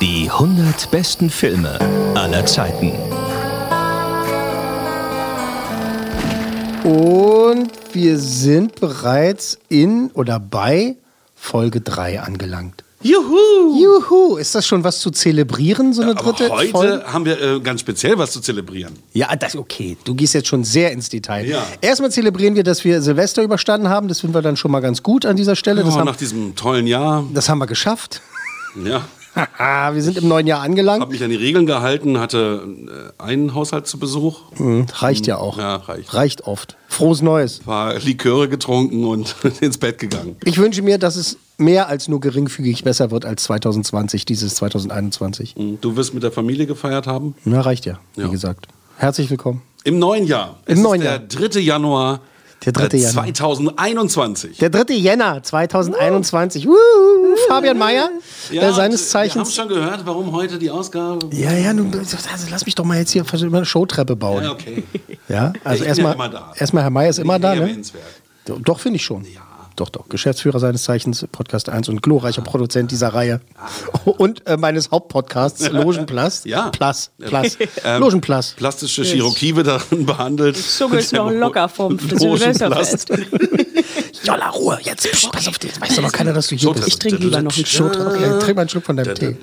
Die 0.00 0.28
100 0.30 0.90
besten 0.90 1.30
Filme 1.30 1.78
aller 2.14 2.44
Zeiten. 2.46 2.92
Und 6.84 7.70
wir 7.92 8.18
sind 8.18 8.80
bereits 8.80 9.58
in 9.68 10.10
oder 10.12 10.40
bei 10.40 10.96
Folge 11.34 11.80
3 11.82 12.20
angelangt. 12.22 12.82
Juhu! 13.02 13.80
Juhu! 13.80 14.36
Ist 14.36 14.54
das 14.54 14.66
schon 14.66 14.84
was 14.84 14.98
zu 15.00 15.10
zelebrieren, 15.10 15.94
so 15.94 16.02
eine 16.02 16.10
Aber 16.18 16.32
dritte 16.32 16.50
heute 16.50 16.70
Folge? 16.70 17.04
haben 17.06 17.24
wir 17.24 17.40
äh, 17.40 17.60
ganz 17.60 17.80
speziell 17.80 18.18
was 18.18 18.30
zu 18.32 18.40
zelebrieren. 18.40 18.92
Ja, 19.14 19.34
das 19.36 19.56
okay. 19.56 19.96
Du 20.04 20.14
gehst 20.14 20.34
jetzt 20.34 20.48
schon 20.48 20.64
sehr 20.64 20.92
ins 20.92 21.08
Detail. 21.08 21.46
Ja. 21.48 21.66
Erstmal 21.80 22.10
zelebrieren 22.10 22.56
wir, 22.56 22.62
dass 22.62 22.84
wir 22.84 23.00
Silvester 23.00 23.42
überstanden 23.42 23.88
haben. 23.88 24.08
Das 24.08 24.20
finden 24.20 24.34
wir 24.34 24.42
dann 24.42 24.58
schon 24.58 24.70
mal 24.70 24.80
ganz 24.80 25.02
gut 25.02 25.24
an 25.24 25.36
dieser 25.36 25.56
Stelle. 25.56 25.82
Das, 25.82 25.94
Oh, 25.94 25.98
haben, 25.98 26.04
nach 26.06 26.16
diesem 26.16 26.54
tollen 26.56 26.86
Jahr. 26.86 27.24
das 27.32 27.48
haben 27.48 27.58
wir 27.58 27.66
geschafft. 27.66 28.20
Ja. 28.84 29.02
Wir 29.94 30.02
sind 30.02 30.18
im 30.18 30.26
neuen 30.26 30.48
Jahr 30.48 30.60
angelangt. 30.60 31.00
Habe 31.02 31.12
mich 31.12 31.22
an 31.22 31.30
die 31.30 31.36
Regeln 31.36 31.64
gehalten, 31.64 32.18
hatte 32.18 32.66
äh, 33.18 33.22
einen 33.22 33.54
Haushalt 33.54 33.86
zu 33.86 33.96
Besuch, 34.00 34.40
Hm, 34.56 34.86
reicht 34.92 35.28
ja 35.28 35.38
auch. 35.38 35.56
Ja, 35.56 35.76
reicht. 35.76 36.12
Reicht 36.12 36.40
oft. 36.48 36.76
Frohes 36.88 37.22
Neues. 37.22 37.60
paar 37.60 37.96
Liköre 38.00 38.48
getrunken 38.48 39.04
und 39.04 39.36
ins 39.60 39.78
Bett 39.78 39.98
gegangen. 39.98 40.36
Ich 40.44 40.58
wünsche 40.58 40.82
mir, 40.82 40.98
dass 40.98 41.14
es 41.14 41.36
mehr 41.60 41.88
als 41.88 42.08
nur 42.08 42.20
geringfügig 42.20 42.82
besser 42.84 43.10
wird 43.10 43.24
als 43.24 43.44
2020, 43.44 44.24
dieses 44.24 44.54
2021. 44.56 45.54
Du 45.80 45.96
wirst 45.96 46.14
mit 46.14 46.22
der 46.22 46.32
Familie 46.32 46.66
gefeiert 46.66 47.06
haben? 47.06 47.34
Na, 47.44 47.60
reicht 47.60 47.86
ja, 47.86 47.98
wie 48.16 48.22
Ja. 48.22 48.28
gesagt. 48.28 48.66
Herzlich 48.96 49.30
willkommen. 49.30 49.62
Im 49.84 49.98
neuen 49.98 50.26
Jahr. 50.26 50.58
Im 50.66 50.78
es 50.78 50.82
neuen 50.82 51.00
ist 51.00 51.04
der 51.06 51.16
Jahr. 51.16 51.48
3. 51.50 51.60
Januar 51.60 52.20
Der 52.66 52.72
3. 52.72 52.84
äh, 52.88 52.96
Januar. 52.98 53.12
2021. 53.34 54.58
Der 54.58 54.68
3. 54.70 54.92
Jänner 54.94 55.42
2021. 55.42 56.68
Uh, 56.68 56.74
Fabian 57.48 57.78
Mayer, 57.78 58.10
äh, 58.50 58.50
seines 58.50 58.50
Wir 58.50 58.60
haben 58.60 58.98
Zeichens. 58.98 59.54
schon 59.54 59.68
gehört, 59.68 60.04
warum 60.04 60.32
heute 60.32 60.58
die 60.58 60.70
Ausgabe. 60.70 61.30
Ja, 61.32 61.52
ja, 61.52 61.72
nun, 61.72 61.90
also 61.98 62.16
lass 62.50 62.66
mich 62.66 62.74
doch 62.74 62.84
mal 62.84 62.98
jetzt 62.98 63.12
hier 63.12 63.24
eine 63.32 63.64
Showtreppe 63.64 64.16
bauen. 64.16 64.44
Ja, 64.44 64.52
okay. 64.52 64.82
Ja, 65.28 65.52
also 65.64 65.84
bin 65.84 65.94
ja 65.94 66.04
erstmal, 66.04 66.42
erstmal 66.56 66.82
Herr 66.82 66.90
Mayer 66.90 67.10
ist 67.10 67.18
immer 67.18 67.38
da, 67.38 67.54
ne? 67.54 67.80
Doch, 68.44 68.58
Doch, 68.60 68.80
finde 68.80 68.96
ich 68.96 69.04
schon. 69.04 69.24
Doch, 69.80 69.88
doch. 69.88 70.10
Geschäftsführer 70.10 70.60
seines 70.60 70.82
Zeichens, 70.82 71.26
Podcast 71.32 71.70
1 71.70 71.88
und 71.88 72.02
glorreicher 72.02 72.42
Produzent 72.42 72.90
dieser 72.90 73.08
Reihe. 73.14 73.40
Und 74.04 74.46
äh, 74.46 74.58
meines 74.58 74.90
Hauptpodcasts, 74.90 75.68
Logenplus. 75.72 76.44
Ja. 76.44 76.68
Plus, 76.68 77.10
Plus. 77.18 77.56
Ähm, 77.84 78.00
Logenplus. 78.02 78.50
Plastische 78.58 79.04
Chirurgie 79.04 79.56
wird 79.56 79.68
darin 79.68 80.04
behandelt. 80.04 80.58
Zunge 80.58 80.98
ist 80.98 81.14
noch 81.14 81.30
locker 81.30 81.66
vom 81.70 81.92
Logenplast. 81.96 82.20
Silvesterfest. 83.08 83.10
Jolla, 84.22 84.50
Ruhe, 84.50 84.78
jetzt 84.82 85.10
pst, 85.10 85.32
pass 85.32 85.48
auf 85.48 85.58
dich. 85.58 85.80
Weiß 85.80 85.96
doch 85.96 86.02
noch 86.02 86.12
keiner, 86.12 86.34
dass 86.34 86.48
du 86.48 86.56
hier 86.56 86.72
bist. 86.72 86.86
Ich 86.86 86.98
trinke 86.98 87.16
lieber 87.16 87.40
noch 87.40 87.56
einen 87.56 87.64
Showtreppe. 87.64 88.16
Okay, 88.16 88.38
trink 88.44 88.56
mal 88.56 88.60
einen 88.62 88.68
Schluck 88.68 88.84
von 88.84 88.96
deinem 88.98 89.14
Tee. 89.14 89.34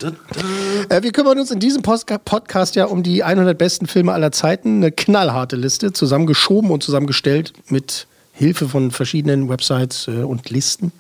Äh, 0.90 1.02
wir 1.02 1.12
kümmern 1.12 1.40
uns 1.40 1.50
in 1.50 1.60
diesem 1.60 1.82
Postka- 1.82 2.20
Podcast 2.20 2.76
ja 2.76 2.86
um 2.86 3.02
die 3.02 3.24
100 3.24 3.58
besten 3.58 3.88
Filme 3.88 4.14
aller 4.14 4.32
Zeiten. 4.32 4.78
Eine 4.78 4.92
knallharte 4.92 5.56
Liste, 5.56 5.94
zusammengeschoben 5.94 6.70
und 6.70 6.84
zusammengestellt 6.84 7.54
mit 7.70 8.06
Hilfe 8.38 8.70
von 8.70 8.92
verschiedenen 8.92 9.50
Websites 9.50 10.08
äh, 10.08 10.24
und 10.24 10.50
Listen. 10.52 10.92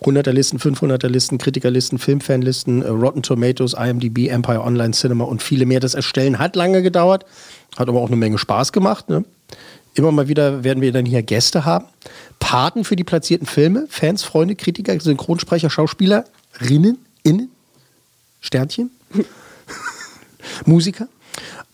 100er 0.00 0.32
Listen, 0.32 0.58
500er 0.58 1.08
Listen, 1.08 1.36
Kritikerlisten, 1.36 1.98
Filmfanlisten, 1.98 2.82
äh, 2.82 2.88
Rotten 2.88 3.22
Tomatoes, 3.22 3.74
IMDb, 3.74 4.28
Empire 4.28 4.62
Online 4.62 4.92
Cinema 4.92 5.24
und 5.24 5.42
viele 5.42 5.66
mehr. 5.66 5.80
Das 5.80 5.92
Erstellen 5.94 6.38
hat 6.38 6.56
lange 6.56 6.82
gedauert, 6.82 7.26
hat 7.76 7.88
aber 7.88 8.00
auch 8.00 8.06
eine 8.06 8.16
Menge 8.16 8.38
Spaß 8.38 8.72
gemacht. 8.72 9.10
Ne? 9.10 9.24
Immer 9.94 10.12
mal 10.12 10.28
wieder 10.28 10.64
werden 10.64 10.80
wir 10.80 10.92
dann 10.92 11.04
hier 11.04 11.22
Gäste 11.22 11.66
haben. 11.66 11.84
Paten 12.38 12.84
für 12.84 12.96
die 12.96 13.04
platzierten 13.04 13.46
Filme, 13.46 13.86
Fans, 13.90 14.22
Freunde, 14.22 14.56
Kritiker, 14.56 14.98
Synchronsprecher, 14.98 15.68
Schauspielerinnen, 15.68 16.98
Innen, 17.22 17.50
Sternchen, 18.40 18.90
Musiker. 20.64 21.08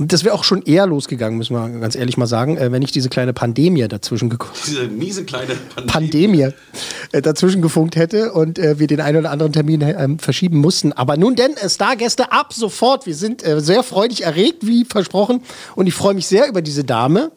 Und 0.00 0.12
das 0.12 0.22
wäre 0.22 0.32
auch 0.32 0.44
schon 0.44 0.62
eher 0.62 0.86
losgegangen, 0.86 1.38
müssen 1.38 1.54
wir 1.54 1.81
ganz 1.81 1.97
ehrlich 1.97 2.16
mal 2.16 2.28
sagen, 2.28 2.56
äh, 2.56 2.70
wenn 2.70 2.78
nicht 2.78 2.94
diese 2.94 3.09
kleine 3.09 3.32
Pandemie 3.32 3.86
dazwischen 3.88 4.31
gekommen 4.31 4.53
Diese 4.66 4.86
miese 4.86 5.25
kleine 5.25 5.56
Pandemie. 5.75 5.92
Pandemie 5.92 6.48
äh, 7.10 7.20
dazwischen 7.20 7.62
gefunkt 7.62 7.97
hätte 7.97 8.32
und 8.32 8.60
äh, 8.60 8.78
wir 8.78 8.86
den 8.86 9.00
einen 9.00 9.19
oder 9.19 9.32
anderen 9.32 9.53
Termin 9.53 9.81
ähm, 9.81 10.20
verschieben 10.20 10.59
mussten. 10.59 10.92
Aber 10.92 11.16
nun 11.16 11.34
denn, 11.34 11.56
Stargäste 11.66 12.31
ab 12.31 12.53
sofort. 12.53 13.06
Wir 13.06 13.16
sind 13.16 13.44
äh, 13.44 13.60
sehr 13.60 13.82
freudig 13.82 14.22
erregt, 14.22 14.64
wie 14.64 14.84
versprochen. 14.84 15.42
Und 15.75 15.88
ich 15.88 15.94
freue 15.94 16.15
mich 16.15 16.28
sehr 16.28 16.48
über 16.48 16.62
diese 16.62 16.84
Dame. 16.84 17.32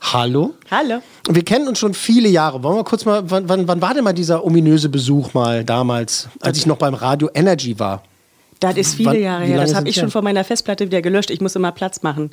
Hallo. 0.00 0.54
Hallo. 0.70 1.00
Wir 1.28 1.44
kennen 1.44 1.66
uns 1.66 1.80
schon 1.80 1.94
viele 1.94 2.28
Jahre. 2.28 2.62
Wollen 2.62 2.76
wir 2.76 2.84
kurz 2.84 3.04
mal, 3.04 3.28
wann, 3.28 3.48
wann, 3.48 3.66
wann 3.66 3.82
war 3.82 3.92
denn 3.92 4.04
mal 4.04 4.12
dieser 4.12 4.44
ominöse 4.44 4.88
Besuch 4.88 5.34
mal 5.34 5.64
damals, 5.64 6.28
als 6.40 6.58
ich 6.58 6.66
noch 6.66 6.76
beim 6.76 6.94
Radio 6.94 7.28
Energy 7.34 7.80
war? 7.80 8.04
Das 8.70 8.76
ist 8.78 8.94
viele 8.94 9.10
Wann- 9.10 9.20
Jahre 9.22 9.44
her. 9.44 9.60
Das 9.60 9.74
habe 9.74 9.88
ich 9.88 9.96
her? 9.96 10.02
schon 10.02 10.10
von 10.10 10.24
meiner 10.24 10.44
Festplatte 10.44 10.86
wieder 10.86 11.02
gelöscht. 11.02 11.30
Ich 11.30 11.40
muss 11.40 11.54
immer 11.56 11.72
Platz 11.72 12.02
machen. 12.02 12.30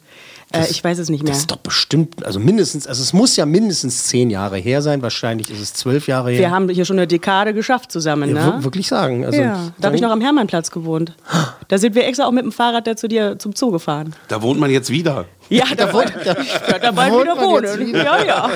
Äh, 0.53 0.67
ich 0.69 0.83
weiß 0.83 0.99
es 0.99 1.09
nicht 1.09 1.23
mehr. 1.23 1.31
Das 1.31 1.39
ist 1.41 1.51
doch 1.51 1.57
bestimmt, 1.57 2.25
also 2.25 2.39
mindestens, 2.39 2.87
also 2.87 3.01
es 3.01 3.13
muss 3.13 3.35
ja 3.35 3.45
mindestens 3.45 4.05
zehn 4.05 4.29
Jahre 4.29 4.57
her 4.57 4.81
sein. 4.81 5.01
Wahrscheinlich 5.01 5.49
ist 5.49 5.59
es 5.59 5.73
zwölf 5.73 6.07
Jahre 6.07 6.31
her. 6.31 6.39
Wir 6.39 6.51
haben 6.51 6.67
hier 6.69 6.85
schon 6.85 6.97
eine 6.97 7.07
Dekade 7.07 7.53
geschafft 7.53 7.91
zusammen. 7.91 8.35
ja, 8.35 8.57
Ne? 8.57 8.63
wirklich 8.63 8.87
sagen. 8.87 9.25
Also, 9.25 9.39
Ja, 9.41 9.71
da 9.79 9.87
habe 9.87 9.95
ich 9.95 10.01
noch 10.01 10.11
am 10.11 10.21
Hermannplatz 10.21 10.71
gewohnt. 10.71 11.15
Da 11.67 11.77
sind 11.77 11.95
wir 11.95 12.05
extra 12.05 12.25
auch 12.27 12.31
mit 12.31 12.43
dem 12.43 12.51
Fahrrad 12.51 12.85
da 12.85 12.97
zu 12.97 13.07
dir 13.07 13.39
zum 13.39 13.53
Zoo 13.55 13.71
gefahren. 13.71 14.13
Da 14.27 14.41
wohnt 14.41 14.59
man 14.59 14.69
jetzt 14.71 14.89
wieder. 14.89 15.23
Ja, 15.51 15.65
da, 15.75 15.91
wollte 15.91 16.13
da, 16.23 16.79
da 16.79 16.95
wir 16.95 17.21
wieder 17.21 17.37
wohnen. 17.37 17.93
Ja, 17.93 18.23
ja. 18.23 18.49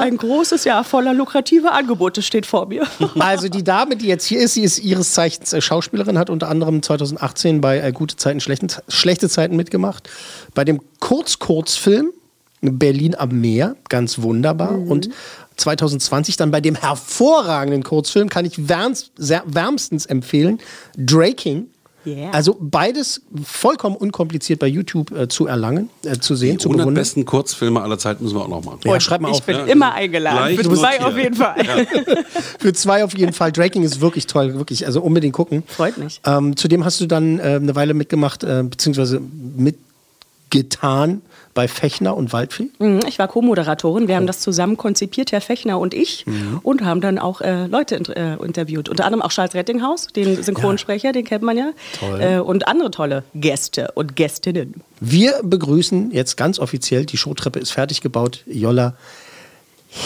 Ein 0.00 0.18
großes 0.18 0.64
Jahr 0.64 0.84
voller 0.84 1.14
lukrativer 1.14 1.72
Angebote 1.72 2.20
steht 2.20 2.46
vor 2.46 2.66
mir. 2.66 2.86
Also 3.18 3.48
die 3.48 3.64
Dame, 3.64 3.96
die 3.96 4.06
jetzt 4.06 4.26
hier 4.26 4.40
ist, 4.40 4.54
sie 4.54 4.62
ist 4.62 4.78
ihres 4.78 5.12
Zeichens 5.12 5.52
äh, 5.52 5.60
Schauspielerin, 5.60 6.18
hat 6.18 6.30
unter 6.30 6.48
anderem 6.48 6.82
2018 6.82 7.60
bei 7.60 7.80
äh, 7.80 7.92
Gute 7.92 8.16
Zeiten, 8.16 8.40
schlechte 8.40 9.28
Zeiten 9.28 9.56
mitgemacht. 9.56 10.08
Bei 10.54 10.64
dem 10.64 10.80
Kurz-Kurzfilm 11.00 12.12
Berlin 12.60 13.14
am 13.16 13.40
Meer, 13.40 13.76
ganz 13.88 14.20
wunderbar. 14.20 14.78
Und 14.78 15.10
2020 15.56 16.36
dann 16.36 16.50
bei 16.50 16.60
dem 16.60 16.74
hervorragenden 16.74 17.82
Kurzfilm, 17.82 18.28
kann 18.28 18.44
ich 18.44 18.68
wärmstens 18.68 20.06
empfehlen, 20.06 20.58
Draking. 20.96 21.68
Yeah. 22.06 22.30
Also 22.30 22.56
beides 22.60 23.22
vollkommen 23.44 23.96
unkompliziert 23.96 24.60
bei 24.60 24.66
YouTube 24.66 25.10
äh, 25.10 25.28
zu 25.28 25.46
erlangen, 25.46 25.90
äh, 26.04 26.18
zu 26.18 26.36
sehen, 26.36 26.52
Die 26.52 26.58
zu 26.58 26.68
100 26.68 26.84
bewundern. 26.84 27.00
besten 27.02 27.24
Kurzfilme 27.24 27.80
aller 27.82 27.98
Zeiten 27.98 28.22
müssen 28.24 28.36
wir 28.36 28.42
auch 28.42 28.48
noch 28.48 28.64
machen. 28.64 28.80
Ja, 28.84 29.00
schreib 29.00 29.20
mal 29.20 29.30
ich 29.30 29.38
auf. 29.38 29.42
bin 29.42 29.56
ja. 29.56 29.64
immer 29.64 29.92
eingeladen. 29.94 30.54
Gleich 30.54 30.66
Für 30.66 30.74
zwei 30.74 31.00
auf 31.04 31.18
jeden 31.18 31.34
Fall. 31.34 31.86
Für 32.58 32.72
zwei 32.72 33.04
auf 33.04 33.16
jeden 33.16 33.32
Fall. 33.32 33.52
Draking 33.52 33.82
ist 33.82 34.00
wirklich 34.00 34.26
toll, 34.26 34.54
wirklich. 34.54 34.86
Also 34.86 35.02
unbedingt 35.02 35.34
gucken. 35.34 35.64
Freut 35.66 35.98
mich. 35.98 36.20
Ähm, 36.24 36.56
zudem 36.56 36.84
hast 36.84 37.00
du 37.00 37.06
dann 37.06 37.38
äh, 37.38 37.42
eine 37.42 37.74
Weile 37.74 37.94
mitgemacht, 37.94 38.44
äh, 38.44 38.62
beziehungsweise 38.62 39.20
mitgetan 39.56 41.22
bei 41.58 41.66
Fechner 41.66 42.16
und 42.16 42.32
Waldfee. 42.32 42.68
Mhm, 42.78 43.00
Ich 43.08 43.18
war 43.18 43.26
Co-Moderatorin. 43.26 44.06
Wir 44.06 44.14
haben 44.14 44.28
das 44.28 44.38
zusammen 44.38 44.76
konzipiert, 44.76 45.32
Herr 45.32 45.40
Fechner 45.40 45.80
und 45.80 45.92
ich, 45.92 46.24
und 46.62 46.84
haben 46.84 47.00
dann 47.00 47.18
auch 47.18 47.40
äh, 47.40 47.66
Leute 47.66 47.96
int 47.96 48.10
äh, 48.10 48.36
interviewt. 48.36 48.88
Unter 48.88 49.04
anderem 49.04 49.22
auch 49.22 49.32
Charles 49.32 49.54
Rettinghaus, 49.54 50.06
den 50.06 50.40
Synchronsprecher, 50.40 51.10
den 51.10 51.24
kennt 51.24 51.42
man 51.42 51.58
ja. 51.58 51.70
Toll. 51.98 52.20
Äh, 52.20 52.38
und 52.38 52.68
andere 52.68 52.92
tolle 52.92 53.24
Gäste 53.34 53.90
und 53.96 54.14
Gästinnen. 54.14 54.84
Wir 55.00 55.40
begrüßen 55.42 56.12
jetzt 56.12 56.36
ganz 56.36 56.60
offiziell, 56.60 57.04
die 57.06 57.16
Showtreppe 57.16 57.58
ist 57.58 57.72
fertig 57.72 58.02
gebaut, 58.02 58.44
Jolla 58.46 58.94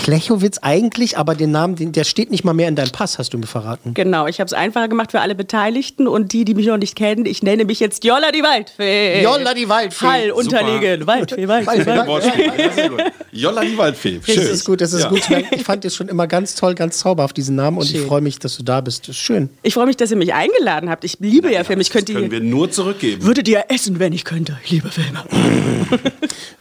Chlechowitz 0.05 0.59
eigentlich, 0.63 1.19
aber 1.19 1.35
den 1.35 1.51
Namen, 1.51 1.75
den, 1.77 1.93
der 1.93 2.05
steht 2.05 2.31
nicht 2.31 2.45
mal 2.45 2.55
mehr 2.55 2.69
in 2.69 2.77
deinem 2.77 2.91
Pass, 2.93 3.19
hast 3.19 3.35
du 3.35 3.39
mir 3.39 3.47
verraten. 3.47 3.95
Genau, 3.95 4.27
ich 4.27 4.39
habe 4.41 4.47
es 4.47 4.53
einfacher 4.53 4.89
gemacht 4.89 5.11
für 5.11 5.21
alle 5.21 5.35
Beteiligten 5.35 6.07
und 6.09 6.33
die, 6.33 6.45
die 6.45 6.55
mich 6.55 6.67
noch 6.67 6.77
nicht 6.77 6.95
kennen. 6.97 7.27
Ich 7.27 7.43
nenne 7.43 7.65
mich 7.65 7.81
jetzt 7.81 8.05
Jolla 8.05 8.31
die 8.33 8.43
Waldfee. 8.43 9.23
Jolla 9.23 9.55
die 9.55 9.69
Waldfee. 9.69 10.07
Hall 10.07 10.31
unterlegen. 10.31 11.07
Waldfee, 11.07 11.49
Waldfee, 11.49 11.87
Waldfee. 11.87 12.63
Ja, 12.63 12.71
sehr 12.73 12.89
gut. 12.91 13.03
Jolla 13.33 13.63
die 13.63 13.77
Waldfee. 13.77 14.21
Das 14.25 14.35
Schön. 14.35 14.47
ist 14.47 14.65
gut, 14.65 14.81
das 14.81 14.93
ist 14.93 15.03
Ja. 15.03 15.09
gut. 15.09 15.23
Ich 15.51 15.65
fand 15.65 15.85
es 15.85 15.95
schon 15.97 16.09
immer 16.09 16.27
ganz 16.27 16.55
toll, 16.55 16.75
ganz 16.75 16.99
zauberhaft, 16.99 17.37
diesen 17.37 17.57
Namen. 17.57 17.79
Und 17.79 17.85
ich 17.85 17.93
Schön. 17.99 18.07
freue 18.07 18.21
mich, 18.21 18.39
dass 18.39 18.57
du 18.57 18.63
da 18.63 18.81
bist. 18.81 19.09
Das 19.09 19.17
ist 19.17 19.23
schön. 19.23 19.51
Ich 19.63 19.75
freue 19.75 19.87
mich, 19.87 19.97
dass 19.97 20.11
ihr 20.11 20.17
mich 20.17 20.33
eingeladen 20.33 20.91
habt. 20.91 21.05
Ich 21.05 21.19
liebe 21.21 21.53
ja, 21.53 21.65
Filme. 21.65 21.83
Ich 21.83 21.91
könnte 21.91 22.13
Können 22.13 22.31
wir 22.31 22.41
nur 22.41 22.71
zurückgeben. 22.71 23.25
würdet 23.25 23.49
ihr 23.49 23.65
essen, 23.69 23.99
wenn 23.99 24.13
ich 24.13 24.25
könnte. 24.25 24.59
Ich 24.65 24.71
liebe 24.71 24.91
Filme. 24.91 25.25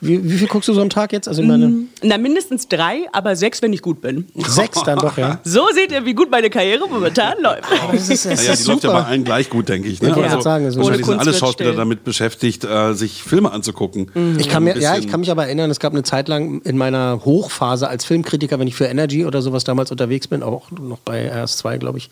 Wie, 0.04 0.24
wie 0.32 0.38
viel 0.38 0.48
guckst 0.48 0.68
du 0.68 0.74
so 0.74 0.82
am 0.82 0.90
Tag 0.90 1.14
jetzt? 1.14 1.28
Also 1.28 1.44
ich 1.44 1.48
meine, 1.48 1.84
Na, 2.02 2.18
mindestens 2.18 2.68
drei, 2.68 3.02
aber 3.14 3.36
sechs, 3.36 3.62
wenn 3.62 3.74
ich 3.74 3.82
gut 3.82 4.02
bin. 4.02 4.28
sechs 4.36 4.82
dann 4.84 5.00
doch, 5.00 5.18
ja. 5.18 5.40
So 5.44 5.68
seht 5.74 5.92
ihr, 5.92 6.06
wie 6.06 6.14
gut 6.14 6.30
meine 6.32 6.50
Karriere 6.50 6.88
momentan 6.90 7.36
läuft. 7.42 7.64
Das 7.92 8.10
ist, 8.10 8.26
das 8.26 8.40
Naja, 8.46 8.56
die 8.56 8.68
läuft 8.68 8.84
ja 8.84 8.90
bei 8.92 8.98
super. 9.00 9.08
allen 9.08 9.24
gleich 9.24 9.50
gut, 9.50 9.70
denke 9.70 9.88
ich. 9.88 10.02
Ne? 10.02 10.10
Ich 10.10 10.16
wollte 10.16 10.30
gerade 10.30 10.42
sagen, 10.44 10.66
also- 10.66 10.80
wahrscheinlich 10.80 11.08
Ohne 11.08 11.18
sind 11.18 11.28
alle 11.28 11.34
Schauspieler 11.38 11.70
still. 11.72 11.78
damit 11.78 12.04
beschäftigt, 12.04 12.64
äh, 12.64 12.94
sich 12.94 13.24
Filme 13.24 13.52
anzugucken. 13.52 14.12
Ich 14.38 14.50
kann, 14.50 14.64
mir, 14.64 14.78
ja, 14.78 14.98
ich 14.98 15.08
kann 15.08 15.20
mich 15.20 15.32
aber 15.32 15.46
erinnern, 15.46 15.70
es 15.72 15.80
gab 15.80 15.94
eine 15.94 16.04
Zeit 16.04 16.28
lang 16.28 16.62
in 16.62 16.78
meiner 16.78 17.22
Hochphase 17.26 17.88
als 17.88 18.06
Filmkritiker, 18.06 18.60
wenn 18.60 18.68
ich 18.68 18.76
für 18.76 18.86
Energy 18.86 19.26
oder 19.26 19.42
sowas 19.42 19.64
damals 19.64 19.92
unterwegs 19.92 20.28
bin, 20.28 20.44
auch 20.44 20.72
noch 20.72 21.00
bei 21.00 21.32
RS2, 21.32 21.78
glaube 21.78 21.98
ich, 21.98 22.10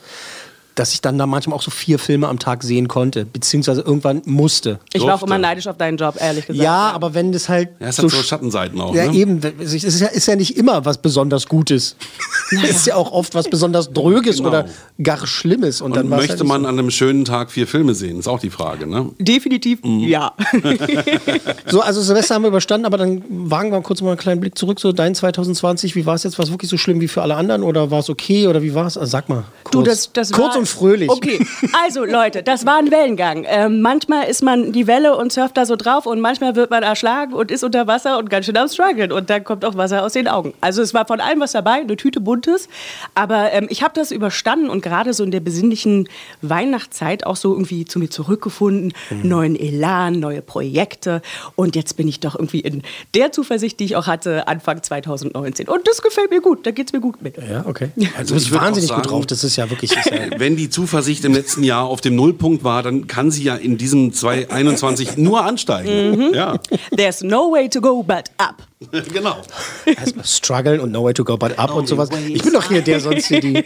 dass 0.79 0.93
ich 0.93 1.01
dann 1.01 1.17
da 1.17 1.25
manchmal 1.25 1.57
auch 1.57 1.61
so 1.61 1.71
vier 1.71 1.99
Filme 1.99 2.27
am 2.27 2.39
Tag 2.39 2.63
sehen 2.63 2.87
konnte, 2.87 3.25
beziehungsweise 3.25 3.81
irgendwann 3.81 4.21
musste. 4.25 4.79
Ich 4.93 5.01
war 5.03 5.15
auch 5.15 5.23
immer 5.23 5.37
neidisch 5.37 5.67
auf 5.67 5.77
deinen 5.77 5.97
Job, 5.97 6.15
ehrlich 6.19 6.47
gesagt. 6.47 6.63
Ja, 6.63 6.91
aber 6.91 7.13
wenn 7.13 7.31
das 7.31 7.49
halt. 7.49 7.69
Ja, 7.79 7.87
es 7.87 7.97
hat 7.99 8.09
so 8.09 8.17
sch- 8.17 8.23
Schattenseiten 8.23 8.79
auch. 8.79 8.95
Ja, 8.95 9.07
ne? 9.07 9.13
eben. 9.17 9.41
Es 9.59 9.73
ist 9.73 9.99
ja, 9.99 10.07
ist 10.07 10.25
ja 10.27 10.35
nicht 10.35 10.55
immer 10.57 10.85
was 10.85 10.97
besonders 10.99 11.47
Gutes. 11.47 11.95
Es 12.51 12.77
ist 12.77 12.87
ja 12.87 12.95
auch 12.95 13.11
oft 13.11 13.35
was 13.35 13.47
besonders 13.47 13.91
Dröges 13.93 14.37
Genau. 14.37 14.49
oder 14.49 14.65
gar 15.03 15.27
Schlimmes. 15.27 15.81
Und, 15.81 15.91
Und 15.91 15.97
dann 15.97 16.09
möchte 16.09 16.29
halt 16.39 16.43
man 16.45 16.61
nicht 16.61 16.69
an 16.69 16.79
einem 16.79 16.89
schönen 16.89 17.23
Tag 17.23 17.51
vier 17.51 17.67
Filme 17.67 17.93
sehen? 17.93 18.17
Ist 18.17 18.27
auch 18.27 18.39
die 18.39 18.49
Frage, 18.49 18.87
ne? 18.87 19.11
Definitiv 19.19 19.83
Mhm. 19.83 19.99
ja. 19.99 20.33
so. 20.51 20.59
so, 21.67 21.81
also 21.81 22.01
Silvester 22.01 22.35
haben 22.35 22.41
wir 22.43 22.47
überstanden, 22.49 22.85
aber 22.85 22.97
dann 22.97 23.21
wagen 23.29 23.71
wir 23.71 23.79
kurz 23.81 24.01
mal 24.01 24.09
einen 24.09 24.17
kleinen 24.17 24.41
Blick 24.41 24.57
zurück. 24.57 24.79
So 24.79 24.91
dein 24.91 25.13
2020, 25.13 25.95
wie 25.95 26.05
war 26.05 26.15
es 26.15 26.23
jetzt? 26.23 26.37
War 26.39 26.45
es 26.45 26.51
wirklich 26.51 26.69
so 26.71 26.77
schlimm 26.77 27.01
wie 27.01 27.07
für 27.07 27.21
alle 27.21 27.35
anderen 27.35 27.63
oder 27.63 27.91
war 27.91 27.99
es 27.99 28.09
okay 28.09 28.47
oder 28.47 28.61
wie 28.61 28.73
war 28.73 28.87
es? 28.87 28.97
Also 28.97 29.09
sag 29.11 29.29
mal. 29.29 29.43
Kurz, 29.63 29.71
Du, 29.71 29.83
das, 29.83 30.11
das 30.13 30.31
kurz 30.31 30.53
war, 30.53 30.59
und 30.59 30.67
fröhlich. 30.71 31.09
Okay, 31.09 31.45
also 31.85 32.05
Leute, 32.05 32.43
das 32.43 32.65
war 32.65 32.77
ein 32.77 32.91
Wellengang. 32.91 33.45
Ähm, 33.47 33.81
manchmal 33.81 34.27
ist 34.27 34.41
man 34.43 34.71
die 34.71 34.87
Welle 34.87 35.15
und 35.15 35.31
surft 35.31 35.57
da 35.57 35.65
so 35.65 35.75
drauf 35.75 36.05
und 36.05 36.19
manchmal 36.21 36.55
wird 36.55 36.69
man 36.71 36.83
erschlagen 36.83 37.33
und 37.33 37.51
ist 37.51 37.63
unter 37.63 37.87
Wasser 37.87 38.17
und 38.17 38.29
ganz 38.29 38.45
schön 38.45 38.57
am 38.57 38.67
struggeln 38.67 39.11
und 39.11 39.29
dann 39.29 39.43
kommt 39.43 39.65
auch 39.65 39.75
Wasser 39.75 40.03
aus 40.03 40.13
den 40.13 40.27
Augen. 40.27 40.53
Also 40.61 40.81
es 40.81 40.93
war 40.93 41.05
von 41.07 41.19
allem 41.21 41.39
was 41.39 41.51
dabei, 41.53 41.73
eine 41.81 41.95
Tüte 41.97 42.19
Buntes, 42.21 42.67
aber 43.15 43.51
ähm, 43.53 43.67
ich 43.69 43.83
habe 43.83 43.93
das 43.95 44.11
überstanden 44.11 44.69
und 44.69 44.81
gerade 44.81 45.13
so 45.13 45.23
in 45.23 45.31
der 45.31 45.39
besinnlichen 45.39 46.07
Weihnachtszeit 46.41 47.25
auch 47.25 47.35
so 47.35 47.53
irgendwie 47.53 47.85
zu 47.85 47.99
mir 47.99 48.09
zurückgefunden, 48.09 48.93
neuen 49.23 49.55
Elan, 49.55 50.19
neue 50.19 50.41
Projekte 50.41 51.21
und 51.55 51.75
jetzt 51.75 51.95
bin 51.97 52.07
ich 52.07 52.19
doch 52.19 52.35
irgendwie 52.35 52.59
in 52.59 52.81
der 53.15 53.31
Zuversicht, 53.31 53.79
die 53.79 53.85
ich 53.85 53.95
auch 53.95 54.07
hatte 54.07 54.47
Anfang 54.47 54.81
2019 54.83 55.67
und 55.67 55.87
das 55.87 56.01
gefällt 56.01 56.31
mir 56.31 56.41
gut, 56.41 56.65
da 56.65 56.71
geht's 56.71 56.91
mir 56.93 56.99
gut 56.99 57.21
mit. 57.21 57.37
Ja, 57.37 57.63
okay. 57.65 57.89
Also 58.17 58.35
Also 58.35 58.35
ich 58.35 58.53
auch 58.57 58.61
wahnsinnig 58.61 58.89
gut 58.89 58.97
sagen- 58.97 59.09
drauf. 59.09 59.25
Das 59.25 59.43
ist 59.43 59.55
ja 59.55 59.69
wirklich. 59.69 59.89
Ist 59.99 60.05
ja, 60.11 60.17
Wenn 60.37 60.55
die 60.59 60.69
Zuversicht 60.69 61.23
im 61.25 61.33
letzten 61.33 61.63
Jahr 61.63 61.85
auf 61.85 62.01
dem 62.01 62.15
Nullpunkt 62.15 62.63
war, 62.63 62.83
dann 62.83 63.07
kann 63.07 63.31
sie 63.31 63.43
ja 63.43 63.55
in 63.55 63.77
diesem 63.77 64.13
2021 64.13 65.17
nur 65.17 65.43
ansteigen. 65.43 66.33
Ja, 66.33 66.59
There's 66.95 67.21
no 67.21 67.51
way 67.51 67.69
to 67.69 67.79
go 67.81 68.03
but 68.03 68.25
up. 68.37 68.55
genau. 69.13 69.37
Erstmal 69.85 70.25
struggeln 70.25 70.79
und 70.79 70.91
nowhere 70.91 71.13
to 71.13 71.23
go 71.23 71.37
but 71.37 71.57
up 71.59 71.73
und 71.75 71.87
sowas. 71.87 72.09
Ich 72.27 72.43
bin 72.43 72.53
doch 72.53 72.63
hier 72.67 72.81
der 72.81 72.99
sonst 72.99 73.25
hier 73.27 73.41
die 73.41 73.63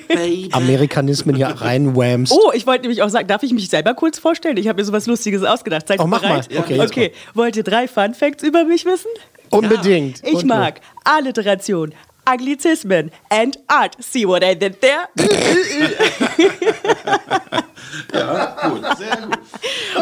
Amerikanismen 0.51 1.35
hier 1.35 1.47
reinwhamst. 1.47 2.31
Oh, 2.31 2.51
ich 2.53 2.65
wollte 2.65 2.83
nämlich 2.83 3.01
auch 3.03 3.09
sagen, 3.09 3.27
darf 3.27 3.43
ich 3.43 3.53
mich 3.53 3.69
selber 3.69 3.93
kurz 3.93 4.17
vorstellen? 4.19 4.57
Ich 4.57 4.67
habe 4.67 4.81
mir 4.81 4.85
sowas 4.85 5.05
Lustiges 5.07 5.43
ausgedacht. 5.43 5.87
Seid 5.87 5.99
Oh, 5.99 6.07
mach 6.07 6.21
bereit? 6.21 6.49
mal. 6.51 6.59
Okay, 6.59 6.79
okay. 6.79 7.11
Wollt 7.33 7.55
ihr 7.55 7.63
drei 7.63 7.87
Fun 7.87 8.13
Facts 8.13 8.43
über 8.43 8.63
mich 8.65 8.85
wissen? 8.85 9.09
Unbedingt. 9.49 10.21
Ich 10.23 10.35
Und- 10.35 10.47
mag 10.47 10.81
Alliteration, 11.03 11.93
Anglizismen 12.25 13.11
and 13.29 13.57
Art. 13.67 13.95
See 13.99 14.25
what 14.27 14.43
I 14.43 14.55
did 14.55 14.79
there? 14.81 15.07
Gut, 18.11 18.97
sehr 18.97 19.17
gut. 19.17 19.37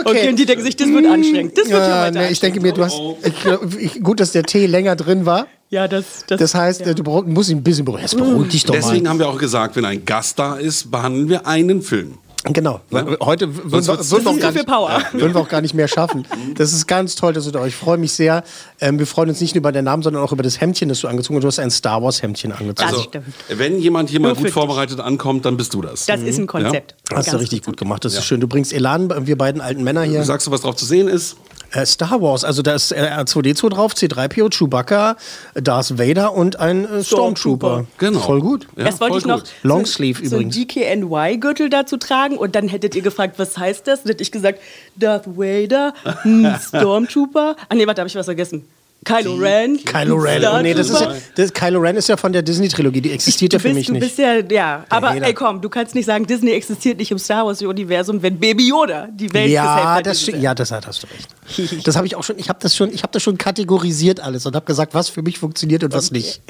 Okay, 0.06 0.30
und 0.30 0.38
die 0.38 0.46
denken 0.46 0.64
sich, 0.64 0.76
das 0.76 0.88
wird 0.90 1.06
anstrengend. 1.06 1.58
Das 1.58 1.70
wird 1.70 1.80
ja, 1.82 1.88
Ja, 1.90 2.06
heute 2.06 2.18
nee, 2.20 2.28
ich 2.30 2.40
denke 2.40 2.62
mir, 2.62 2.72
du 2.74 2.84
hast. 2.84 3.00
Ich, 3.24 3.42
glaub, 3.42 3.76
ich, 3.78 4.02
gut, 4.02 4.20
dass 4.20 4.32
der 4.32 4.44
Tee 4.44 4.66
länger 4.66 4.96
drin 4.96 5.26
war. 5.26 5.48
Ja, 5.70 5.88
das, 5.88 6.26
das, 6.28 6.40
Das 6.40 6.56
heißt, 6.56 6.82
äh, 6.82 6.96
du 6.96 7.04
musst 7.04 7.50
ihn 7.50 7.58
ein 7.58 7.64
bisschen 7.64 7.86
beruhigen. 7.86 8.04
Jetzt 8.04 8.18
beruhig 8.18 8.50
dich 8.50 8.64
doch 8.66 8.74
Deswegen 8.74 9.04
mal. 9.04 9.10
haben 9.12 9.20
wir 9.20 9.30
auch 9.30 9.38
gesagt, 9.38 9.76
wenn 9.76 9.86
ein 9.86 10.04
Gast 10.06 10.38
da 10.40 10.56
ist, 10.56 10.92
behandeln 10.92 11.30
wir 11.30 11.48
einen 11.48 11.82
Film. 11.82 12.18
Genau. 12.46 12.80
Heute 13.22 13.56
würden 13.56 13.72
wir, 13.72 14.00
würden, 14.00 14.26
wir 14.42 14.52
nicht, 14.52 14.66
Power. 14.68 15.02
würden 15.12 15.34
wir 15.34 15.42
auch 15.42 15.48
gar 15.48 15.62
nicht 15.62 15.74
mehr 15.74 15.88
schaffen. 15.88 16.26
Das 16.56 16.74
ist 16.74 16.88
ganz 16.88 17.16
toll, 17.16 17.34
dass 17.34 17.46
du 17.46 17.52
da. 17.52 17.66
Ich 17.68 17.76
freue 17.76 17.98
mich 17.98 18.14
sehr. 18.14 18.44
Ähm, 18.80 18.98
wir 18.98 19.06
freuen 19.06 19.30
uns 19.30 19.42
nicht 19.42 19.54
nur 19.54 19.60
über 19.60 19.72
den 19.72 19.86
Namen, 19.86 20.02
sondern 20.02 20.24
auch 20.24 20.32
über 20.32 20.42
das 20.42 20.60
Hemdchen, 20.60 20.90
das 20.90 21.02
du 21.02 21.08
angezogen 21.08 21.38
hast. 21.38 21.44
Du 21.44 21.48
hast 21.48 21.60
ein 21.60 21.70
Star 21.70 22.02
Wars 22.02 22.22
Hemdchen 22.22 22.52
angezogen. 22.52 22.76
Das 22.78 22.86
Also, 22.94 23.02
stimmt. 23.04 23.26
wenn 23.50 23.80
jemand 23.80 24.10
hier 24.10 24.20
mal 24.20 24.34
gut 24.34 24.48
dich. 24.48 24.54
vorbereitet 24.54 25.00
ankommt, 25.00 25.46
dann 25.46 25.56
bist 25.58 25.74
du 25.74 25.82
das. 25.82 26.06
das 26.08 26.22
ist 26.22 26.40
ein 26.40 26.48
Konzept. 26.48 26.96
Hast 27.14 27.28
du 27.28 27.32
Ganz 27.32 27.42
richtig 27.44 27.64
gut 27.64 27.78
gemacht. 27.78 28.04
Das 28.06 28.14
ist 28.14 28.26
schön. 28.26 28.40
Du 28.40 28.48
bringst 28.48 28.74
Elan, 28.74 29.28
wir 29.28 29.38
beiden 29.38 29.62
alten 29.62 29.84
Männer 29.84 30.02
hier. 30.04 30.24
Sagst 30.24 30.48
du, 30.48 30.52
was 30.52 30.62
drauf 30.62 30.76
zu 30.76 30.86
sehen 30.86 31.08
ist? 31.08 31.36
Äh, 31.72 31.86
Star 31.86 32.22
Wars, 32.22 32.44
also 32.44 32.62
da 32.62 32.76
ist 32.76 32.92
äh, 32.92 33.02
R2D2 33.02 33.70
drauf, 33.70 33.94
C3PO, 33.94 34.50
Chewbacca, 34.50 35.16
Darth 35.54 35.98
Vader 35.98 36.34
und 36.34 36.60
ein 36.60 36.86
äh, 36.86 37.04
Stormtrooper. 37.04 37.86
Genau. 37.98 38.20
Voll 38.20 38.42
gut. 38.42 38.68
Ja, 38.76 38.86
Erst 38.86 39.00
wollte 39.00 39.18
ich 39.20 39.26
noch 39.26 39.40
gut. 39.40 39.52
Longsleeve 39.64 40.20
so, 40.28 40.36
übrigens. 40.36 40.56
so 40.56 40.62
GKNY-Gürtel 40.62 41.70
dazu 41.70 41.98
tragen 41.98 42.38
und 42.38 42.56
dann 42.56 42.68
hättet 42.68 42.96
ihr 42.96 43.02
gefragt, 43.02 43.40
was 43.40 43.58
heißt 43.58 43.88
das? 43.88 44.04
Dann 44.04 44.12
hätte 44.12 44.24
ich 44.24 44.32
gesagt, 44.32 44.60
Darth 44.96 45.26
Vader, 45.38 45.94
hm, 46.24 46.56
Stormtrooper. 46.68 47.56
Ah 47.70 47.76
nee, 47.76 47.88
warte, 47.88 48.02
habe 48.02 48.10
ich 48.10 48.16
was 48.16 48.26
vergessen. 48.26 48.68
Kylo 49.03 49.36
Ren. 49.36 49.83
Kylo 49.83 50.15
Ren. 50.18 50.45
Oh, 50.45 50.62
nee, 50.62 50.75
das 50.75 50.89
ist 50.89 51.01
ja, 51.01 51.13
das, 51.36 51.51
Kylo 51.53 51.80
Ren 51.80 51.95
ist 51.95 52.07
ja 52.07 52.18
von 52.18 52.31
der 52.31 52.44
Disney-Trilogie, 52.44 53.01
die 53.01 53.12
existiert 53.12 53.53
du 53.53 53.56
ja 53.56 53.59
für 53.59 53.69
bist, 53.69 53.75
mich 53.75 53.88
du 53.88 53.94
nicht. 53.94 54.01
bist 54.01 54.18
ja, 54.19 54.36
ja. 54.50 54.86
Aber 54.89 55.07
Vader. 55.09 55.25
ey, 55.25 55.33
komm, 55.33 55.59
du 55.59 55.69
kannst 55.69 55.95
nicht 55.95 56.06
sagen, 56.06 56.27
Disney 56.27 56.51
existiert 56.51 57.00
nicht 57.00 57.09
im 57.09 57.18
Star 57.18 57.45
Wars-Universum, 57.45 58.21
wenn 58.21 58.39
Baby 58.39 58.69
Yoda 58.69 59.07
die 59.12 59.33
Welt 59.33 59.50
ja, 59.50 59.95
hat 59.95 60.06
das. 60.06 60.27
Ja, 60.27 60.53
das 60.53 60.71
hat, 60.71 60.86
hast 60.86 61.03
du 61.03 61.07
recht. 61.07 61.88
Das 61.88 61.95
habe 61.95 62.06
ich 62.06 62.15
auch 62.15 62.24
schon, 62.24 62.38
ich 62.38 62.50
habe 62.50 62.59
das 62.62 62.75
schon, 62.75 62.94
ich 62.94 63.01
habe 63.01 63.12
das 63.12 63.24
schon 63.24 63.38
kategorisiert 63.39 64.19
alles 64.19 64.45
und 64.45 64.56
habe 64.56 64.65
gesagt, 64.65 64.94
was 64.94 65.09
für 65.09 65.24
mich 65.24 65.39
funktioniert 65.39 65.83
und 65.83 65.94
was 65.94 66.12
nicht. 66.12 66.42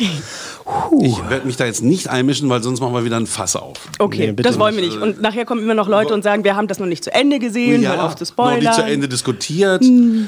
Ich 1.02 1.30
werde 1.30 1.48
mich 1.48 1.56
da 1.56 1.66
jetzt 1.66 1.82
nicht 1.82 2.10
einmischen, 2.10 2.50
weil 2.50 2.62
sonst 2.62 2.82
machen 2.82 2.94
wir 2.94 3.06
wieder 3.06 3.18
ein 3.18 3.28
Fass 3.28 3.56
auf. 3.56 3.78
Okay, 3.98 4.28
Nee, 4.28 4.44
das 4.44 4.60
wollen 4.60 4.76
wir 4.76 4.84
nicht. 4.84 4.98
Und 4.98 5.22
nachher 5.22 5.46
kommen 5.46 5.64
immer 5.64 5.74
noch 5.74 5.88
Leute 5.88 6.14
und 6.14 6.24
sagen, 6.24 6.44
wir 6.44 6.56
haben 6.56 6.68
das 6.68 6.80
noch 6.80 6.86
nicht 6.86 7.04
zu 7.04 7.14
Ende 7.14 7.40
gesehen, 7.40 7.88
hör 7.88 8.04
auf 8.04 8.16
zu 8.16 8.26
noch 8.38 8.58
nicht 8.58 8.74
zu. 8.74 8.82
Ende 8.84 9.08
diskutiert. 9.08 9.84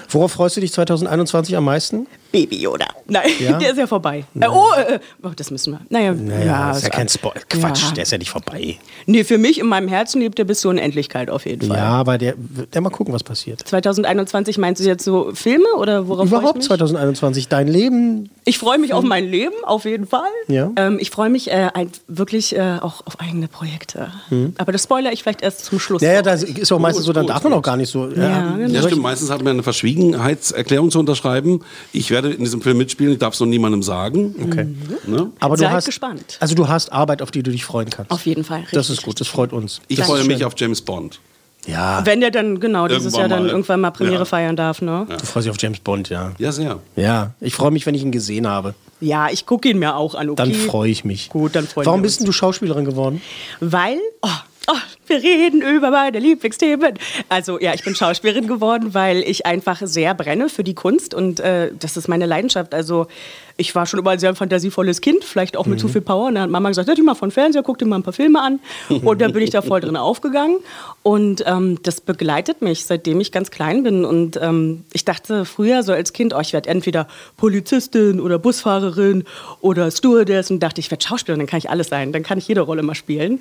Worauf 0.09 0.31
freust 0.31 0.55
du 0.55 0.61
dich 0.61 0.71
2021 0.71 1.55
am 1.57 1.65
meisten? 1.65 2.07
Baby 2.31 2.61
Yoda. 2.61 2.87
Nein, 3.07 3.29
Ja? 3.39 3.57
der 3.59 3.71
ist 3.71 3.77
ja 3.77 3.87
vorbei. 3.87 4.23
Äh, 4.39 4.47
oh, 4.47 4.65
äh, 4.75 4.99
oh, 5.23 5.29
das 5.35 5.51
müssen 5.51 5.73
wir. 5.73 5.81
Naja, 5.89 6.13
Naja, 6.13 6.71
ist 6.71 6.83
ja 6.83 6.89
kein 6.89 7.07
Spoil. 7.09 7.33
Quatsch, 7.49 7.83
Ja. 7.83 7.91
der 7.91 8.03
ist 8.03 8.11
ja 8.11 8.17
nicht 8.17 8.29
vorbei. 8.31 8.77
Nee, 9.05 9.23
für 9.23 9.37
mich 9.37 9.59
in 9.59 9.67
meinem 9.67 9.87
Herzen 9.87 10.21
lebt 10.21 10.39
er 10.39 10.45
bis 10.45 10.61
zur 10.61 10.71
Unendlichkeit 10.71 11.29
auf 11.29 11.45
jeden 11.45 11.67
Fall. 11.67 11.77
Ja, 11.77 11.85
aber 11.89 12.17
der, 12.17 12.33
der 12.73 12.81
mal 12.81 12.89
gucken, 12.89 13.13
was 13.13 13.23
passiert. 13.23 13.61
2021 13.67 14.57
meinst 14.57 14.81
du 14.83 14.87
jetzt 14.87 15.03
so 15.03 15.31
Filme 15.33 15.67
oder 15.77 16.07
worauf 16.07 16.27
Überhaupt 16.27 16.57
mich? 16.57 16.65
2021, 16.65 17.47
dein 17.49 17.67
Leben. 17.67 18.29
Ich 18.45 18.57
freue 18.57 18.77
mich 18.77 18.93
auf 18.93 19.03
mein 19.03 19.29
Leben, 19.29 19.55
auf 19.63 19.85
jeden 19.85 20.07
Fall. 20.07 20.29
Ja. 20.47 20.71
Ähm, 20.75 20.97
ich 20.99 21.09
freue 21.09 21.29
mich 21.29 21.49
äh, 21.49 21.69
ein, 21.73 21.89
wirklich 22.07 22.55
äh, 22.55 22.77
auch 22.81 23.05
auf 23.05 23.19
eigene 23.19 23.47
Projekte. 23.47 24.11
Aber 24.57 24.71
das 24.71 24.83
spoilere 24.83 25.13
ich 25.13 25.23
vielleicht 25.23 25.41
erst 25.41 25.65
zum 25.65 25.79
Schluss. 25.79 26.01
Ja, 26.01 26.13
ja, 26.13 26.21
das 26.21 26.43
ist 26.43 26.71
auch 26.71 26.79
meistens 26.79 27.05
Gut, 27.05 27.07
so, 27.07 27.13
dann 27.13 27.25
gut, 27.25 27.35
darf 27.35 27.43
man 27.43 27.53
auch 27.53 27.61
gar 27.61 27.77
nicht 27.77 27.89
so. 27.89 28.09
Ja, 28.09 28.55
genau. 28.55 28.73
Ja, 28.73 28.81
stimmt. 28.81 29.01
Meistens 29.01 29.29
hat 29.29 29.41
man 29.43 29.53
eine 29.53 29.63
Verschwiegenheitserklärung 29.63 30.91
zu 30.91 30.99
unterschreiben. 30.99 31.61
Ich 31.91 32.11
werde 32.11 32.31
in 32.31 32.43
diesem 32.43 32.61
Film 32.61 32.77
mitspielen, 32.77 33.13
ich 33.13 33.19
darf 33.19 33.33
es 33.33 33.39
noch 33.39 33.47
niemandem 33.47 33.83
sagen. 33.83 34.35
Okay. 34.43 34.67
Ne? 35.05 35.31
Aber 35.39 35.55
du 35.55 35.61
Seid 35.61 35.71
hast, 35.71 35.85
gespannt. 35.85 36.37
Also 36.39 36.55
du 36.55 36.67
hast 36.67 36.91
Arbeit, 36.91 37.21
auf 37.21 37.31
die 37.31 37.43
du 37.43 37.51
dich 37.51 37.65
freuen 37.65 37.89
kannst. 37.89 38.11
Auf 38.11 38.25
jeden 38.25 38.43
Fall. 38.43 38.63
Das 38.71 38.89
richtig, 38.89 38.97
ist 38.99 39.05
gut, 39.05 39.19
das 39.19 39.27
freut 39.27 39.53
uns. 39.53 39.81
Ich 39.87 39.97
das 39.97 40.07
freue 40.07 40.23
mich 40.25 40.43
auf 40.45 40.53
James 40.57 40.81
Bond. 40.81 41.19
Ja, 41.65 42.05
Wenn 42.05 42.19
der 42.19 42.31
dann, 42.31 42.59
genau, 42.59 42.87
dieses 42.87 43.05
Irgendwann 43.13 43.19
Jahr 43.21 43.29
dann 43.29 43.43
mal. 43.43 43.51
irgendwann 43.51 43.81
mal 43.81 43.91
Premiere 43.91 44.19
Ja. 44.19 44.25
feiern 44.25 44.55
darf, 44.55 44.81
ne? 44.81 45.05
du 45.07 45.25
freust 45.25 45.45
dich 45.45 45.51
auf 45.51 45.57
James 45.61 45.79
Bond, 45.79 46.09
ja. 46.09 46.31
Ja, 46.37 46.51
sehr. 46.51 46.79
Ja, 46.97 47.31
ich 47.39 47.55
freue 47.55 47.71
mich, 47.71 47.85
wenn 47.85 47.95
ich 47.95 48.01
ihn 48.01 48.11
gesehen 48.11 48.47
habe. 48.47 48.73
Ja, 48.99 49.29
ich 49.31 49.45
gucke 49.45 49.69
ihn 49.69 49.79
mir 49.79 49.95
auch 49.95 50.15
an, 50.15 50.29
okay? 50.29 50.35
Dann 50.43 50.53
freue 50.53 50.89
ich 50.89 51.05
mich. 51.05 51.29
Gut, 51.29 51.55
dann 51.55 51.65
freuen 51.67 51.85
Warum 51.85 52.01
wir 52.01 52.03
bist 52.03 52.19
denn 52.19 52.25
du 52.25 52.31
Schauspielerin 52.33 52.83
geworden? 52.85 53.21
Weil, 53.61 53.97
oh, 54.21 54.29
oh, 54.67 54.77
wir 55.07 55.17
reden 55.23 55.61
über 55.61 55.89
meine 55.91 56.19
Lieblingsthemen. 56.19 56.93
Also 57.29 57.59
ja, 57.59 57.73
ich 57.73 57.83
bin 57.83 57.95
Schauspielerin 57.95 58.47
geworden, 58.47 58.93
weil 58.93 59.17
ich 59.23 59.45
einfach 59.45 59.81
sehr 59.83 60.13
brenne 60.15 60.49
für 60.49 60.63
die 60.63 60.73
Kunst 60.75 61.13
und 61.13 61.39
äh, 61.39 61.71
das 61.79 61.95
ist 61.97 62.07
meine 62.09 62.25
Leidenschaft. 62.25 62.73
Also 62.73 63.07
ich 63.55 63.75
war 63.75 63.85
schon 63.85 63.99
immer 63.99 64.11
ein 64.11 64.19
sehr 64.19 64.33
fantasievolles 64.35 64.99
Kind, 65.01 65.23
vielleicht 65.23 65.57
auch 65.57 65.67
mit 65.67 65.79
zu 65.79 65.87
viel 65.87 66.01
Power. 66.01 66.27
Und 66.27 66.35
dann 66.35 66.43
hat 66.43 66.49
Mama 66.49 66.69
gesagt, 66.69 66.87
setz 66.87 66.95
dich 66.95 67.05
mal 67.05 67.13
vor 67.13 67.27
den 67.27 67.31
Fernseher, 67.31 67.61
guck 67.61 67.77
dir 67.77 67.85
mal 67.85 67.97
ein 67.97 68.03
paar 68.03 68.13
Filme 68.13 68.41
an. 68.41 68.59
Und 69.03 69.21
dann 69.21 69.31
bin 69.31 69.43
ich 69.43 69.51
da 69.51 69.61
voll 69.61 69.79
drin 69.79 69.95
aufgegangen. 69.95 70.57
Und 71.03 71.43
ähm, 71.45 71.77
das 71.83 72.01
begleitet 72.01 72.61
mich, 72.61 72.85
seitdem 72.85 73.19
ich 73.21 73.31
ganz 73.31 73.51
klein 73.51 73.83
bin. 73.83 74.05
Und 74.05 74.39
ähm, 74.41 74.85
ich 74.91 75.05
dachte 75.05 75.45
früher 75.45 75.83
so 75.83 75.93
als 75.93 76.13
Kind, 76.13 76.33
oh, 76.33 76.39
ich 76.39 76.53
werde 76.53 76.69
entweder 76.69 77.07
Polizistin 77.37 78.19
oder 78.19 78.39
Busfahrerin 78.39 79.23
oder 79.61 79.91
Stewardess. 79.91 80.49
Und 80.49 80.61
dachte, 80.61 80.81
ich 80.81 80.89
werde 80.89 81.05
Schauspielerin, 81.05 81.39
dann 81.41 81.47
kann 81.47 81.59
ich 81.59 81.69
alles 81.69 81.89
sein. 81.89 82.11
Dann 82.11 82.23
kann 82.23 82.39
ich 82.39 82.47
jede 82.47 82.61
Rolle 82.61 82.81
mal 82.81 82.95
spielen. 82.95 83.39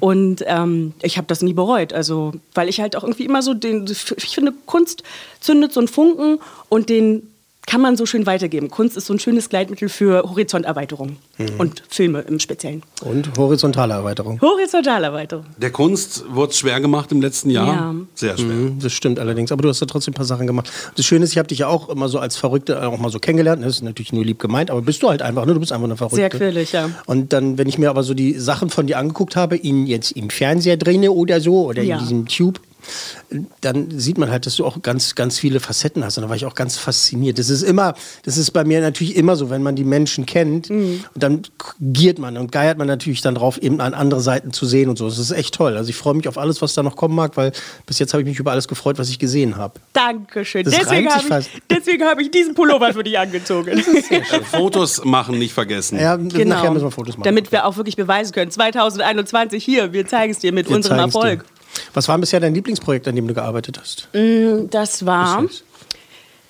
Und 0.00 0.44
ähm, 0.46 0.92
ich 1.00 1.16
habe 1.16 1.26
das 1.26 1.40
nie 1.40 1.54
bereut. 1.54 1.94
Also, 1.94 2.32
weil 2.54 2.68
ich 2.68 2.80
halt 2.80 2.96
auch 2.96 3.02
irgendwie 3.02 3.24
immer 3.24 3.40
so 3.40 3.54
den, 3.54 3.86
ich 3.86 4.34
finde, 4.34 4.52
Kunst 4.66 5.04
zündet 5.40 5.72
so 5.72 5.80
einen 5.80 5.88
Funken 5.88 6.38
und 6.68 6.90
den 6.90 7.33
kann 7.66 7.80
man 7.80 7.96
so 7.96 8.06
schön 8.06 8.26
weitergeben. 8.26 8.70
Kunst 8.70 8.96
ist 8.96 9.06
so 9.06 9.14
ein 9.14 9.18
schönes 9.18 9.48
Gleitmittel 9.48 9.88
für 9.88 10.22
Horizonterweiterung 10.28 11.16
und 11.58 11.82
Filme 11.88 12.20
im 12.20 12.38
Speziellen. 12.38 12.82
Und 13.02 13.30
horizontale 13.38 13.94
Erweiterung. 13.94 14.40
Horizontalerweiterung. 14.40 15.46
Der 15.56 15.70
Kunst 15.70 16.24
wurde 16.28 16.50
es 16.52 16.58
schwer 16.58 16.80
gemacht 16.80 17.10
im 17.12 17.20
letzten 17.20 17.50
Jahr. 17.50 17.66
Ja. 17.66 17.94
Sehr 18.14 18.36
schwer. 18.36 18.46
Mhm, 18.54 18.78
Das 18.80 18.92
stimmt 18.92 19.18
allerdings, 19.18 19.50
aber 19.52 19.62
du 19.62 19.68
hast 19.68 19.80
ja 19.80 19.86
trotzdem 19.86 20.12
ein 20.12 20.16
paar 20.16 20.24
Sachen 20.24 20.46
gemacht. 20.46 20.70
Das 20.96 21.04
Schöne 21.06 21.24
ist, 21.24 21.32
ich 21.32 21.38
habe 21.38 21.48
dich 21.48 21.58
ja 21.60 21.68
auch 21.68 21.88
immer 21.88 22.08
so 22.08 22.18
als 22.18 22.36
Verrückte 22.36 22.86
auch 22.86 22.98
mal 22.98 23.10
so 23.10 23.18
kennengelernt. 23.18 23.62
Das 23.64 23.76
ist 23.76 23.82
natürlich 23.82 24.12
nur 24.12 24.24
lieb 24.24 24.38
gemeint, 24.38 24.70
aber 24.70 24.82
bist 24.82 25.02
du 25.02 25.08
halt 25.08 25.22
einfach, 25.22 25.46
ne? 25.46 25.54
Du 25.54 25.60
bist 25.60 25.72
einfach 25.72 25.84
eine 25.86 25.96
Verrückte. 25.96 26.16
Sehr 26.16 26.28
quirlig, 26.30 26.72
ja. 26.72 26.90
Und 27.06 27.32
dann, 27.32 27.56
wenn 27.58 27.68
ich 27.68 27.78
mir 27.78 27.90
aber 27.90 28.02
so 28.02 28.14
die 28.14 28.34
Sachen 28.38 28.70
von 28.70 28.86
dir 28.86 28.98
angeguckt 28.98 29.36
habe, 29.36 29.56
ihn 29.56 29.86
jetzt 29.86 30.12
im 30.12 30.30
Fernseher 30.30 30.76
drinne 30.76 31.12
oder 31.12 31.40
so 31.40 31.64
oder 31.66 31.82
Ja. 31.82 31.96
in 31.96 32.02
diesem 32.02 32.26
Tube, 32.28 32.60
dann 33.60 33.90
sieht 33.98 34.18
man 34.18 34.30
halt, 34.30 34.46
dass 34.46 34.56
du 34.56 34.64
auch 34.64 34.82
ganz, 34.82 35.14
ganz 35.14 35.38
viele 35.38 35.60
Facetten 35.60 36.04
hast. 36.04 36.18
Und 36.18 36.22
da 36.22 36.28
war 36.28 36.36
ich 36.36 36.44
auch 36.46 36.54
ganz 36.54 36.76
fasziniert. 36.76 37.38
Das 37.38 37.48
ist 37.50 37.62
immer, 37.62 37.94
das 38.24 38.36
ist 38.36 38.50
bei 38.52 38.64
mir 38.64 38.80
natürlich 38.80 39.16
immer 39.16 39.36
so, 39.36 39.50
wenn 39.50 39.62
man 39.62 39.76
die 39.76 39.84
Menschen 39.84 40.26
kennt, 40.26 40.70
Mhm. 40.70 41.04
und 41.14 41.22
dann 41.22 41.42
giert 41.80 42.18
man 42.18 42.36
und 42.36 42.52
geiert 42.52 42.78
man 42.78 42.86
natürlich 42.86 43.20
dann 43.22 43.34
drauf, 43.34 43.58
eben 43.58 43.80
an 43.80 43.94
andere 43.94 44.20
Seiten 44.20 44.52
zu 44.52 44.66
sehen 44.66 44.88
und 44.88 44.98
so. 44.98 45.08
Das 45.08 45.18
ist 45.18 45.30
echt 45.30 45.54
toll. 45.54 45.76
Also 45.76 45.90
ich 45.90 45.96
freue 45.96 46.14
mich 46.14 46.28
auf 46.28 46.38
alles, 46.38 46.62
was 46.62 46.74
da 46.74 46.82
noch 46.82 46.96
kommen 46.96 47.14
mag, 47.14 47.36
weil 47.36 47.52
bis 47.86 47.98
jetzt 47.98 48.12
habe 48.12 48.22
ich 48.22 48.28
mich 48.28 48.38
über 48.38 48.52
alles 48.52 48.68
gefreut, 48.68 48.98
was 48.98 49.08
ich 49.08 49.18
gesehen 49.18 49.56
habe. 49.56 49.74
Dankeschön. 49.92 50.64
Das 50.64 50.74
Deswegen 50.74 51.08
habe 51.10 51.40
ich, 51.40 51.46
deswegen 51.70 52.04
hab 52.04 52.20
ich 52.20 52.30
diesen 52.30 52.54
Pullover 52.54 52.92
für 52.92 53.04
dich 53.04 53.18
angezogen. 53.18 53.68
Äh, 53.68 54.22
Fotos 54.44 55.04
machen 55.04 55.38
nicht 55.38 55.52
vergessen. 55.54 55.98
Ja, 55.98 56.16
nachher 56.16 56.70
müssen 56.70 56.84
wir 56.86 56.90
Fotos 56.90 57.14
machen. 57.16 57.22
Genau. 57.22 57.34
Damit 57.36 57.52
wir 57.52 57.66
auch 57.66 57.76
wirklich 57.76 57.96
beweisen 57.96 58.32
können. 58.32 58.50
2021 58.50 59.64
hier, 59.64 59.92
wir 59.92 60.06
zeigen 60.06 60.32
es 60.32 60.38
dir 60.38 60.52
mit 60.52 60.68
Wir 60.68 60.76
unserem 60.76 61.10
zeigen's 61.10 61.44
dir. 61.44 61.53
Was 61.92 62.08
war 62.08 62.18
bisher 62.18 62.40
dein 62.40 62.54
Lieblingsprojekt, 62.54 63.06
an 63.08 63.16
dem 63.16 63.28
du 63.28 63.34
gearbeitet 63.34 63.78
hast? 63.80 64.08
Das 64.70 65.06
war 65.06 65.44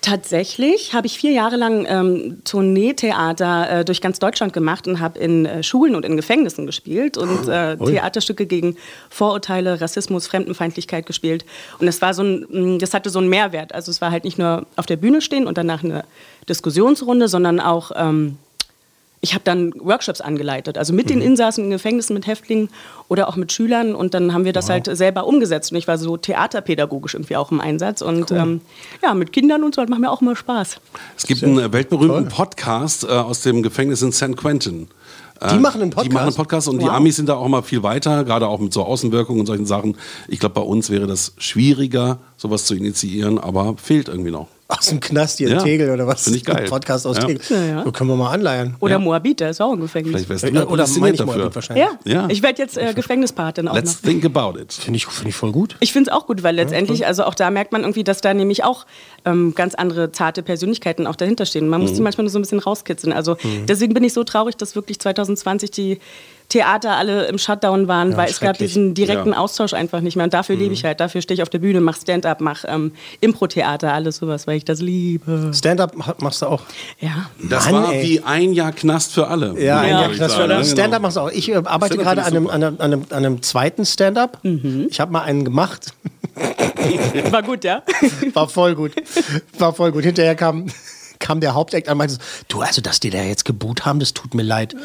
tatsächlich, 0.05 0.93
habe 0.93 1.07
ich 1.07 1.17
vier 1.17 1.31
Jahre 1.31 1.55
lang 1.55 1.85
ähm, 1.89 2.41
Tourneetheater 2.43 3.79
äh, 3.79 3.85
durch 3.85 4.01
ganz 4.01 4.19
Deutschland 4.19 4.53
gemacht 4.53 4.87
und 4.87 4.99
habe 4.99 5.17
in 5.17 5.47
äh, 5.47 5.63
Schulen 5.63 5.95
und 5.95 6.05
in 6.05 6.15
Gefängnissen 6.15 6.67
gespielt 6.67 7.17
und 7.17 7.47
äh, 7.47 7.75
Ui. 7.79 7.91
Theaterstücke 7.91 8.45
gegen 8.45 8.77
Vorurteile, 9.09 9.81
Rassismus, 9.81 10.27
Fremdenfeindlichkeit 10.27 11.07
gespielt. 11.07 11.43
Und 11.79 11.87
das 11.87 12.03
war 12.03 12.13
so 12.13 12.21
ein, 12.21 12.45
mh, 12.49 12.77
das 12.77 12.93
hatte 12.93 13.09
so 13.09 13.17
einen 13.17 13.29
Mehrwert. 13.29 13.73
Also 13.73 13.89
es 13.89 13.99
war 13.99 14.11
halt 14.11 14.25
nicht 14.25 14.37
nur 14.37 14.67
auf 14.75 14.85
der 14.85 14.97
Bühne 14.97 15.21
stehen 15.21 15.47
und 15.47 15.57
danach 15.57 15.83
eine 15.83 16.05
Diskussionsrunde, 16.47 17.27
sondern 17.27 17.59
auch 17.59 17.91
ähm, 17.95 18.37
ich 19.25 19.33
habe 19.33 19.43
dann 19.43 19.73
Workshops 19.79 20.21
angeleitet, 20.21 20.77
also 20.77 20.93
mit 20.93 21.09
den 21.09 21.19
Insassen 21.19 21.65
in 21.65 21.71
Gefängnissen, 21.71 22.13
mit 22.13 22.27
Häftlingen 22.27 22.69
oder 23.07 23.27
auch 23.27 23.35
mit 23.37 23.51
Schülern. 23.51 23.95
Und 23.95 24.13
dann 24.13 24.35
haben 24.35 24.45
wir 24.45 24.53
das 24.53 24.69
halt 24.69 24.85
selber 24.95 25.25
umgesetzt. 25.25 25.71
Und 25.71 25.79
ich 25.79 25.87
war 25.87 25.97
so 25.97 26.15
theaterpädagogisch 26.15 27.15
irgendwie 27.15 27.35
auch 27.35 27.51
im 27.51 27.59
Einsatz. 27.59 28.03
Und 28.03 28.29
ähm, 28.29 28.61
ja, 29.01 29.15
mit 29.15 29.33
Kindern 29.33 29.63
und 29.63 29.73
so, 29.73 29.81
das 29.81 29.89
macht 29.89 29.99
mir 29.99 30.11
auch 30.11 30.21
immer 30.21 30.35
Spaß. 30.35 30.79
Es 31.17 31.25
gibt 31.25 31.43
einen 31.43 31.57
äh, 31.57 31.73
weltberühmten 31.73 32.27
Podcast 32.27 33.03
äh, 33.03 33.07
aus 33.07 33.41
dem 33.41 33.63
Gefängnis 33.63 34.03
in 34.03 34.11
San 34.11 34.35
Quentin. 34.35 34.89
Die 35.51 35.57
machen 35.57 35.81
einen 35.81 35.89
Die 35.89 35.95
machen 35.95 36.17
einen 36.17 36.35
Podcast. 36.35 36.37
Podcast 36.37 36.67
und 36.67 36.77
die 36.79 36.85
Wow. 36.85 36.93
Amis 36.93 37.15
sind 37.15 37.27
da 37.27 37.33
auch 37.33 37.47
mal 37.47 37.63
viel 37.63 37.81
weiter, 37.81 38.23
gerade 38.25 38.47
auch 38.47 38.59
mit 38.59 38.71
so 38.73 38.83
Außenwirkungen 38.83 39.39
und 39.39 39.47
solchen 39.47 39.65
Sachen. 39.65 39.97
Ich 40.27 40.39
glaube, 40.39 40.53
bei 40.53 40.61
uns 40.61 40.91
wäre 40.91 41.07
das 41.07 41.33
schwieriger, 41.39 42.19
sowas 42.37 42.65
zu 42.65 42.75
initiieren, 42.75 43.39
aber 43.39 43.75
fehlt 43.77 44.07
irgendwie 44.07 44.31
noch. 44.31 44.47
Aus 44.67 44.87
dem 44.87 44.99
Knast 44.99 45.37
hier 45.37 45.47
in 45.49 45.53
Ja, 45.57 45.61
Tegel 45.61 45.91
oder 45.91 46.07
was? 46.07 46.23
find 46.23 46.35
ich 46.37 46.43
geil. 46.43 46.55
Ein 46.63 46.65
Podcast 46.69 47.05
aus 47.05 47.17
Ja. 47.17 47.25
Tegel. 47.25 47.39
Ja, 47.49 47.63
ja. 47.65 47.83
So 47.83 47.91
können 47.91 48.09
wir 48.09 48.15
mal 48.15 48.31
anleihen. 48.31 48.75
Oder 48.79 48.93
Ja. 48.93 48.99
Moabit, 48.99 49.39
der 49.39 49.51
ist 49.51 49.61
auch 49.61 49.71
im 49.73 49.79
Gefängnis. 49.81 50.25
Vielleicht 50.25 50.29
wärst 50.29 50.43
du 50.43 50.47
Äh, 50.47 50.63
Oder 50.65 50.87
meine 50.97 51.11
ich 51.13 51.17
dafür. 51.19 51.37
mal 51.37 51.53
wahrscheinlich. 51.53 51.85
Ja, 52.03 52.11
Ja. 52.11 52.27
ich 52.29 52.41
werde 52.41 52.63
jetzt 52.63 52.75
äh, 52.75 52.93
Gefängnispatin 52.95 53.67
auch 53.67 53.75
Let's 53.75 54.01
noch. 54.01 54.09
think 54.09 54.25
about 54.25 54.59
it. 54.59 54.73
Finde 54.73 54.97
ich, 54.97 55.05
find 55.05 55.29
ich 55.29 55.35
voll 55.35 55.51
gut. 55.51 55.75
Ich 55.81 55.93
finde 55.93 56.09
es 56.09 56.15
auch 56.17 56.25
gut, 56.25 56.41
weil 56.41 56.55
letztendlich, 56.55 57.05
also 57.05 57.25
auch 57.25 57.35
da 57.35 57.51
merkt 57.51 57.73
man 57.73 57.81
irgendwie, 57.81 58.03
dass 58.03 58.21
da 58.21 58.33
nämlich 58.33 58.63
auch 58.63 58.87
ähm, 59.23 59.53
ganz 59.53 59.75
andere 59.75 60.11
zarte 60.11 60.41
Persönlichkeiten 60.41 61.05
auch 61.05 61.15
dahinter 61.15 61.45
stehen. 61.45 61.67
Man 61.69 61.81
muss 61.81 61.91
Mhm. 61.91 61.95
die 61.97 62.01
manchmal 62.01 62.23
nur 62.23 62.31
so 62.31 62.39
ein 62.39 62.41
bisschen 62.41 62.59
rauskitzeln. 62.59 63.13
Also 63.13 63.37
deswegen 63.67 63.93
bin 63.93 64.03
ich 64.03 64.13
so 64.13 64.23
traurig, 64.23 64.57
dass 64.57 64.75
wirklich 64.75 64.99
2020 64.99 65.69
die 65.69 65.99
Theater 66.49 66.95
alle 66.95 67.25
im 67.25 67.37
Shutdown 67.37 67.87
waren, 67.87 68.11
Ja, 68.11 68.17
weil 68.17 68.29
es 68.29 68.39
gab 68.39 68.57
diesen 68.57 68.93
direkten 68.93 69.31
Ja. 69.31 69.37
Austausch 69.37 69.73
einfach 69.73 70.01
nicht 70.01 70.15
mehr. 70.15 70.25
Und 70.25 70.33
dafür 70.33 70.55
Mhm. 70.55 70.61
lebe 70.61 70.73
ich 70.75 70.85
halt. 70.85 70.99
Dafür 70.99 71.21
stehe 71.21 71.35
ich 71.35 71.41
auf 71.41 71.49
der 71.49 71.59
Bühne, 71.59 71.81
mache 71.81 71.99
Stand-up, 72.01 72.39
mache 72.39 72.67
ähm, 72.67 72.91
Impro-Theater, 73.21 73.91
alles 73.93 74.17
sowas, 74.17 74.45
weil 74.47 74.57
ich 74.57 74.65
das 74.65 74.79
liebe. 74.79 75.51
Stand-up 75.53 75.93
mach- 75.95 76.17
machst 76.19 76.41
du 76.41 76.45
auch. 76.47 76.61
Ja. 76.99 77.29
Das 77.49 77.65
Mann, 77.71 77.83
war 77.83 77.93
ey. 77.93 78.03
wie 78.03 78.21
ein 78.23 78.53
Jahr 78.53 78.71
Knast 78.71 79.13
für 79.13 79.27
alle. 79.27 79.59
Ja, 79.59 79.81
muss 79.81 79.89
ja, 79.89 80.11
ich 80.11 80.17
das 80.19 80.31
sagen, 80.33 80.49
war 80.49 80.57
ne? 80.59 80.65
Stand-up 80.65 80.85
Genau. 80.91 80.99
machst 80.99 81.17
du 81.17 81.21
auch. 81.21 81.31
Ich 81.31 81.49
äh, 81.49 81.55
arbeite 81.65 81.97
gerade 81.97 82.21
an 82.23 82.27
einem, 82.33 82.47
an, 82.47 82.63
einem, 82.63 82.75
an, 82.79 82.81
einem, 82.93 83.01
an 83.09 83.17
einem 83.25 83.41
zweiten 83.41 83.85
Stand-up. 83.85 84.39
Mhm. 84.43 84.87
Ich 84.89 84.99
habe 84.99 85.11
mal 85.11 85.21
einen 85.23 85.43
gemacht. 85.45 85.93
War 87.31 87.43
gut, 87.43 87.63
ja? 87.63 87.81
War 88.33 88.47
voll 88.49 88.75
gut. 88.75 88.91
War 89.57 89.73
voll 89.73 89.91
gut. 89.91 90.03
Hinterher 90.03 90.35
kam, 90.35 90.67
kam 91.19 91.39
der 91.39 91.53
Hauptakt 91.53 91.87
an 91.87 91.93
und 91.93 91.97
meinte 91.99 92.13
so, 92.15 92.19
du, 92.49 92.61
also, 92.61 92.81
dass 92.81 92.99
die 92.99 93.09
da 93.09 93.21
jetzt 93.21 93.45
geboot 93.45 93.85
haben, 93.85 93.99
das 93.99 94.13
tut 94.13 94.33
mir 94.33 94.43
leid. 94.43 94.75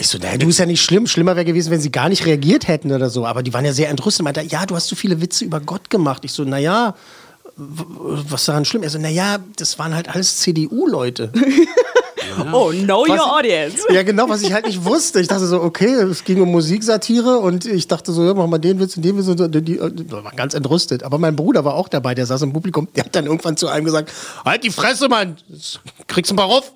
Ich 0.00 0.06
so, 0.06 0.16
naja, 0.18 0.38
du 0.38 0.48
ist 0.48 0.58
ja 0.58 0.66
nicht 0.66 0.80
schlimm. 0.80 1.08
Schlimmer 1.08 1.34
wäre 1.34 1.44
gewesen, 1.44 1.72
wenn 1.72 1.80
sie 1.80 1.90
gar 1.90 2.08
nicht 2.08 2.24
reagiert 2.24 2.68
hätten 2.68 2.92
oder 2.92 3.10
so. 3.10 3.26
Aber 3.26 3.42
die 3.42 3.52
waren 3.52 3.64
ja 3.64 3.72
sehr 3.72 3.88
entrüstet. 3.88 4.22
Meinte, 4.22 4.42
ja, 4.42 4.64
du 4.64 4.76
hast 4.76 4.86
so 4.86 4.94
viele 4.94 5.20
Witze 5.20 5.44
über 5.44 5.58
Gott 5.58 5.90
gemacht. 5.90 6.24
Ich 6.24 6.30
so, 6.30 6.44
naja, 6.44 6.94
was 7.56 8.44
daran 8.44 8.64
schlimm? 8.64 8.84
Er 8.84 8.90
so, 8.90 8.98
naja, 9.00 9.38
das 9.56 9.80
waren 9.80 9.94
halt 9.94 10.08
alles 10.08 10.38
CDU-Leute. 10.38 11.32
Oh, 12.52 12.70
know 12.72 13.04
Was- 13.06 13.10
your 13.20 13.36
audience. 13.38 13.78
Ja, 13.92 14.02
genau, 14.02 14.28
was 14.28 14.42
ich 14.42 14.52
halt 14.52 14.66
nicht 14.66 14.84
wusste. 14.84 15.20
Ich 15.20 15.28
dachte 15.28 15.46
so, 15.46 15.60
okay, 15.62 15.92
es 15.94 16.24
ging 16.24 16.40
um 16.40 16.50
Musiksatire 16.50 17.38
und 17.38 17.64
ich 17.66 17.88
dachte 17.88 18.12
so, 18.12 18.24
ja, 18.24 18.34
mach 18.34 18.46
mal 18.46 18.58
den 18.58 18.78
Witz 18.80 18.96
und 18.96 19.04
den 19.04 19.16
Witz 19.18 19.28
und 19.28 19.54
die, 19.54 19.62
die, 19.62 19.78
die 19.78 20.10
war 20.12 20.32
ganz 20.34 20.54
entrüstet. 20.54 21.02
Aber 21.02 21.18
mein 21.18 21.36
Bruder 21.36 21.64
war 21.64 21.74
auch 21.74 21.88
dabei, 21.88 22.14
der 22.14 22.26
saß 22.26 22.42
im 22.42 22.52
Publikum. 22.52 22.88
Der 22.96 23.04
hat 23.04 23.14
dann 23.16 23.26
irgendwann 23.26 23.56
zu 23.56 23.68
einem 23.68 23.84
gesagt, 23.84 24.12
halt 24.44 24.64
die 24.64 24.70
Fresse, 24.70 25.08
Mann, 25.08 25.36
kriegst 26.06 26.30
du 26.30 26.34
mal 26.34 26.44
rauf. 26.44 26.72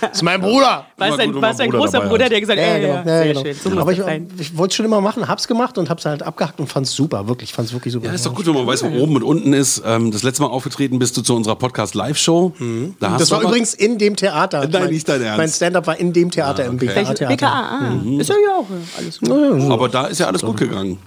Das 0.00 0.12
ist 0.12 0.22
mein 0.22 0.40
Bruder. 0.40 0.86
War 0.96 1.08
es 1.08 1.18
ein, 1.18 1.30
es 1.30 1.60
ein 1.60 1.70
Bruder 1.70 1.78
großer 1.78 2.00
Bruder, 2.00 2.28
der 2.28 2.40
gesagt 2.40 2.60
hat, 2.60 2.66
Ja, 2.66 2.76
äh, 2.76 2.80
genau. 2.80 2.92
ja, 2.94 2.98
Ja, 2.98 3.04
sehr 3.04 3.26
genau. 3.28 3.42
schön. 3.42 3.54
So 3.74 3.80
Aber 3.80 3.92
ich, 3.92 4.00
ich 4.38 4.56
wollte 4.56 4.74
schon 4.76 4.86
immer 4.86 5.00
machen, 5.00 5.28
hab's 5.28 5.46
gemacht 5.48 5.78
und 5.78 5.90
hab's 5.90 6.04
halt 6.04 6.22
abgehakt 6.22 6.60
und 6.60 6.66
fand's 6.68 6.92
super, 6.92 7.28
wirklich, 7.28 7.52
fand's 7.52 7.72
wirklich 7.72 7.92
super. 7.92 8.06
Ja, 8.06 8.12
ist 8.12 8.26
doch 8.26 8.34
gut, 8.34 8.46
wenn 8.46 8.54
man 8.54 8.66
weiß, 8.66 8.82
wo 8.84 8.88
oben 9.02 9.16
und 9.16 9.22
unten 9.22 9.52
ist. 9.52 9.82
Ähm, 9.84 10.10
das 10.10 10.22
letzte 10.22 10.42
Mal 10.42 10.48
aufgetreten 10.48 10.98
bist 10.98 11.16
du 11.16 11.22
zu 11.22 11.34
unserer 11.34 11.56
Podcast-Live-Show. 11.56 12.52
Da 13.00 13.10
hast 13.12 13.20
Das 13.20 13.30
war 13.30 13.42
übrigens 13.42 13.74
in 13.74 13.98
dem 13.98 14.16
Theater. 14.16 14.65
Nein, 14.72 14.82
mein, 14.84 14.90
nicht 14.92 15.08
dein 15.08 15.22
Ernst. 15.22 15.38
Mein 15.38 15.48
Stand-up 15.48 15.86
war 15.86 15.98
in 15.98 16.12
dem 16.12 16.30
Theater, 16.30 16.64
im 16.64 16.74
okay. 16.76 16.86
BKA-Theater. 16.86 17.26
BKA, 17.28 17.46
ah. 17.48 18.00
Ist 18.18 18.28
ja 18.28 18.34
ja 18.36 18.56
auch 18.58 18.70
äh, 18.70 18.98
alles 18.98 19.18
gut. 19.20 19.70
Aber 19.72 19.88
da 19.88 20.06
ist 20.06 20.18
ja 20.20 20.26
alles 20.26 20.42
gut 20.42 20.56
gegangen. 20.56 20.98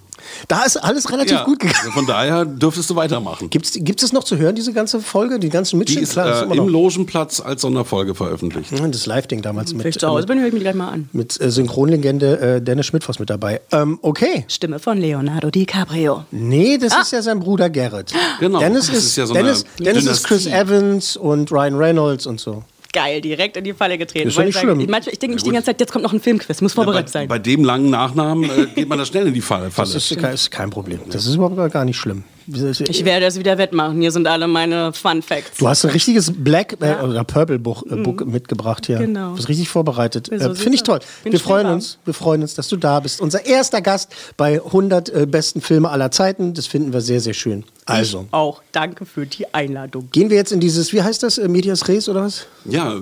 Da 0.48 0.64
ist 0.64 0.76
alles 0.78 1.10
relativ 1.12 1.32
Ja, 1.32 1.44
gut 1.44 1.60
gegangen. 1.60 1.78
also 1.80 1.92
Von 1.92 2.06
daher 2.06 2.44
dürftest 2.46 2.90
du 2.90 2.96
weitermachen. 2.96 3.50
Gibt's, 3.50 3.72
gibt 3.74 4.04
es 4.04 4.12
noch 4.14 4.24
zu 4.24 4.38
hören, 4.38 4.54
diese 4.54 4.74
ganze 4.74 5.00
Folge, 5.00 5.40
die 5.40 5.50
ganzen 5.50 5.78
Die 5.78 5.80
Mitschnitte? 5.80 6.04
ist 6.04 6.12
Klar, 6.12 6.28
das 6.28 6.42
äh, 6.42 6.46
immer 6.46 6.56
im. 6.56 6.68
Logenplatz 6.68 7.40
als 7.40 7.62
Sonderfolge 7.62 8.14
veröffentlicht. 8.14 8.70
Das 8.92 9.06
Live-Ding 9.06 9.42
damals 9.42 9.72
Wenn 9.72 9.78
mit, 9.78 9.86
ich 9.88 9.98
zu 9.98 10.08
Hause 10.08 10.26
äh, 10.26 10.28
bin, 10.28 10.40
höre 10.40 10.48
ich 10.48 10.54
mich 10.54 10.62
gleich 10.62 10.76
mal 10.76 10.90
an. 10.90 11.10
mit 11.14 11.40
äh, 11.42 11.50
Synchronlegende 11.50 12.40
äh, 12.58 12.62
Dennis 12.62 12.86
Schmidtfoss 12.88 13.18
mit 13.20 13.30
dabei. 13.30 13.62
Ähm, 13.72 13.98
okay. 14.02 14.46
Stimme 14.50 14.78
von 14.80 14.98
Leonardo 15.00 15.50
DiCaprio. 15.50 16.26
Nee, 16.32 16.78
das 16.78 16.92
Ah. 16.94 17.02
ist 17.02 17.12
ja 17.14 17.22
sein 17.22 17.40
Bruder 17.40 17.70
Gerrit. 17.70 18.14
Genau, 18.40 18.60
Dennis 18.60 18.88
das 18.88 18.98
ist, 18.98 19.06
ist 19.06 19.16
ja 19.16 19.26
so 19.26 19.34
Dennis, 19.34 19.66
Dennis 19.80 20.06
ist 20.06 20.26
Chris. 20.26 20.46
Evans 20.48 21.16
und 21.18 21.52
Ryan 21.52 21.76
Reynolds 21.76 22.28
und 22.28 22.40
so. 22.40 22.64
Geil, 22.92 23.22
direkt 23.22 23.56
in 23.56 23.64
die 23.64 23.74
Falle 23.74 23.98
getreten. 23.98 24.30
Ist 24.30 24.38
ja 24.38 24.44
nicht 24.46 24.56
ich 24.56 24.62
schlimm. 24.62 24.78
Manchmal, 24.90 25.14
ich 25.14 25.20
denke 25.20 25.36
mich 25.36 25.44
die 25.44 25.52
ganze 25.52 25.68
Zeit, 25.68 25.80
jetzt 25.80 25.92
kommt 25.92 26.04
noch 26.04 26.14
ein 26.14 26.20
Filmquiz, 26.20 26.60
muss 26.62 26.74
vorbereitet 26.74 27.08
bei, 27.14 27.20
sein. 27.20 27.28
bei 27.28 27.38
dem 27.40 27.64
langen 27.64 27.90
Nachnamen 27.92 28.50
äh, 28.50 28.66
geht 28.74 28.90
man 28.90 28.98
da 28.98 29.06
schnell 29.06 29.28
in 29.28 29.34
die 29.34 29.42
Falle. 29.42 29.70
Das 29.76 29.94
ist, 29.94 30.18
kein- 30.18 30.34
ist 30.34 30.50
kein 30.50 30.70
Problem. 30.72 31.00
Das 31.12 31.26
ist 31.28 31.36
überhaupt 31.36 31.72
gar 31.72 31.86
nicht 31.86 31.98
schlimm. 31.98 32.24
Ich 32.52 33.06
werde 33.06 33.28
es 33.28 33.38
wieder 33.38 33.60
wettmachen. 33.60 34.02
Hier 34.02 34.12
sind 34.12 34.26
alle 34.26 34.48
meine 34.48 34.92
Fun 34.92 35.22
Facts. 35.22 35.58
Du 35.60 35.68
hast 35.68 35.86
ein 35.86 35.92
richtiges 35.92 36.34
Black 36.36 36.78
äh, 36.82 36.96
oder 37.04 37.24
Purple 37.24 37.60
Book, 37.60 37.86
äh, 37.92 37.96
Book 37.98 38.26
mitgebracht 38.26 38.88
hier. 38.88 38.98
Mhm. 38.98 39.02
Genau. 39.14 39.30
Du 39.30 39.36
bist 39.36 39.50
richtig 39.50 39.70
vorbereitet. 39.70 40.30
Ja, 40.32 40.40
so 40.40 40.52
Äh, 40.52 40.56
Finde 40.56 40.76
ich 40.76 40.84
toll. 40.84 41.00
Bin 41.24 41.32
Wir 41.34 41.40
freuen 41.40 41.68
uns, 41.68 42.00
wir 42.06 42.14
freuen 42.16 42.42
uns, 42.42 42.56
dass 42.56 42.68
du 42.68 42.76
da 42.78 43.00
bist. 43.02 43.22
Unser 43.22 43.46
erster 43.46 43.82
Gast 43.82 44.16
bei 44.36 44.54
100 44.64 45.10
äh, 45.10 45.26
besten 45.28 45.62
Filme 45.62 45.90
aller 45.90 46.10
Zeiten. 46.10 46.56
Das 46.56 46.66
finden 46.66 46.92
wir 46.92 47.02
sehr, 47.02 47.20
sehr 47.20 47.36
schön. 47.36 47.66
Also. 47.90 48.26
Ich 48.28 48.34
auch. 48.34 48.62
Danke 48.72 49.06
für 49.06 49.26
die 49.26 49.54
Einladung. 49.54 50.08
Gehen 50.12 50.30
wir 50.30 50.38
jetzt 50.38 50.52
in 50.52 50.60
dieses, 50.60 50.94
wie 50.94 51.02
heißt 51.02 51.24
das, 51.24 51.38
äh, 51.38 51.48
Medias 51.48 51.88
Res 51.88 52.08
oder 52.10 52.24
was? 52.24 52.46
Ja, 52.66 52.94
äh, 52.94 53.00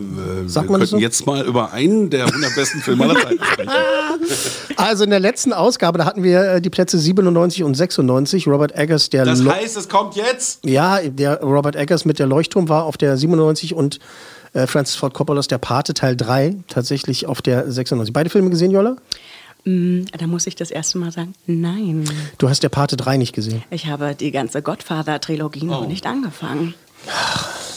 Sagt 0.47 0.67
wir 0.69 0.77
könnten 0.77 0.85
so? 0.87 0.97
jetzt 0.97 1.25
mal 1.25 1.45
über 1.45 1.71
einen 1.73 2.09
der 2.09 2.25
100 2.25 2.55
besten 2.55 2.79
Filme 2.79 3.03
aller 3.05 3.15
Zeiten 3.21 3.43
sprechen. 3.43 3.71
Also 4.77 5.03
in 5.05 5.09
der 5.09 5.19
letzten 5.19 5.53
Ausgabe, 5.53 5.97
da 5.97 6.05
hatten 6.05 6.23
wir 6.23 6.41
äh, 6.43 6.61
die 6.61 6.69
Plätze 6.69 6.99
97 6.99 7.63
und 7.63 7.73
96. 7.73 8.47
Robert 8.47 8.75
Eggers, 8.75 9.09
der 9.09 9.25
Das 9.25 9.39
Lo- 9.41 9.51
heißt, 9.51 9.75
es 9.77 9.89
kommt 9.89 10.15
jetzt. 10.15 10.63
Ja, 10.65 10.99
der 11.01 11.41
Robert 11.41 11.75
Eggers 11.75 12.05
mit 12.05 12.19
der 12.19 12.27
Leuchtturm 12.27 12.69
war 12.69 12.83
auf 12.83 12.95
der 12.97 13.17
97 13.17 13.73
und 13.73 13.99
äh, 14.53 14.67
Francis 14.67 14.95
Ford 14.95 15.13
Coppolas 15.15 15.47
Der 15.47 15.57
Pate 15.57 15.93
Teil 15.95 16.15
3 16.15 16.57
tatsächlich 16.67 17.25
auf 17.25 17.41
der 17.41 17.71
96. 17.71 18.13
Beide 18.13 18.29
Filme 18.29 18.49
gesehen, 18.51 18.69
Jolla? 18.71 18.97
Mm, 19.67 20.05
Da 20.17 20.27
muss 20.27 20.47
ich 20.47 20.55
das 20.55 20.71
erste 20.71 20.97
Mal 20.97 21.11
sagen, 21.11 21.33
nein. 21.45 22.05
Du 22.37 22.47
hast 22.49 22.63
Der 22.63 22.69
Pate 22.69 22.95
3 22.95 23.17
nicht 23.17 23.33
gesehen. 23.33 23.63
Ich 23.69 23.87
habe 23.87 24.15
die 24.15 24.31
ganze 24.31 24.61
Godfather-Trilogie 24.61 25.65
noch 25.65 25.83
Oh. 25.83 25.87
nicht 25.87 26.05
angefangen. 26.05 26.73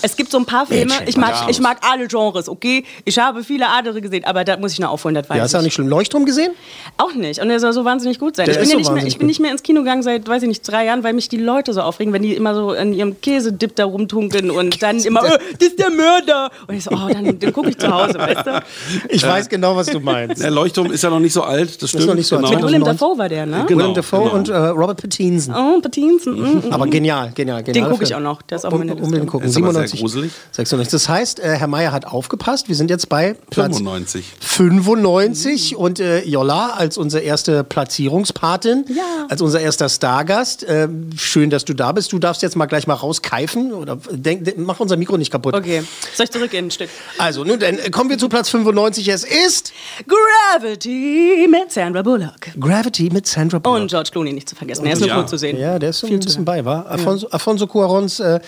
Es 0.02 0.16
gibt 0.16 0.30
so 0.30 0.38
ein 0.38 0.46
paar 0.46 0.66
Filme, 0.66 0.94
ich 1.06 1.16
mag, 1.16 1.34
ich 1.48 1.60
mag 1.60 1.78
alle 1.82 2.06
Genres, 2.06 2.48
okay? 2.48 2.84
Ich 3.04 3.18
habe 3.18 3.44
viele 3.44 3.68
andere 3.68 4.00
gesehen, 4.00 4.24
aber 4.24 4.44
da 4.44 4.56
muss 4.56 4.72
ich 4.72 4.80
noch 4.80 4.90
aufholen, 4.90 5.14
das 5.14 5.28
weiß 5.28 5.36
Ja, 5.36 5.42
ich 5.42 5.46
ist 5.46 5.52
ja 5.52 5.62
nicht 5.62 5.74
schlimm. 5.74 5.88
Leuchtturm 5.88 6.24
gesehen? 6.24 6.52
Auch 6.96 7.14
nicht. 7.14 7.40
Und 7.40 7.48
der 7.48 7.60
soll 7.60 7.72
so 7.72 7.84
wahnsinnig 7.84 8.18
gut 8.18 8.36
sein. 8.36 8.46
Der 8.46 8.54
ich 8.54 8.60
bin, 8.60 8.64
ist 8.64 8.70
ja 8.70 8.72
so 8.72 8.78
nicht 8.78 8.86
mehr, 8.86 8.94
wahnsinnig 8.94 9.12
ich 9.12 9.18
bin 9.18 9.26
gut. 9.26 9.28
nicht 9.28 9.40
mehr 9.40 9.52
ins 9.52 9.62
Kino 9.62 9.80
gegangen 9.80 10.02
seit, 10.02 10.26
weiß 10.26 10.42
ich 10.42 10.48
nicht, 10.48 10.62
drei 10.62 10.86
Jahren, 10.86 11.04
weil 11.04 11.12
mich 11.12 11.28
die 11.28 11.36
Leute 11.36 11.72
so 11.72 11.82
aufregen, 11.82 12.12
wenn 12.12 12.22
die 12.22 12.34
immer 12.34 12.54
so 12.54 12.72
in 12.72 12.94
ihrem 12.94 13.20
Käsedip 13.20 13.76
da 13.76 13.84
rumtunkeln 13.84 14.50
und 14.50 14.82
dann 14.82 14.98
immer, 15.00 15.24
äh, 15.24 15.38
das 15.58 15.68
ist 15.68 15.78
der 15.78 15.90
Mörder. 15.90 16.50
Und 16.66 16.74
ich 16.74 16.84
so, 16.84 16.90
oh, 16.92 17.08
dann, 17.12 17.38
dann 17.38 17.52
gucke 17.52 17.68
ich 17.70 17.78
zu 17.78 17.92
Hause, 17.92 18.14
weißt 18.18 18.46
du? 18.46 18.62
Ich 19.10 19.22
weiß 19.22 19.48
genau, 19.48 19.76
was 19.76 19.88
du 19.88 20.00
meinst. 20.00 20.42
Der 20.42 20.50
Leuchtturm 20.50 20.90
ist 20.90 21.02
ja 21.02 21.10
noch 21.10 21.20
nicht 21.20 21.32
so 21.32 21.42
alt, 21.42 21.82
das 21.82 21.90
stimmt. 21.90 22.06
noch 22.06 22.14
nicht 22.14 22.26
so 22.26 22.36
alt. 22.36 22.46
genau. 22.46 22.60
Mit 22.60 22.68
Willem 22.68 22.84
Dafoe 22.84 23.18
war 23.18 23.28
der, 23.28 23.44
ne? 23.44 23.64
Genau, 23.66 23.80
Willem 23.82 23.94
Dafoe 23.94 24.24
genau. 24.24 24.34
und 24.34 24.48
äh, 24.48 24.56
Robert 24.56 25.00
Pattinson. 25.02 25.54
Oh, 25.54 25.80
Pattinson. 25.80 26.34
mm, 26.34 26.68
mm. 26.68 26.72
Aber 26.72 26.86
genial, 26.86 27.32
genial, 27.34 27.62
genial. 27.62 27.84
Den 27.84 27.90
gucke 27.90 28.04
ich 28.04 28.14
auch 28.14 28.20
noch. 28.20 28.40
Der 28.42 28.56
ist 28.56 28.64
auf 28.64 28.72
meiner 28.72 28.94
Liste. 28.94 29.19
Unbedingt 29.22 29.30
gucken. 29.30 29.48
Ist 29.48 29.56
aber 29.56 29.72
sehr 29.72 29.86
97, 29.88 30.00
gruselig. 30.00 30.32
96. 30.52 30.90
Das 30.92 31.08
heißt, 31.08 31.40
äh, 31.40 31.56
Herr 31.56 31.66
Meier 31.66 31.92
hat 31.92 32.06
aufgepasst. 32.06 32.68
Wir 32.68 32.74
sind 32.76 32.90
jetzt 32.90 33.08
bei 33.08 33.34
Platz 33.50 33.76
95. 33.78 34.24
95 34.40 35.76
und 35.76 36.00
äh, 36.00 36.22
Jolla 36.24 36.70
als 36.70 36.98
unsere 36.98 37.22
erste 37.22 37.64
Platzierungspatin, 37.64 38.84
Ja. 38.88 39.26
als 39.28 39.40
unser 39.42 39.60
erster 39.60 39.88
Stargast. 39.88 40.64
Äh, 40.64 40.88
schön, 41.16 41.50
dass 41.50 41.64
du 41.64 41.74
da 41.74 41.92
bist. 41.92 42.12
Du 42.12 42.18
darfst 42.18 42.42
jetzt 42.42 42.56
mal 42.56 42.66
gleich 42.66 42.86
mal 42.86 42.94
rauskeifen 42.94 43.72
oder 43.72 43.96
denk, 44.10 44.44
denk, 44.44 44.58
mach 44.58 44.80
unser 44.80 44.96
Mikro 44.96 45.16
nicht 45.16 45.30
kaputt. 45.30 45.54
Okay, 45.54 45.82
soll 46.14 46.24
ich 46.24 46.30
zurück 46.30 46.52
in 46.54 46.66
ein 46.66 46.70
Stück? 46.70 46.88
Also, 47.18 47.44
nun 47.44 47.58
dann 47.58 47.78
äh, 47.78 47.90
kommen 47.90 48.10
wir 48.10 48.18
zu 48.18 48.28
Platz 48.28 48.48
95. 48.50 49.08
Es 49.08 49.24
ist 49.24 49.72
Gravity 50.06 51.46
mit 51.50 51.72
Sandra 51.72 52.02
Bullock. 52.02 52.40
Gravity 52.58 53.10
mit 53.12 53.26
Sandra 53.26 53.58
Bullock. 53.58 53.80
Und 53.82 53.88
George 53.88 54.10
Clooney 54.12 54.32
nicht 54.32 54.48
zu 54.48 54.56
vergessen. 54.56 54.86
Er 54.86 54.92
ist 54.94 55.00
nur 55.00 55.08
Ja. 55.08 55.26
zu 55.26 55.36
sehen. 55.36 55.58
ja, 55.58 55.78
der 55.78 55.90
ist 55.90 56.00
so 56.00 56.06
ein 56.06 56.18
bisschen 56.20 56.44
bei, 56.44 56.64
war. 56.64 56.86
Alfonso, 56.86 57.28
Alfonso 57.28 57.66
Cuarons 57.66 58.20
äh, 58.20 58.40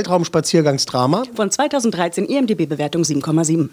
Weltraumspaziergangsdrama. 0.00 1.24
Von 1.34 1.50
2013 1.50 2.24
IMDb-Bewertung 2.24 3.02
7,7. 3.02 3.68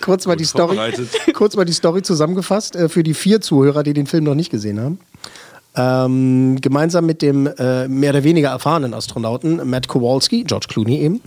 kurz 0.00 0.26
mal 0.26 0.36
die 0.36 0.44
Story, 0.44 0.78
kurz 1.34 1.56
mal 1.56 1.64
die 1.64 1.72
Story 1.72 2.02
zusammengefasst 2.02 2.76
äh, 2.76 2.88
für 2.88 3.02
die 3.02 3.14
vier 3.14 3.40
Zuhörer, 3.40 3.82
die 3.82 3.94
den 3.94 4.06
Film 4.06 4.22
noch 4.22 4.36
nicht 4.36 4.50
gesehen 4.50 4.80
haben. 4.80 5.00
Ähm, 5.74 6.60
gemeinsam 6.60 7.04
mit 7.04 7.20
dem 7.20 7.48
äh, 7.48 7.88
mehr 7.88 8.10
oder 8.10 8.22
weniger 8.22 8.50
erfahrenen 8.50 8.94
Astronauten 8.94 9.68
Matt 9.68 9.88
Kowalski, 9.88 10.44
George 10.44 10.66
Clooney 10.68 11.00
eben, 11.00 11.20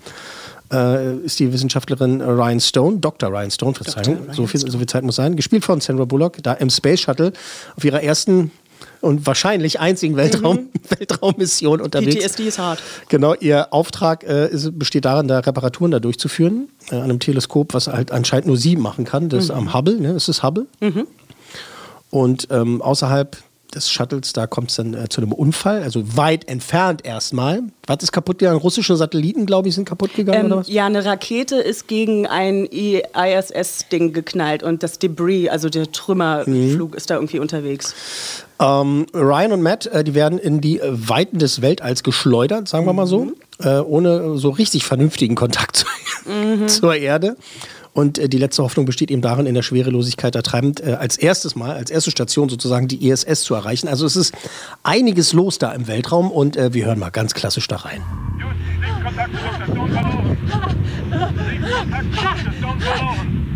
äh, 0.72 1.18
ist 1.18 1.38
die 1.40 1.52
Wissenschaftlerin 1.52 2.22
Ryan 2.22 2.62
Stone, 2.62 2.98
Dr. 3.00 3.30
Ryan 3.30 3.52
Stone, 3.52 3.76
Verzeihung, 3.76 4.20
so, 4.32 4.48
viel, 4.48 4.62
so 4.62 4.78
viel 4.78 4.88
Zeit 4.88 5.04
muss 5.04 5.18
sein, 5.18 5.36
gespielt 5.36 5.66
von 5.66 5.82
Sandra 5.82 6.06
Bullock, 6.06 6.38
da 6.44 6.54
im 6.54 6.70
Space 6.70 7.02
Shuttle 7.02 7.34
auf 7.76 7.84
ihrer 7.84 8.02
ersten 8.02 8.52
und 9.02 9.26
wahrscheinlich 9.26 9.80
einzigen 9.80 10.16
Weltraum, 10.16 10.70
Weltraummission 10.90 11.82
unterwegs. 11.82 12.16
PTSD 12.16 12.48
ist 12.48 12.60
hart. 12.60 12.82
Genau, 13.08 13.34
ihr 13.34 13.74
Auftrag 13.74 14.24
äh, 14.24 14.50
ist, 14.50 14.78
besteht 14.78 15.06
darin, 15.06 15.28
da 15.28 15.40
Reparaturen 15.40 15.92
da 15.92 16.00
durchzuführen. 16.00 16.70
Äh, 16.92 16.96
an 16.96 17.04
einem 17.04 17.20
Teleskop, 17.20 17.74
was 17.74 17.88
halt 17.88 18.12
anscheinend 18.12 18.48
nur 18.48 18.58
sie 18.58 18.76
machen 18.76 19.06
kann. 19.06 19.30
Das 19.30 19.46
ist 19.46 19.52
am 19.52 19.74
Hubble, 19.74 20.00
ne? 20.00 20.14
Das 20.14 20.28
ist 20.28 20.44
Hubble. 20.44 20.66
Und 22.10 22.48
ähm, 22.52 22.82
außerhalb 22.82 23.38
des 23.76 23.92
Shuttles, 23.92 24.34
da 24.34 24.48
kommt 24.48 24.70
es 24.72 24.78
dann 24.78 24.94
äh, 24.94 25.10
zu 25.10 25.22
einem 25.22 25.32
Unfall, 25.32 25.84
also 25.84 26.18
weit 26.18 26.48
entfernt 26.50 27.06
erstmal. 27.06 27.62
Was 27.88 27.98
ist 28.04 28.12
kaputt 28.12 28.40
gegangen? 28.40 28.58
Russische 28.60 28.96
Satelliten, 28.96 29.46
glaube 29.46 29.68
ich, 29.70 29.76
sind 29.76 29.86
kaputt 29.86 30.14
gegangen 30.16 30.46
oder 30.48 30.56
Ähm, 30.56 30.60
was? 30.62 30.70
ja, 30.70 30.86
eine 30.86 31.06
Rakete 31.06 31.56
ist 31.58 31.88
gegen 31.88 32.26
ein 32.28 32.66
ISS-Ding 32.66 34.14
geknallt 34.14 34.64
und 34.64 34.84
das 34.84 35.00
Debris, 35.00 35.50
also 35.50 35.70
der 35.70 35.92
Trümmerflug, 35.92 36.96
ist 36.96 37.10
da 37.10 37.16
irgendwie 37.16 37.40
unterwegs. 37.40 37.94
Ähm, 38.60 39.06
Ryan 39.14 39.54
und 39.54 39.62
Matt, 39.62 39.86
äh, 39.88 40.04
die 40.04 40.14
werden 40.16 40.38
in 40.40 40.62
die 40.62 40.82
Weiten 40.84 41.40
des 41.40 41.62
Weltalls 41.62 42.04
geschleudert, 42.04 42.68
sagen 42.68 42.86
wir 42.86 42.94
mal 42.94 43.08
so, 43.08 43.32
äh, 43.60 43.80
ohne 43.80 44.38
so 44.38 44.50
richtig 44.50 44.84
vernünftigen 44.86 45.36
Kontakt 45.36 45.78
zu, 45.78 45.86
zur 46.68 46.96
Erde. 46.96 47.36
Und 48.00 48.18
äh, 48.18 48.30
die 48.30 48.38
letzte 48.38 48.64
Hoffnung 48.64 48.86
besteht 48.86 49.12
eben 49.12 49.22
darin, 49.22 49.46
in 49.46 49.56
der 49.56 49.62
Schwerelosigkeit 49.62 50.34
da 50.34 50.42
treibend 50.42 50.80
äh, 50.80 50.94
als 50.94 51.18
erstes 51.18 51.58
Mal, 51.58 51.76
als 51.76 51.92
erste 51.92 52.12
Station 52.12 52.48
sozusagen 52.48 52.88
die 52.88 53.10
ISS 53.10 53.42
zu 53.42 53.56
erreichen. 53.56 53.90
Also 53.90 54.06
es 54.06 54.16
ist 54.16 54.34
einiges 54.84 55.34
los 55.34 55.58
da 55.58 55.74
im 55.74 55.86
Weltraum 55.88 56.32
und 56.32 56.56
äh, 56.56 56.74
wir 56.74 56.86
hören 56.86 57.00
mal 57.00 57.10
ganz 57.10 57.34
klassisch 57.34 57.68
da 57.68 57.76
rein. 57.76 58.02
Sichtkontakt 58.80 59.32
zur 59.32 59.54
Station 59.54 59.92
verloren. 59.92 60.38
Sichtkontakt 61.50 62.16
zur 62.16 62.38
Station 62.40 62.80
verloren. 62.80 63.52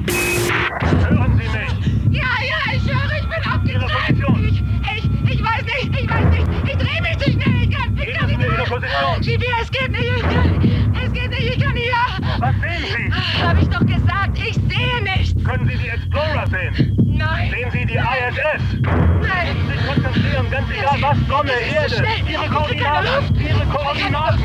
Hören 1.08 1.42
Sie 1.42 1.48
mich? 1.48 2.22
Ja, 2.22 2.28
ja, 2.44 2.76
ich 2.76 2.84
höre, 2.84 3.12
ich 3.16 3.28
bin. 3.30 3.80
Position. 4.04 4.40
Ich, 4.46 4.60
ich, 4.98 5.36
ich 5.36 5.42
weiß 5.42 5.64
nicht, 5.64 6.02
ich 6.02 6.10
weiß 6.10 6.26
nicht. 6.32 6.48
Ich 6.66 6.78
drehe 6.78 7.02
mich 7.02 7.18
zu 7.18 7.32
schnell. 7.32 7.64
Ich 7.64 7.72
kann, 7.72 7.98
ich 7.98 8.14
kann 8.14 8.28
nicht 8.28 8.42
Sie 8.42 8.48
mehr. 8.48 9.22
Chibi, 9.22 9.46
es 9.62 9.72
geht 9.72 9.92
nicht. 9.92 10.04
Ich 10.18 10.22
kann, 10.22 11.02
es 11.06 11.14
geht 11.14 11.30
nicht. 11.30 11.56
Ich 11.56 11.64
kann 11.64 11.74
nicht. 11.74 11.88
Ja. 11.88 12.13
Was 12.44 12.56
sehen 12.60 12.84
Sie? 12.92 13.42
Hab 13.42 13.58
ich 13.62 13.70
doch 13.70 13.86
gesagt, 13.86 14.38
ich 14.38 14.56
sehe 14.56 15.02
nicht. 15.02 15.46
Können 15.46 15.66
Sie 15.66 15.78
die 15.78 15.88
Explorer 15.88 16.46
sehen? 16.48 16.94
Nein. 17.16 17.52
Sehen 17.52 17.72
Sie 17.72 17.86
die 17.86 17.94
ISS? 17.94 18.82
Nein. 18.82 19.56
sich 19.72 19.88
konzentrieren, 19.88 20.52
ganz 20.52 20.70
egal 20.70 20.98
was, 21.00 21.18
Sonne, 21.30 21.52
so 21.52 21.74
Erde, 21.74 21.96
schnell. 21.96 22.30
Ihre 22.30 22.50
Koordinaten. 22.50 23.40
Ihre 23.40 23.66
Koordinaten. 23.68 24.44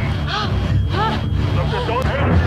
Dr. 1.57 1.83
Stone, 1.83 2.13
hören 2.13 2.41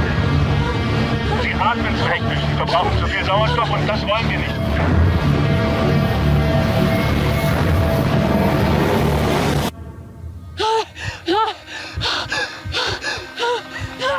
Sie. 1.41 1.49
Sie 1.49 1.53
atmen 1.53 1.97
zu 1.97 2.07
hektisch, 2.09 2.39
Sie 2.49 2.55
verbrauchen 2.55 2.97
zu 2.97 3.07
viel 3.07 3.25
Sauerstoff 3.25 3.71
und 3.71 3.87
das 3.89 4.07
wollen 4.07 4.29
wir 4.29 4.37
nicht. 4.37 4.61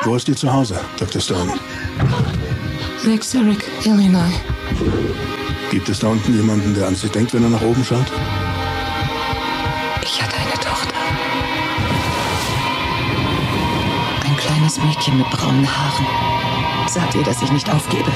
Wo 0.05 0.17
ist 0.17 0.29
Ihr 0.29 0.35
Zuhause, 0.37 0.81
Dr. 0.99 1.21
Stone? 1.21 1.55
Lake 3.05 3.21
Zurich, 3.21 3.59
Illinois. 3.85 4.33
Gibt 5.71 5.89
es 5.89 6.01
da 6.01 6.09
unten 6.09 6.35
jemanden, 6.35 6.75
der 6.75 6.89
an 6.89 6.97
Sie 6.97 7.09
denkt, 7.09 7.33
wenn 7.35 7.45
er 7.45 7.51
nach 7.51 7.63
oben 7.63 7.85
schaut? 7.85 8.07
Ich 10.03 10.21
hatte 10.21 10.37
eine 10.37 10.53
Tochter. 10.55 10.95
Ein 14.25 14.37
kleines 14.37 14.79
Mädchen 14.79 15.19
mit 15.19 15.31
braunen 15.31 15.67
Haaren. 15.67 16.07
Sagt 16.89 17.15
ihr, 17.15 17.23
dass 17.23 17.41
ich 17.41 17.53
nicht 17.53 17.71
aufgebe. 17.71 18.11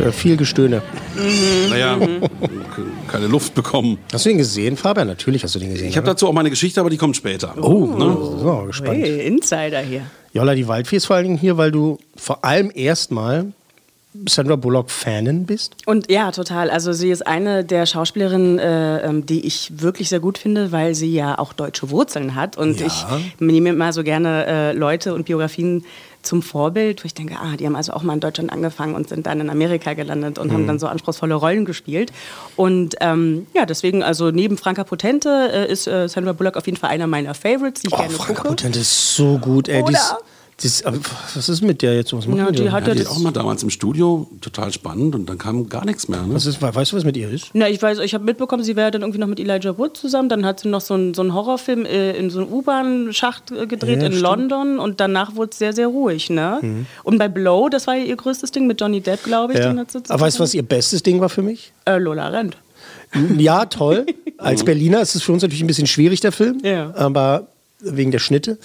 Äh, 0.00 0.12
viel 0.12 0.36
Gestöhne. 0.36 0.82
Naja, 1.68 1.98
keine 3.08 3.26
Luft 3.26 3.54
bekommen. 3.54 3.98
Hast 4.12 4.24
du 4.24 4.30
den 4.30 4.38
gesehen, 4.38 4.76
Fabian? 4.76 5.06
Natürlich 5.08 5.42
hast 5.44 5.54
du 5.54 5.58
den 5.58 5.70
gesehen. 5.70 5.88
Ich 5.88 5.96
habe 5.96 6.06
dazu 6.06 6.26
auch 6.28 6.32
meine 6.32 6.50
Geschichte, 6.50 6.80
aber 6.80 6.90
die 6.90 6.96
kommt 6.96 7.16
später. 7.16 7.54
Oh, 7.60 7.86
so, 8.38 8.64
gespannt. 8.66 8.98
Hey, 8.98 9.26
Insider 9.26 9.80
hier. 9.80 10.02
Jolla, 10.32 10.54
die 10.54 10.66
Waldfee 10.68 10.96
ist 10.96 11.06
vor 11.06 11.16
allen 11.16 11.26
Dingen 11.26 11.38
hier, 11.38 11.56
weil 11.58 11.70
du 11.72 11.98
vor 12.16 12.44
allem 12.44 12.70
erstmal 12.74 13.52
Sandra 14.28 14.56
Bullock-Fanin 14.56 15.46
bist. 15.46 15.76
Und 15.86 16.10
ja, 16.10 16.32
total. 16.32 16.70
Also 16.70 16.92
sie 16.92 17.10
ist 17.10 17.26
eine 17.26 17.64
der 17.64 17.86
Schauspielerinnen, 17.86 18.58
äh, 18.58 18.98
ähm, 19.06 19.26
die 19.26 19.46
ich 19.46 19.70
wirklich 19.80 20.08
sehr 20.08 20.18
gut 20.20 20.36
finde, 20.38 20.72
weil 20.72 20.94
sie 20.96 21.12
ja 21.12 21.38
auch 21.38 21.52
deutsche 21.52 21.90
Wurzeln 21.90 22.34
hat. 22.34 22.56
Und 22.56 22.80
Ja. 22.80 22.86
ich 22.86 23.04
nehme 23.38 23.68
immer 23.68 23.92
so 23.92 24.02
gerne 24.02 24.46
äh, 24.46 24.72
Leute 24.72 25.14
und 25.14 25.26
Biografien 25.26 25.84
zum 26.22 26.42
Vorbild, 26.42 27.02
wo 27.02 27.06
ich 27.06 27.14
denke, 27.14 27.36
ah, 27.40 27.56
die 27.56 27.64
haben 27.66 27.76
also 27.76 27.92
auch 27.92 28.02
mal 28.02 28.12
in 28.14 28.20
Deutschland 28.20 28.52
angefangen 28.52 28.94
und 28.94 29.08
sind 29.08 29.26
dann 29.26 29.40
in 29.40 29.48
Amerika 29.50 29.94
gelandet 29.94 30.38
und 30.38 30.48
Mhm. 30.48 30.52
haben 30.52 30.66
dann 30.66 30.78
so 30.78 30.86
anspruchsvolle 30.86 31.34
Rollen 31.34 31.64
gespielt. 31.64 32.12
Und 32.56 32.96
ähm, 33.00 33.46
ja, 33.54 33.64
deswegen, 33.66 34.02
also 34.02 34.30
neben 34.30 34.58
Franka 34.58 34.84
Potente 34.84 35.50
äh, 35.52 35.72
ist 35.72 35.86
äh, 35.86 36.08
Sandra 36.08 36.32
Bullock 36.32 36.56
auf 36.56 36.66
jeden 36.66 36.76
Fall 36.78 36.90
einer 36.90 37.06
meiner 37.06 37.34
Favorites, 37.34 37.82
die 37.82 37.88
ich 37.88 37.94
Oh, 37.94 37.98
gerne 37.98 38.12
Franka 38.14 38.34
gucke. 38.34 38.48
Potente 38.48 38.80
ist 38.80 39.14
so 39.16 39.38
gut, 39.38 39.68
ey. 39.68 39.82
Oder? 39.82 40.18
Das, 40.62 40.84
aber 40.84 40.98
was 41.34 41.48
ist 41.48 41.62
mit 41.62 41.80
der 41.80 41.94
jetzt? 41.94 42.12
Was 42.12 42.26
machen 42.26 42.38
Ja, 42.38 42.50
die 42.50 42.58
denn? 42.64 42.72
hat 42.72 42.86
Ja, 42.86 42.94
die 42.94 43.06
auch 43.06 43.18
mal 43.18 43.30
damals 43.32 43.62
im 43.62 43.70
Studio, 43.70 44.28
total 44.42 44.72
spannend 44.72 45.14
und 45.14 45.26
dann 45.28 45.38
kam 45.38 45.68
gar 45.68 45.84
nichts 45.86 46.08
mehr. 46.08 46.20
Ne? 46.22 46.34
was 46.34 46.44
ist, 46.44 46.60
weißt 46.60 46.92
du, 46.92 46.96
was 46.96 47.04
mit 47.04 47.16
ihr 47.16 47.30
ist? 47.30 47.46
Na, 47.54 47.68
ich 47.68 47.80
weiß, 47.80 47.98
ich 48.00 48.12
habe 48.12 48.24
mitbekommen, 48.24 48.62
sie 48.62 48.76
wäre 48.76 48.90
dann 48.90 49.00
irgendwie 49.02 49.20
noch 49.20 49.26
mit 49.26 49.40
Elijah 49.40 49.78
Wood 49.78 49.96
zusammen. 49.96 50.28
Dann 50.28 50.44
hat 50.44 50.60
sie 50.60 50.68
noch 50.68 50.82
so 50.82 50.94
einen, 50.94 51.14
so 51.14 51.22
einen 51.22 51.32
Horrorfilm 51.32 51.86
äh, 51.86 52.12
in 52.12 52.28
so 52.30 52.40
einem 52.40 52.52
U-Bahn-Schacht 52.52 53.52
äh, 53.52 53.66
gedreht 53.66 54.00
Ja, 54.00 54.06
in 54.06 54.12
stimmt. 54.12 54.22
London 54.22 54.78
und 54.78 55.00
danach 55.00 55.34
wurde 55.36 55.50
es 55.52 55.58
sehr, 55.58 55.72
sehr 55.72 55.86
ruhig. 55.86 56.28
Ne? 56.28 56.84
Und 57.04 57.18
bei 57.18 57.28
Blow, 57.28 57.68
das 57.70 57.86
war 57.86 57.94
ja 57.96 58.04
ihr 58.04 58.16
größtes 58.16 58.50
Ding 58.50 58.66
mit 58.66 58.80
Johnny 58.80 59.00
Depp, 59.00 59.24
glaube 59.24 59.54
ich. 59.54 59.58
Ja. 59.60 59.68
den 59.70 59.78
hat 59.80 59.90
sie 59.92 60.00
Aber 60.08 60.20
weißt 60.20 60.38
du, 60.38 60.42
was 60.42 60.52
ihr 60.54 60.62
bestes 60.62 61.02
Ding 61.02 61.20
war 61.20 61.28
für 61.30 61.42
mich? 61.42 61.72
Äh, 61.86 61.96
Lola 61.98 62.28
Rent. 62.28 62.56
Ja, 63.38 63.64
toll. 63.66 64.06
Als 64.38 64.62
Berliner 64.64 65.00
ist 65.00 65.14
es 65.14 65.22
für 65.22 65.32
uns 65.32 65.42
natürlich 65.42 65.62
ein 65.62 65.66
bisschen 65.66 65.86
schwierig, 65.86 66.20
der 66.20 66.32
Film. 66.32 66.58
Ja. 66.62 66.92
Aber 66.94 67.46
wegen 67.80 68.10
der 68.10 68.18
Schnitte. 68.18 68.58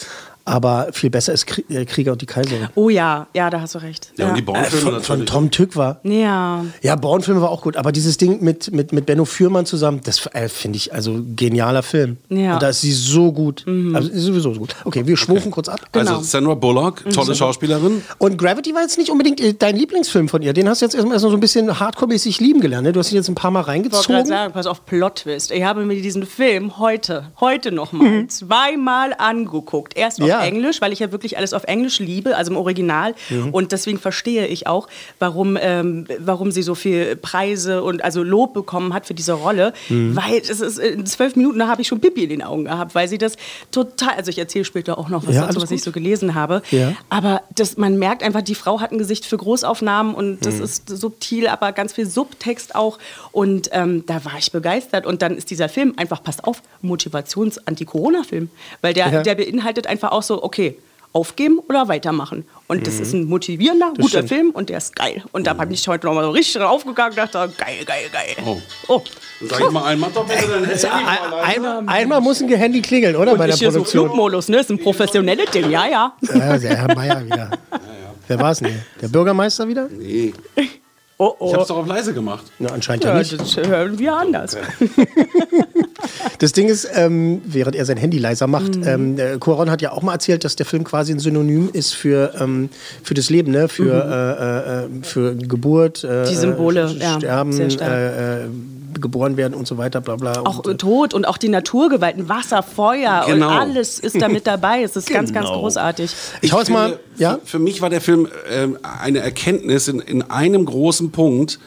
Aber 0.47 0.89
viel 0.91 1.09
besser 1.09 1.33
ist 1.33 1.45
äh, 1.69 1.85
Krieger 1.85 2.11
und 2.11 2.21
die 2.21 2.27
Kaiserin. 2.27 2.67
Oh 2.75 2.89
ja, 2.89 3.25
ja, 3.33 3.49
da 3.49 3.61
hast 3.61 3.73
du 3.73 3.79
recht. 3.79 4.11
ja, 4.17 4.29
und 4.29 4.37
die 4.37 4.43
Born-Filme 4.43 4.69
Von, 4.81 4.91
natürlich. 4.93 5.05
von 5.07 5.25
Tom 5.25 5.49
Tück 5.51 5.75
war. 5.75 5.99
Ja. 6.03 6.63
Ja, 6.83 6.95
Born-Filme 6.95 7.41
war 7.41 7.49
auch 7.49 7.63
gut, 7.63 7.75
aber 7.77 7.91
dieses 7.91 8.17
Ding 8.17 8.43
mit, 8.43 8.71
mit, 8.71 8.93
mit 8.93 9.07
Benno 9.07 9.25
Fürmann 9.25 9.65
zusammen, 9.65 10.01
das 10.03 10.27
äh, 10.33 10.47
finde 10.47 10.77
ich 10.77 10.93
also 10.93 11.19
genialer 11.35 11.81
Film. 11.81 12.17
Ja. 12.29 12.53
Und 12.53 12.61
da 12.63 12.69
ist 12.69 12.81
sie 12.81 12.91
so 12.93 13.31
gut. 13.31 13.65
Also 13.93 14.09
ist 14.09 14.21
sowieso 14.21 14.53
so 14.53 14.59
gut. 14.59 14.75
Okay, 14.85 15.07
wir 15.07 15.17
schwufen 15.17 15.49
kurz 15.49 15.67
ab. 15.67 15.79
Genau. 15.91 16.11
Also 16.11 16.21
Sandra 16.23 16.53
Bullock, 16.53 17.03
tolle 17.11 17.33
Schauspielerin. 17.33 18.03
Und 18.19 18.37
Gravity 18.37 18.73
war 18.75 18.81
jetzt 18.81 18.99
nicht 18.99 19.09
unbedingt 19.09 19.41
äh, 19.41 19.53
dein 19.55 19.75
Lieblingsfilm 19.75 20.29
von 20.29 20.43
ihr. 20.43 20.53
Den 20.53 20.69
hast 20.69 20.81
du 20.81 20.85
jetzt 20.85 20.93
erstmal 20.93 21.17
so 21.19 21.31
ein 21.31 21.39
bisschen 21.39 21.79
hardcore-mäßig 21.79 22.39
lieben 22.39 22.61
gelernt. 22.61 22.85
Ne? 22.85 22.93
Du 22.93 22.99
hast 22.99 23.11
ihn 23.11 23.15
jetzt 23.15 23.29
ein 23.29 23.35
paar 23.35 23.49
Mal 23.49 23.61
Ich 23.61 23.67
reingezogen. 23.67 24.25
sagen, 24.27 24.53
pass 24.53 24.67
auf, 24.67 24.85
Plot-Twist. 24.85 25.49
Ich 25.51 25.63
habe 25.63 25.83
mir 25.85 25.99
diesen 25.99 26.25
Film 26.27 26.77
heute, 26.77 27.31
heute 27.39 27.71
nochmal 27.71 28.27
zweimal 28.27 29.15
angeguckt. 29.17 29.97
Erst 29.97 30.21
auf 30.21 30.27
Ja. 30.27 30.34
Englisch, 30.43 30.81
weil 30.81 30.91
ich 30.93 30.99
ja 30.99 31.11
wirklich 31.11 31.37
alles 31.37 31.53
auf 31.53 31.63
Englisch 31.65 31.99
liebe, 31.99 32.35
also 32.35 32.51
im 32.51 32.57
Original. 32.57 33.15
Und 33.51 33.71
deswegen 33.71 33.99
verstehe 33.99 34.47
ich 34.47 34.67
auch, 34.67 34.87
warum, 35.19 35.57
ähm, 35.61 36.07
warum 36.19 36.51
sie 36.51 36.61
so 36.63 36.75
viel 36.75 37.15
Preise 37.15 37.83
und 37.83 38.03
also 38.03 38.23
Lob 38.23 38.53
bekommen 38.53 38.93
hat 38.93 39.05
für 39.05 39.13
diese 39.13 39.33
Rolle. 39.33 39.73
Weil 39.89 40.37
es 40.39 40.49
ist 40.61 40.77
in 40.79 41.05
zwölf 41.05 41.35
Minuten, 41.35 41.59
da 41.59 41.67
habe 41.67 41.81
ich 41.81 41.87
schon 41.87 41.99
Pipi 41.99 42.23
in 42.23 42.29
den 42.29 42.41
Augen 42.43 42.65
gehabt, 42.65 42.95
weil 42.95 43.07
sie 43.07 43.17
das 43.17 43.33
total, 43.71 44.15
also 44.15 44.29
ich 44.29 44.37
erzähle 44.39 44.65
später 44.65 44.97
auch 44.97 45.09
noch 45.09 45.27
was 45.27 45.35
Ja, 45.35 45.47
dazu, 45.47 45.61
was 45.61 45.71
ich 45.71 45.77
gut. 45.77 45.85
so 45.85 45.91
gelesen 45.91 46.35
habe. 46.35 46.61
Ja. 46.71 46.93
Aber 47.09 47.41
das, 47.55 47.77
man 47.77 47.97
merkt 47.97 48.23
einfach, 48.23 48.41
die 48.41 48.55
Frau 48.55 48.79
hat 48.81 48.91
ein 48.91 48.97
Gesicht 48.97 49.25
für 49.25 49.37
Großaufnahmen 49.37 50.13
und 50.15 50.45
das 50.45 50.59
ist 50.59 50.89
subtil, 50.89 51.47
aber 51.47 51.71
ganz 51.71 51.93
viel 51.93 52.05
Subtext 52.05 52.75
auch. 52.75 52.97
Und 53.31 53.69
ähm, 53.73 54.03
da 54.05 54.23
war 54.25 54.33
ich 54.37 54.51
begeistert. 54.51 55.05
Und 55.05 55.21
dann 55.21 55.35
ist 55.37 55.49
dieser 55.49 55.69
Film 55.69 55.93
einfach, 55.97 56.23
passt 56.23 56.43
auf, 56.43 56.61
Motivations-Anti-Corona-Film. 56.81 58.49
Weil 58.81 58.93
der, 58.93 59.11
Ja. 59.11 59.21
der 59.23 59.35
beinhaltet 59.35 59.87
einfach 59.87 60.11
auch 60.11 60.23
so, 60.27 60.43
okay, 60.43 60.77
aufgeben 61.15 61.59
oder 61.69 61.87
weitermachen. 61.87 62.45
Und 62.67 62.85
das 62.87 62.99
ist 62.99 63.13
ein 63.13 63.23
motivierender, 63.23 63.93
guter 63.95 64.09
stimmt. 64.09 64.29
Film 64.29 64.49
und 64.51 64.69
der 64.69 64.79
ist 64.79 64.95
geil. 64.95 65.23
Und 65.31 65.47
da 65.47 65.53
bin 65.53 65.71
ich 65.71 65.87
heute 65.87 66.07
nochmal 66.07 66.25
so 66.25 66.31
richtig 66.31 66.55
draufgegangen 66.55 67.11
und 67.11 67.17
dachte, 67.17 67.53
geil, 67.57 67.85
geil, 67.85 68.09
geil. 68.11 68.35
Oh. 68.45 68.57
Oh. 68.89 69.01
Sag 69.41 69.61
ich 69.61 69.71
mal 69.71 69.85
ein, 69.85 69.99
mach 69.99 70.11
doch 70.11 70.27
bitte 70.27 70.45
dein 70.47 70.65
Handy 70.65 70.73
Also, 70.73 70.87
mal 71.61 71.77
ein, 71.79 71.89
einmal 71.89 72.19
muss 72.19 72.41
ein 72.41 72.49
Handy 72.49 72.81
klingeln, 72.81 73.15
oder? 73.15 73.31
Und 73.31 73.37
bei 73.37 73.47
der 73.47 73.55
hier 73.55 73.71
so 73.71 73.79
Produktion. 73.79 74.07
Flugmodus, 74.07 74.49
ne? 74.49 74.57
Ist 74.57 74.69
ein 74.69 74.79
professionelles 74.79 75.49
Ding, 75.51 75.69
ja, 75.69 75.87
ja. 75.87 76.13
ja, 76.21 76.57
der 76.57 76.75
Herr 76.75 76.95
Meier 76.95 77.25
wieder. 77.25 77.51
Wer 78.27 78.39
war 78.39 78.51
es 78.51 78.59
denn? 78.59 78.81
Der 79.01 79.07
Bürgermeister 79.07 79.67
wieder? 79.67 79.87
Nee, 79.89 80.33
Oh, 81.17 81.33
oh. 81.39 81.47
ich 81.47 81.53
hab's 81.53 81.67
doch 81.67 81.77
auf 81.77 81.87
leise 81.87 82.13
gemacht. 82.13 82.43
Na, 82.59 82.69
anscheinend 82.69 83.05
ja 83.05 83.13
ja, 83.13 83.19
nicht. 83.19 83.39
das 83.39 83.55
hören 83.55 83.97
wir 83.99 84.15
anders. 84.15 84.57
Das 86.39 86.51
Ding 86.51 86.67
ist, 86.67 86.87
ähm, 86.93 87.41
während 87.45 87.75
er 87.75 87.85
sein 87.85 87.97
Handy 87.97 88.17
leiser 88.17 88.47
macht, 88.47 88.75
ähm, 88.85 89.17
äh, 89.17 89.37
Cuaron 89.39 89.69
hat 89.69 89.81
ja 89.81 89.91
auch 89.91 90.01
mal 90.01 90.13
erzählt, 90.13 90.43
dass 90.43 90.55
der 90.55 90.65
Film 90.65 90.83
quasi 90.83 91.13
ein 91.13 91.19
Synonym 91.19 91.69
ist 91.71 91.93
für, 91.93 92.33
ähm, 92.39 92.69
für 93.03 93.13
das 93.13 93.29
Leben, 93.29 93.51
ne? 93.51 93.67
für, 93.67 93.93
äh, 93.93 94.85
äh, 94.85 95.03
für 95.03 95.35
Geburt, 95.35 96.03
äh, 96.03 96.27
Die 96.27 96.35
Symbole, 96.35 96.93
äh, 96.99 97.25
ja, 97.25 97.45
Äh, 98.95 98.97
äh, 98.97 98.99
geboren 99.01 99.37
werden 99.37 99.53
und 99.53 99.67
so 99.67 99.77
weiter, 99.77 100.01
bla 100.01 100.15
bla. 100.15 100.41
Auch 100.41 100.59
und, 100.59 100.67
äh, 100.73 100.77
Tod 100.77 101.13
und 101.13 101.27
auch 101.27 101.37
die 101.37 101.49
Naturgewalten, 101.49 102.29
Wasser, 102.29 102.63
Feuer 102.63 103.23
Genau. 103.27 103.47
und 103.47 103.53
alles 103.53 103.99
ist 103.99 104.19
da 104.21 104.27
mit 104.27 104.47
dabei. 104.47 104.81
Es 104.83 104.95
ist 104.95 105.09
ganz, 105.09 105.33
ganz 105.33 105.47
Genau. 105.47 105.59
großartig. 105.59 106.11
ich 106.41 106.49
schau 106.49 106.59
jetzt 106.59 106.69
mal, 106.71 106.89
finde, 106.89 106.99
ja? 107.17 107.33
Für, 107.43 107.45
für 107.45 107.59
mich 107.59 107.81
war 107.81 107.89
der 107.89 108.01
Film 108.01 108.27
ähm, 108.49 108.77
eine 108.83 109.19
Erkenntnis 109.19 109.87
in, 109.87 109.99
in 109.99 110.21
einem 110.23 110.65
großen 110.65 111.11
Punkt, 111.11 111.59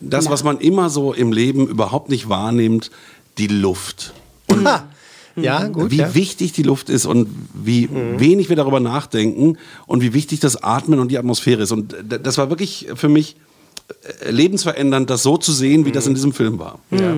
das, 0.00 0.30
was 0.30 0.44
man 0.44 0.58
immer 0.58 0.88
so 0.88 1.12
im 1.12 1.30
Leben 1.32 1.66
überhaupt 1.68 2.08
nicht 2.08 2.28
wahrnimmt, 2.28 2.90
die 3.38 3.48
Luft. 3.48 4.12
Ha. 4.50 4.84
Ja, 5.36 5.68
gut. 5.68 5.90
wie 5.90 5.98
ja. 5.98 6.08
Mhm. 6.08 6.14
wichtig 6.14 6.52
die 6.52 6.62
Luft 6.64 6.90
ist 6.90 7.06
und 7.06 7.28
wie 7.54 7.88
wenig 8.18 8.48
wir 8.48 8.56
darüber 8.56 8.80
nachdenken 8.80 9.58
und 9.86 10.02
wie 10.02 10.12
wichtig 10.12 10.40
das 10.40 10.62
Atmen 10.62 10.98
und 10.98 11.08
die 11.10 11.18
Atmosphäre 11.18 11.62
ist. 11.62 11.70
Und 11.72 11.92
d- 11.92 12.18
das 12.22 12.36
war 12.36 12.50
wirklich 12.50 12.88
für 12.96 13.08
mich 13.08 13.36
äh, 13.36 13.38
lebensverändernd, 14.28 15.10
das 15.10 15.22
so 15.22 15.36
zu 15.36 15.52
sehen, 15.52 15.84
wie 15.84 15.92
das 15.92 16.04
Mhm. 16.04 16.10
in 16.10 16.14
diesem 16.14 16.32
Film 16.32 16.58
war. 16.58 16.78
Ja. 16.90 17.14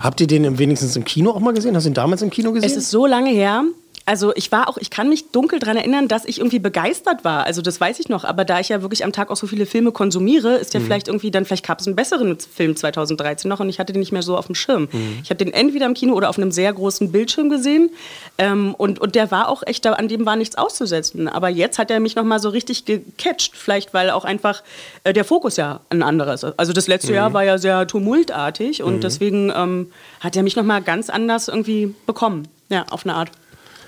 Habt 0.00 0.20
ihr 0.20 0.26
den 0.26 0.58
wenigstens 0.58 0.96
im 0.96 1.04
Kino 1.04 1.30
auch 1.30 1.40
mal 1.40 1.54
gesehen? 1.54 1.74
Hast 1.76 1.84
du 1.84 1.90
ihn 1.90 1.94
damals 1.94 2.22
im 2.22 2.30
Kino 2.30 2.52
gesehen? 2.52 2.70
Es 2.70 2.76
ist 2.76 2.90
so 2.90 3.06
lange 3.06 3.30
her. 3.30 3.64
Also 4.06 4.32
ich 4.36 4.52
war 4.52 4.68
auch, 4.68 4.78
ich 4.78 4.90
kann 4.90 5.08
mich 5.08 5.32
dunkel 5.32 5.58
daran 5.58 5.76
erinnern, 5.76 6.06
dass 6.06 6.24
ich 6.24 6.38
irgendwie 6.38 6.60
begeistert 6.60 7.24
war. 7.24 7.44
Also 7.44 7.60
das 7.60 7.80
weiß 7.80 7.98
ich 7.98 8.08
noch. 8.08 8.22
Aber 8.24 8.44
da 8.44 8.60
ich 8.60 8.68
ja 8.68 8.80
wirklich 8.80 9.04
am 9.04 9.12
Tag 9.12 9.30
auch 9.30 9.36
so 9.36 9.48
viele 9.48 9.66
Filme 9.66 9.90
konsumiere, 9.90 10.54
ist 10.54 10.74
ja 10.74 10.80
vielleicht 10.80 11.08
irgendwie 11.08 11.32
dann, 11.32 11.44
vielleicht 11.44 11.66
gab 11.66 11.80
es 11.80 11.88
einen 11.88 11.96
besseren 11.96 12.38
Film 12.38 12.76
2013 12.76 13.48
noch 13.48 13.58
und 13.58 13.68
ich 13.68 13.80
hatte 13.80 13.92
den 13.92 13.98
nicht 13.98 14.12
mehr 14.12 14.22
so 14.22 14.36
auf 14.38 14.46
dem 14.46 14.54
Schirm. 14.54 14.88
Ich 15.24 15.30
habe 15.30 15.44
den 15.44 15.52
entweder 15.52 15.86
im 15.86 15.94
Kino 15.94 16.14
oder 16.14 16.28
auf 16.28 16.38
einem 16.38 16.52
sehr 16.52 16.72
großen 16.72 17.10
Bildschirm 17.10 17.50
gesehen. 17.50 17.90
Ähm, 18.38 18.76
und, 18.78 19.00
und 19.00 19.16
der 19.16 19.32
war 19.32 19.48
auch 19.48 19.64
echt, 19.66 19.84
da, 19.84 19.94
an 19.94 20.06
dem 20.06 20.24
war 20.24 20.36
nichts 20.36 20.56
auszusetzen. 20.56 21.26
Aber 21.28 21.48
jetzt 21.48 21.78
hat 21.80 21.90
er 21.90 21.98
mich 21.98 22.14
nochmal 22.14 22.38
so 22.38 22.48
richtig 22.50 22.84
gecatcht. 22.84 23.56
Vielleicht, 23.56 23.92
weil 23.92 24.10
auch 24.10 24.24
einfach 24.24 24.62
äh, 25.02 25.12
der 25.12 25.24
Fokus 25.24 25.56
ja 25.56 25.80
ein 25.90 26.04
anderer 26.04 26.34
ist. 26.34 26.44
Also 26.44 26.72
das 26.72 26.86
letzte 26.86 27.12
Jahr 27.12 27.32
war 27.32 27.42
ja 27.42 27.58
sehr 27.58 27.88
tumultartig 27.88 28.84
und 28.84 29.02
deswegen 29.02 29.52
ähm, 29.54 29.90
hat 30.20 30.36
er 30.36 30.44
mich 30.44 30.54
nochmal 30.54 30.80
ganz 30.82 31.10
anders 31.10 31.48
irgendwie 31.48 31.92
bekommen. 32.06 32.46
Ja, 32.68 32.84
auf 32.90 33.04
eine 33.04 33.14
Art. 33.14 33.30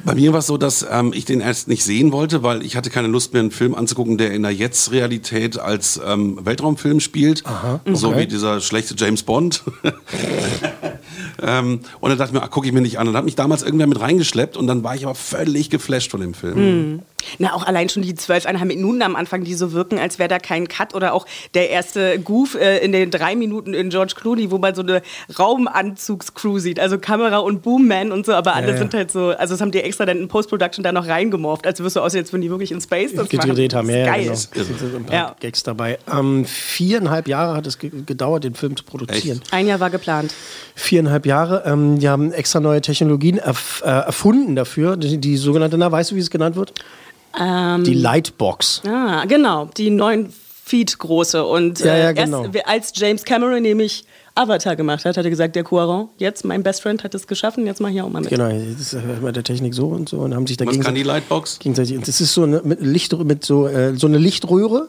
Bei 0.04 0.14
mir 0.14 0.32
war 0.32 0.40
es 0.40 0.46
so, 0.46 0.56
dass 0.56 0.86
ähm, 0.90 1.12
ich 1.14 1.24
den 1.24 1.40
erst 1.40 1.68
nicht 1.68 1.84
sehen 1.84 2.12
wollte, 2.12 2.42
weil 2.42 2.62
ich 2.64 2.76
hatte 2.76 2.90
keine 2.90 3.08
Lust 3.08 3.32
mehr, 3.32 3.40
einen 3.40 3.50
Film 3.50 3.74
anzugucken, 3.74 4.18
der 4.18 4.32
in 4.32 4.42
der 4.42 4.52
Jetzt-Realität 4.52 5.58
als 5.58 6.00
ähm, 6.04 6.38
Weltraumfilm 6.44 7.00
spielt. 7.00 7.42
So 7.92 8.08
okay. 8.08 8.20
wie 8.20 8.26
dieser 8.26 8.60
schlechte 8.60 8.94
James 8.96 9.22
Bond. 9.22 9.62
ähm, 11.42 11.80
und 12.00 12.10
dann 12.10 12.18
dachte 12.18 12.34
ich 12.34 12.40
mir, 12.40 12.48
gucke 12.48 12.66
ich 12.66 12.72
mir 12.72 12.80
nicht 12.80 12.98
an. 12.98 13.08
Und 13.08 13.16
hat 13.16 13.24
mich 13.24 13.36
damals 13.36 13.62
irgendwer 13.62 13.86
mit 13.86 14.00
reingeschleppt 14.00 14.56
und 14.56 14.66
dann 14.66 14.84
war 14.84 14.94
ich 14.94 15.04
aber 15.04 15.14
völlig 15.14 15.70
geflasht 15.70 16.10
von 16.10 16.20
dem 16.20 16.34
Film. 16.34 17.02
Na, 17.38 17.52
auch 17.52 17.66
allein 17.66 17.88
schon 17.88 18.02
die 18.02 18.14
zwölfeinhalb 18.14 18.68
Minuten 18.68 19.02
am 19.02 19.16
Anfang, 19.16 19.44
die 19.44 19.54
so 19.54 19.72
wirken, 19.72 19.98
als 19.98 20.18
wäre 20.18 20.28
da 20.28 20.38
kein 20.38 20.68
Cut. 20.68 20.94
Oder 20.94 21.12
auch 21.12 21.26
der 21.54 21.68
erste 21.70 22.18
Goof 22.18 22.54
äh, 22.54 22.78
in 22.78 22.92
den 22.92 23.10
drei 23.10 23.34
Minuten 23.36 23.74
in 23.74 23.90
George 23.90 24.14
Clooney, 24.16 24.50
wo 24.50 24.58
man 24.58 24.74
so 24.74 24.82
eine 24.82 25.02
Raumanzugscrew 25.38 26.58
sieht. 26.58 26.80
Also 26.80 26.98
Kamera 26.98 27.38
und 27.38 27.62
Boomman 27.62 28.12
und 28.12 28.26
so. 28.26 28.32
Aber 28.32 28.54
alle 28.54 28.68
Ja, 28.68 28.72
ja. 28.74 28.78
sind 28.78 28.94
halt 28.94 29.10
so, 29.10 29.28
also 29.30 29.54
das 29.54 29.60
haben 29.60 29.70
die 29.70 29.80
extra 29.82 30.06
dann 30.06 30.18
in 30.18 30.28
Post-Production 30.28 30.82
da 30.82 30.92
noch 30.92 31.06
reingemorft. 31.06 31.66
Als 31.66 31.80
wirst 31.80 31.96
du 31.96 32.00
aussehen, 32.00 32.20
als 32.22 32.32
würden 32.32 32.42
die 32.42 32.50
wirklich 32.50 32.72
in 32.72 32.80
Space 32.80 33.12
das 33.14 33.28
gedreht 33.28 33.72
machen. 33.72 33.88
haben. 33.88 33.90
Ja, 33.90 33.96
ja, 33.98 34.06
Geil. 34.06 34.20
genau. 34.22 34.32
Es 34.34 34.42
sind 34.52 34.94
ein 34.94 35.04
paar 35.04 35.14
Ja. 35.14 35.36
Gags 35.40 35.62
dabei. 35.62 35.98
Ähm, 36.12 36.44
viereinhalb 36.44 37.28
Jahre 37.28 37.54
hat 37.56 37.66
es 37.66 37.78
ge 37.78 37.90
gedauert, 38.06 38.44
den 38.44 38.54
Film 38.54 38.76
zu 38.76 38.84
produzieren. 38.84 39.40
Ein 39.50 39.66
Jahr 39.66 39.80
war 39.80 39.90
geplant. 39.90 40.32
Viereinhalb 40.74 41.26
Jahre. 41.26 41.62
Ähm, 41.66 41.98
die 41.98 42.08
haben 42.08 42.32
extra 42.32 42.60
neue 42.60 42.80
Technologien 42.80 43.38
erf 43.38 43.82
äh, 43.84 43.88
erfunden 43.88 44.54
dafür. 44.56 44.96
Die, 44.96 45.18
die 45.18 45.36
sogenannte, 45.36 45.76
na, 45.78 45.90
weißt 45.90 46.10
du, 46.12 46.14
wie 46.16 46.20
es 46.20 46.30
genannt 46.30 46.56
wird? 46.56 46.72
Ähm, 47.40 47.84
Die 47.84 47.94
Lightbox. 47.94 48.82
Ah, 48.86 49.24
genau, 49.26 49.66
die 49.76 49.90
neun 49.90 50.32
Feet 50.64 50.98
große. 50.98 51.44
Und 51.44 51.80
Ja, 51.80 51.96
ja, 51.96 52.10
äh, 52.10 52.14
genau. 52.14 52.44
erst, 52.44 52.66
als 52.68 52.92
James 52.94 53.24
Cameron 53.24 53.62
nämlich 53.62 54.04
Avatar 54.34 54.76
gemacht 54.76 55.04
hat, 55.04 55.16
hat 55.16 55.24
er 55.24 55.30
gesagt, 55.30 55.56
der 55.56 55.64
Cuaron, 55.64 56.08
jetzt 56.18 56.44
mein 56.44 56.62
Best 56.62 56.82
Friend 56.82 57.02
hat 57.02 57.14
es 57.14 57.26
geschaffen, 57.26 57.66
jetzt 57.66 57.80
mach 57.80 57.90
ich 57.90 58.00
auch 58.02 58.08
mal 58.08 58.20
mit. 58.20 58.30
Genau, 58.30 58.48
das 58.50 58.92
ist 58.92 58.96
mit 59.22 59.34
der 59.34 59.42
Technik 59.42 59.74
so 59.74 59.88
und 59.88 60.08
so 60.08 60.18
und 60.18 60.34
haben 60.34 60.46
sich 60.46 60.56
da 60.56 60.66
Was 60.66 60.78
kann 60.78 60.94
die 60.94 61.02
Lightbox? 61.02 61.58
gegenseitig. 61.58 61.96
Und 61.96 62.06
das 62.06 62.20
ist 62.20 62.34
so 62.34 62.44
eine 62.44 62.60
mit 62.62 62.80
Licht 62.80 63.16
mit 63.24 63.44
so 63.44 63.66
äh, 63.66 63.96
so 63.96 64.06
eine 64.06 64.18
Lichtröhre 64.18 64.88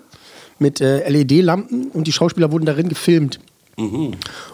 mit 0.60 0.82
äh, 0.82 1.08
LED-Lampen 1.10 1.90
und 1.92 2.06
die 2.06 2.12
Schauspieler 2.12 2.52
wurden 2.52 2.66
darin 2.66 2.90
gefilmt. 2.90 3.40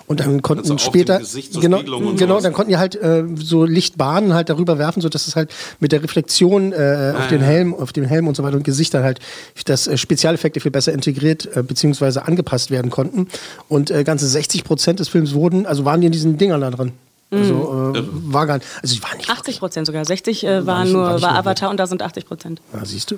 Und 0.08 0.20
dann 0.20 0.42
konnten 0.42 0.64
Also 0.64 0.76
auf 0.76 0.82
dem 0.82 0.86
später 0.92 1.20
so 1.54 1.60
genau, 1.60 1.80
genau, 2.16 2.40
dann 2.40 2.54
konnten 2.54 2.70
die 2.72 2.78
halt 2.78 2.96
äh, 2.96 3.24
so 3.36 3.66
Lichtbahnen 3.66 4.34
halt 4.34 4.50
darüber 4.50 4.78
werfen, 4.78 5.02
so 5.02 5.10
dass 5.10 5.28
es 5.28 5.36
halt 5.36 5.52
mit 5.80 5.92
der 5.92 6.04
Reflexion 6.04 6.74
äh, 6.74 7.14
auf 7.18 7.28
den 7.28 7.42
Helm, 7.42 7.74
auf 7.74 7.92
dem 7.92 8.06
Helm 8.06 8.28
und 8.28 8.36
so 8.38 8.44
weiter 8.44 8.56
und 8.58 8.64
Gesicht 8.64 8.94
dann 8.94 9.04
halt, 9.04 9.20
dass 9.66 9.88
äh, 9.88 9.98
Spezialeffekte 9.98 10.60
viel 10.60 10.72
besser 10.72 10.94
integriert 10.94 11.50
äh, 11.56 11.64
beziehungsweise 11.64 12.26
angepasst 12.26 12.70
werden 12.72 12.92
konnten. 12.92 13.28
Und 13.68 13.90
äh, 13.92 14.04
ganze 14.04 14.28
60 14.28 14.64
Prozent 14.64 15.00
des 15.00 15.08
Films 15.08 15.34
wurden, 15.34 15.66
also 15.66 15.86
waren 15.86 16.02
die 16.02 16.08
in 16.08 16.14
diesen 16.14 16.38
Dingern 16.38 16.62
da 16.62 16.70
drin. 16.72 16.92
Also 17.32 17.94
äh, 17.96 18.04
war 18.32 18.46
gar 18.46 18.56
nicht, 18.58 18.68
also 18.84 18.96
die 18.96 19.02
waren 19.04 19.18
nicht 19.18 19.30
80 19.30 19.60
Prozent 19.60 19.88
sogar. 19.88 20.06
60 20.06 20.44
äh, 20.46 20.66
war, 20.68 20.84
nicht- 20.84 20.94
nur 20.94 21.04
war 21.06 21.22
war 21.22 21.36
Avatar 21.36 21.70
und 21.72 21.78
da 21.78 21.88
sind 21.88 22.02
80 22.04 22.26
Prozent. 22.28 22.62
Ja, 22.74 22.86
siehst 22.86 23.10
du? 23.12 23.18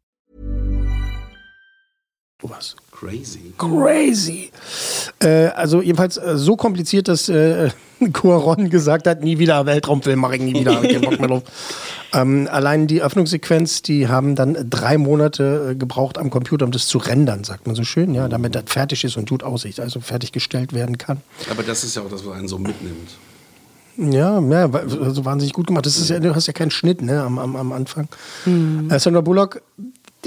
Was? 2.41 2.75
Crazy. 2.91 3.53
Crazy. 3.57 4.51
Äh, 5.19 5.47
also 5.47 5.81
jedenfalls 5.81 6.17
äh, 6.17 6.37
so 6.37 6.55
kompliziert, 6.55 7.07
dass 7.07 7.29
äh, 7.29 7.69
Cuaron 8.13 8.69
gesagt 8.69 9.07
hat, 9.07 9.23
nie 9.23 9.39
wieder 9.39 9.65
Weltraumfilm 9.65 10.19
mache 10.19 10.35
ich 10.35 10.41
nie 10.41 10.53
wieder, 10.53 10.75
hab 10.75 10.83
ich 10.83 10.93
keinen 10.93 11.01
Bock 11.01 11.19
mehr 11.19 11.27
drauf. 11.27 11.43
Ähm, 12.13 12.49
allein 12.51 12.87
die 12.87 13.01
Öffnungssequenz, 13.01 13.83
die 13.83 14.09
haben 14.09 14.35
dann 14.35 14.69
drei 14.69 14.97
Monate 14.97 15.69
äh, 15.71 15.75
gebraucht 15.75 16.17
am 16.17 16.29
Computer, 16.29 16.65
um 16.65 16.71
das 16.71 16.85
zu 16.85 16.97
rendern, 16.97 17.45
sagt 17.45 17.67
man 17.67 17.75
so 17.77 17.85
schön, 17.85 18.13
ja, 18.13 18.27
damit 18.27 18.53
das 18.53 18.65
fertig 18.65 19.05
ist 19.05 19.15
und 19.15 19.29
gut 19.29 19.43
aussieht, 19.43 19.79
also 19.79 20.01
fertiggestellt 20.01 20.73
werden 20.73 20.97
kann. 20.97 21.21
Aber 21.49 21.63
das 21.63 21.85
ist 21.85 21.95
ja 21.95 22.01
auch 22.01 22.09
das, 22.09 22.25
was 22.25 22.35
einen 22.35 22.49
so 22.49 22.57
mitnimmt. 22.57 23.11
Ja, 23.95 24.41
ja, 24.41 24.69
also 24.69 25.23
wahnsinnig 25.23 25.53
gut 25.53 25.67
gemacht. 25.67 25.85
Das 25.85 25.97
ist 25.97 26.09
ja, 26.09 26.19
du 26.19 26.35
hast 26.35 26.47
ja 26.47 26.53
keinen 26.53 26.71
Schnitt 26.71 27.01
ne, 27.01 27.21
am, 27.21 27.39
am, 27.39 27.55
am 27.55 27.71
Anfang. 27.71 28.09
Äh, 28.45 28.99
Sandra 28.99 29.21
Bullock, 29.21 29.61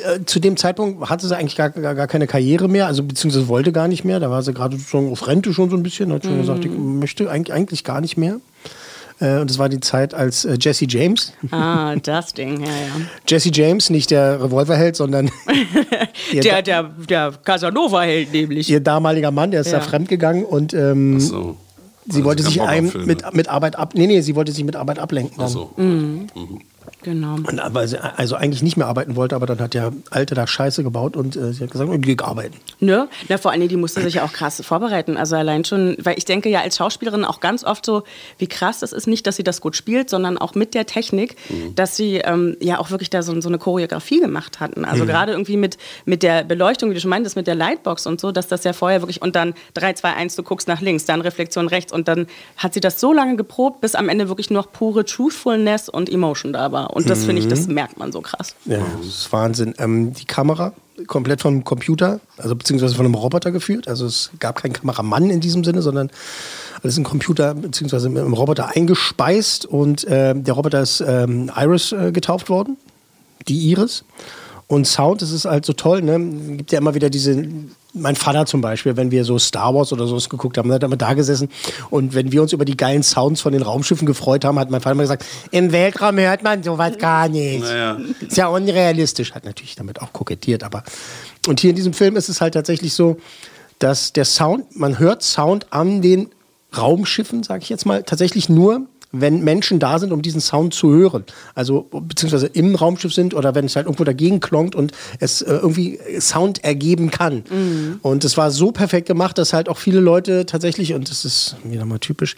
äh, 0.01 0.25
zu 0.25 0.41
dem 0.41 0.57
Zeitpunkt 0.57 1.09
hatte 1.09 1.27
sie 1.27 1.37
eigentlich 1.37 1.57
gar, 1.57 1.71
gar, 1.71 1.95
gar 1.95 2.07
keine 2.07 2.27
Karriere 2.27 2.69
mehr, 2.69 2.87
also 2.87 3.03
beziehungsweise 3.03 3.49
wollte 3.49 3.73
gar 3.73 3.89
nicht 3.89 4.05
mehr. 4.05 4.21
Da 4.21 4.31
war 4.31 4.43
sie 4.43 4.53
gerade 4.53 4.77
sozusagen 4.77 5.11
auf 5.13 5.27
Rente 5.27 5.53
schon 5.55 5.71
so 5.71 5.77
ein 5.77 5.83
bisschen, 5.83 6.13
hat 6.13 6.25
schon 6.25 6.41
gesagt, 6.41 6.65
ich 6.65 6.71
möchte 6.71 7.31
eigentlich, 7.31 7.53
eigentlich 7.55 7.85
gar 7.85 8.01
nicht 8.01 8.17
mehr. 8.17 8.41
Äh, 9.21 9.39
und 9.39 9.49
das 9.49 9.59
war 9.59 9.69
die 9.69 9.79
Zeit, 9.79 10.13
als 10.13 10.45
äh, 10.45 10.57
Jesse 10.61 10.87
James, 10.89 11.33
Ah, 11.53 11.95
das 11.97 12.35
Ding, 12.35 12.61
ja, 12.61 12.67
ja. 12.67 12.73
Jesse 13.29 13.51
James, 13.53 13.89
nicht 13.91 14.11
der 14.11 14.43
Revolverheld, 14.43 14.97
sondern 14.97 15.31
Der, 16.33 16.63
der, 16.63 16.91
der 17.09 17.33
Casanova-Held 17.45 18.33
nämlich. 18.33 18.69
ihr 18.69 18.81
damaliger 18.81 19.31
Mann, 19.31 19.51
der 19.53 19.61
ist 19.61 19.71
Ja. 19.71 19.79
da 19.79 19.85
fremdgegangen 19.85 20.45
und 20.45 20.75
ähm, 20.75 21.21
So. 21.21 21.57
sie 22.07 22.13
Also 22.17 22.25
wollte 22.25 22.43
sich 22.43 22.61
einem 22.61 22.91
mit, 23.07 23.33
mit 23.35 23.49
Arbeit 23.49 23.77
ab. 23.77 23.93
Nee, 23.95 24.07
nee, 24.09 24.21
sie 24.21 24.35
wollte 24.35 24.51
sich 24.53 24.65
mit 24.65 24.75
Arbeit 24.75 24.99
ablenken. 24.99 25.37
Ach 25.41 25.49
so. 25.49 25.71
Genau. 27.05 27.35
Und 27.35 27.61
weil 27.69 27.87
sie 27.87 28.03
also 28.03 28.35
eigentlich 28.35 28.63
nicht 28.63 28.77
mehr 28.77 28.87
arbeiten 28.87 29.15
wollte, 29.15 29.37
aber 29.37 29.45
dann 29.47 29.61
hat 29.61 29.75
der 29.75 29.93
Alte 30.11 30.35
da 30.35 30.47
Scheiße 30.47 30.83
gebaut 30.83 31.17
und 31.17 31.37
äh, 31.37 31.53
sie 31.53 31.63
hat 31.63 31.71
gesagt, 31.71 31.93
ich 31.93 32.01
gehe 32.01 32.17
arbeiten. 32.25 32.57
Ne? 32.81 33.09
Na, 33.29 33.39
vor 33.39 33.51
allen 33.51 33.61
Dingen, 33.61 33.69
die 33.69 33.77
musste 33.77 34.01
sich 34.01 34.15
ja 34.15 34.25
auch 34.25 34.33
krass 34.33 34.63
vorbereiten. 34.65 35.17
Also 35.17 35.37
allein 35.37 35.65
schon, 35.65 35.97
weil 36.01 36.17
ich 36.17 36.25
denke 36.25 36.49
ja 36.49 36.61
als 36.61 36.79
Schauspielerin 36.79 37.25
auch 37.25 37.41
ganz 37.41 37.63
oft 37.63 37.85
so, 37.85 38.05
wie 38.39 38.47
krass 38.47 38.81
das 38.81 38.93
ist, 38.93 39.07
nicht, 39.07 39.27
dass 39.27 39.37
sie 39.37 39.45
das 39.45 39.61
gut 39.61 39.77
spielt, 39.77 40.09
sondern 40.09 40.39
auch 40.39 40.55
mit 40.55 40.75
der 40.75 40.87
Technik, 40.87 41.37
dass 41.75 41.97
sie 41.97 42.17
ähm, 42.17 42.57
ja 42.61 42.79
auch 42.79 42.91
wirklich 42.91 43.11
da 43.11 43.23
so, 43.23 43.39
so 43.41 43.49
eine 43.49 43.59
Choreografie 43.59 44.21
gemacht 44.21 44.61
hatten. 44.61 44.85
Also 44.85 45.05
gerade 45.05 45.33
irgendwie 45.33 45.59
mit, 45.59 45.77
mit 46.07 46.23
der 46.23 46.43
Beleuchtung, 46.45 46.91
wie 46.91 46.95
du 46.95 47.01
schon 47.01 47.11
meintest, 47.11 47.37
mit 47.37 47.47
der 47.47 47.55
Lightbox 47.55 48.07
und 48.07 48.21
so, 48.21 48.33
dass 48.33 48.49
das 48.49 48.65
ja 48.65 48.73
vorher 48.73 49.03
wirklich, 49.03 49.21
und 49.21 49.37
dann 49.37 49.55
3, 49.75 49.93
2, 49.93 50.15
1, 50.15 50.37
du 50.37 50.43
guckst 50.43 50.69
nach 50.69 50.81
links, 50.81 51.05
dann 51.05 51.21
Reflexion 51.21 51.69
rechts 51.69 51.93
und 51.93 52.09
dann 52.09 52.27
hat 52.57 52.73
sie 52.73 52.81
das 52.81 52.99
so 52.99 53.13
lange 53.13 53.37
geprobt, 53.37 53.83
bis 53.83 53.95
am 53.95 54.09
Ende 54.09 54.29
wirklich 54.29 54.51
nur 54.51 54.63
noch 54.63 54.73
pure 54.73 55.05
Truthfulness 55.05 55.89
und 55.89 56.11
Emotion 56.11 56.53
da 56.53 56.73
war. 56.73 56.94
Und 56.95 57.11
das 57.11 57.25
finde 57.25 57.43
ich, 57.43 57.49
das 57.49 57.67
merkt 57.67 57.99
man 57.99 58.13
so 58.13 58.21
krass. 58.21 58.55
Ja, 58.67 58.79
das 58.99 59.07
ist 59.07 59.33
Wahnsinn. 59.33 59.75
Ähm, 59.79 60.13
die 60.15 60.27
Kamera 60.27 60.73
komplett 61.09 61.41
vom 61.41 61.65
Computer, 61.65 62.21
also 62.39 62.55
beziehungsweise 62.55 62.95
von 62.95 63.05
einem 63.05 63.17
Roboter 63.17 63.51
geführt. 63.51 63.89
Also 63.89 64.07
es 64.07 64.31
gab 64.39 64.63
keinen 64.63 64.73
Kameramann 64.73 65.29
in 65.29 65.41
diesem 65.41 65.65
Sinne, 65.65 65.83
sondern 65.83 66.09
alles 66.83 66.97
im 66.97 67.03
Computer 67.03 67.55
beziehungsweise 67.55 68.09
mit 68.09 68.23
einem 68.23 68.33
Roboter 68.33 68.77
eingespeist 68.77 69.67
und 69.67 70.05
äh, 70.05 70.35
der 70.37 70.55
Roboter 70.55 70.83
ist 70.83 71.03
ähm, 71.05 71.51
Iris 71.57 71.91
äh, 71.91 72.13
getauft 72.13 72.49
worden, 72.49 72.77
die 73.49 73.71
Iris. 73.71 74.05
Und 74.67 74.87
Sound, 74.87 75.21
das 75.21 75.31
ist 75.31 75.45
halt 75.45 75.67
so 75.67 75.75
toll, 75.75 76.01
ne? 76.01 76.19
Gibt 76.57 76.73
ja 76.73 76.79
immer 76.79 76.95
wieder 76.95 77.11
diese, 77.11 77.47
mein 77.93 78.17
Vater 78.17 78.47
zum 78.47 78.61
Beispiel, 78.61 78.97
wenn 78.97 79.11
wir 79.11 79.25
so 79.25 79.39
Star 79.39 79.75
Wars 79.75 79.93
oder 79.93 80.07
sowas 80.07 80.29
geguckt 80.29 80.57
haben, 80.57 80.73
hat 80.73 80.83
immer 80.83 80.97
da 80.97 81.13
gesessen 81.13 81.49
und 81.91 82.15
wenn 82.15 82.33
wir 82.33 82.41
uns 82.41 82.53
über 82.53 82.65
die 82.65 82.77
geilen 82.77 83.03
Sounds 83.03 83.43
von 83.43 83.53
den 83.53 83.63
Raumschiffen 83.63 84.07
gefreut 84.07 84.45
haben, 84.45 84.59
hat 84.59 84.71
mein 84.71 84.81
Vater 84.81 84.93
immer 84.93 85.03
gesagt, 85.03 85.25
im 85.51 85.71
Weltraum 85.71 86.19
hört 86.19 86.43
man 86.43 86.63
sowas 86.63 86.97
gar 86.99 87.29
nicht. 87.29 87.63
Naja. 87.63 87.99
Ist 88.27 88.37
ja 88.37 88.49
unrealistisch, 88.49 89.35
hat 89.35 89.45
natürlich 89.45 89.77
damit 89.77 90.01
auch 90.01 90.13
kokettiert, 90.13 90.65
aber 90.65 90.83
und 91.47 91.61
hier 91.61 91.71
in 91.71 91.77
diesem 91.77 91.93
Film 91.93 92.17
ist 92.17 92.31
es 92.31 92.41
halt 92.41 92.55
tatsächlich 92.55 92.95
so, 92.95 93.19
dass 93.79 94.13
der 94.15 94.25
Sound, 94.25 94.77
man 94.77 94.99
hört 94.99 95.23
Sound 95.23 95.73
an 95.73 96.01
den 96.01 96.31
Raumschiffen, 96.77 97.43
sage 97.43 97.63
ich 97.63 97.69
jetzt 97.69 97.87
mal, 97.87 98.03
tatsächlich 98.03 98.49
nur, 98.49 98.87
wenn 99.21 99.43
Menschen 99.45 99.79
da 99.79 99.99
sind, 99.99 100.13
um 100.13 100.23
diesen 100.23 100.41
Sound 100.41 100.75
zu 100.75 100.91
hören. 100.91 101.25
Also 101.55 101.89
beziehungsweise 101.91 102.47
im 102.47 102.75
Raumschiff 102.75 103.15
sind 103.15 103.35
oder 103.35 103.55
wenn 103.55 103.65
es 103.67 103.77
halt 103.77 103.87
irgendwo 103.87 104.05
dagegen 104.05 104.41
klonkt 104.41 104.75
und 104.75 104.93
es 105.21 105.43
äh, 105.43 105.55
irgendwie 105.55 105.99
Sound 106.21 106.65
ergeben 106.65 107.11
kann. 107.11 107.45
Und 108.03 108.25
es 108.25 108.37
war 108.37 108.51
so 108.51 108.73
perfekt 108.73 109.07
gemacht, 109.07 109.39
dass 109.39 109.53
halt 109.53 109.69
auch 109.69 109.79
viele 109.79 110.01
Leute 110.01 110.47
tatsächlich, 110.47 110.95
und 110.95 111.11
das 111.11 111.25
ist 111.25 111.57
wieder 111.65 111.85
mal 111.85 111.99
typisch, 111.99 112.37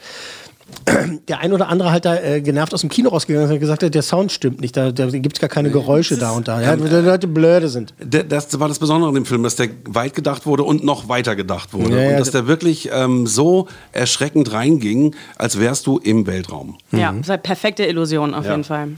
der 1.29 1.40
ein 1.40 1.52
oder 1.52 1.68
andere 1.68 1.90
halt 1.92 2.05
da 2.05 2.16
äh, 2.16 2.40
genervt 2.40 2.74
aus 2.74 2.81
dem 2.81 2.90
Kino 2.90 3.09
rausgegangen 3.11 3.48
ist 3.48 3.52
und 3.55 3.61
gesagt 3.61 3.83
hat, 3.83 3.94
der 3.94 4.02
Sound 4.02 4.33
stimmt 4.33 4.61
nicht, 4.61 4.76
da, 4.76 4.92
da 4.92 5.07
gibt 5.07 5.37
es 5.37 5.40
gar 5.40 5.48
keine 5.48 5.70
Geräusche 5.70 6.16
da 6.16 6.31
und 6.33 6.48
da. 6.48 6.61
Ja, 6.61 6.79
weil 6.81 6.88
die 6.88 7.07
Leute 7.07 7.26
blöde 7.26 7.68
sind. 7.68 7.94
Der- 8.00 8.24
Das 8.24 8.59
war 8.59 8.68
das 8.68 8.79
Besondere 8.79 9.09
an 9.09 9.14
dem 9.14 9.26
Film, 9.26 9.42
dass 9.42 9.57
der 9.57 9.68
weit 9.88 10.14
gedacht 10.14 10.46
wurde 10.46 10.62
und 10.64 10.85
noch 10.85 11.09
weiter 11.09 11.37
gedacht 11.37 11.72
wurde. 11.72 11.96
Ja, 11.96 12.02
ja, 12.02 12.11
und 12.12 12.20
dass 12.20 12.31
der 12.31 12.46
wirklich 12.46 12.90
ähm, 12.92 13.26
so 13.26 13.68
erschreckend 13.92 14.52
reinging, 14.52 15.14
als 15.37 15.59
wärst 15.59 15.87
du 15.87 15.98
im 15.98 16.26
Weltraum. 16.26 16.79
Ja, 16.92 17.12
das 17.12 17.22
ist 17.22 17.29
halt 17.31 17.42
perfekte 17.42 17.85
Illusion 17.85 18.35
auf 18.35 18.44
Ja. 18.44 18.52
jeden 18.52 18.64
Fall. 18.64 18.88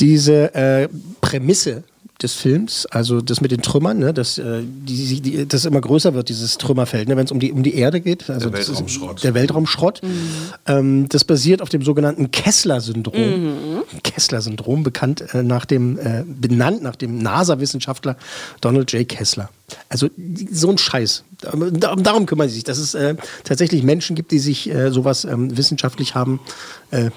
diese 0.00 0.54
äh, 0.54 0.88
Prämisse 1.20 1.84
des 2.22 2.34
Films, 2.34 2.86
also 2.86 3.20
das 3.20 3.40
mit 3.40 3.50
den 3.50 3.62
Trümmern, 3.62 3.98
ne, 3.98 4.12
dass 4.12 4.38
äh, 4.38 4.62
die, 4.62 5.20
die, 5.20 5.48
das 5.48 5.64
immer 5.64 5.80
größer 5.80 6.14
wird, 6.14 6.28
dieses 6.28 6.58
Trümmerfeld, 6.58 7.08
ne, 7.08 7.16
wenn 7.16 7.24
es 7.24 7.32
um 7.32 7.40
die, 7.40 7.52
um 7.52 7.62
die 7.62 7.74
Erde 7.74 8.00
geht. 8.00 8.28
Also 8.28 8.50
Der 8.50 8.58
das 8.58 8.68
ist 8.68 8.76
Weltraumschrott. 8.80 9.24
Der 9.24 9.34
Weltraumschrott. 9.34 10.00
Ähm, 10.66 11.08
das 11.08 11.24
basiert 11.24 11.62
auf 11.62 11.68
dem 11.68 11.82
sogenannten 11.82 12.30
Kessler-Syndrom. 12.30 13.84
Kessler-Syndrom, 14.02 14.82
bekannt 14.82 15.24
äh, 15.34 15.42
nach 15.42 15.64
dem, 15.64 15.98
äh, 15.98 16.24
benannt 16.26 16.82
nach 16.82 16.96
dem 16.96 17.18
NASA-Wissenschaftler 17.18 18.16
Donald 18.60 18.92
J. 18.92 19.08
Kessler. 19.08 19.48
Also 19.88 20.08
so 20.50 20.70
ein 20.70 20.78
Scheiß. 20.78 21.24
Darum, 21.40 22.02
darum 22.02 22.26
kümmern 22.26 22.48
sie 22.48 22.56
sich, 22.56 22.64
dass 22.64 22.78
es 22.78 22.94
äh, 22.94 23.14
tatsächlich 23.44 23.82
Menschen 23.82 24.16
gibt, 24.16 24.30
die 24.32 24.38
sich 24.38 24.68
äh, 24.68 24.90
sowas 24.90 25.24
ähm, 25.24 25.56
wissenschaftlich 25.56 26.14
haben, 26.14 26.40
äh, 26.90 27.10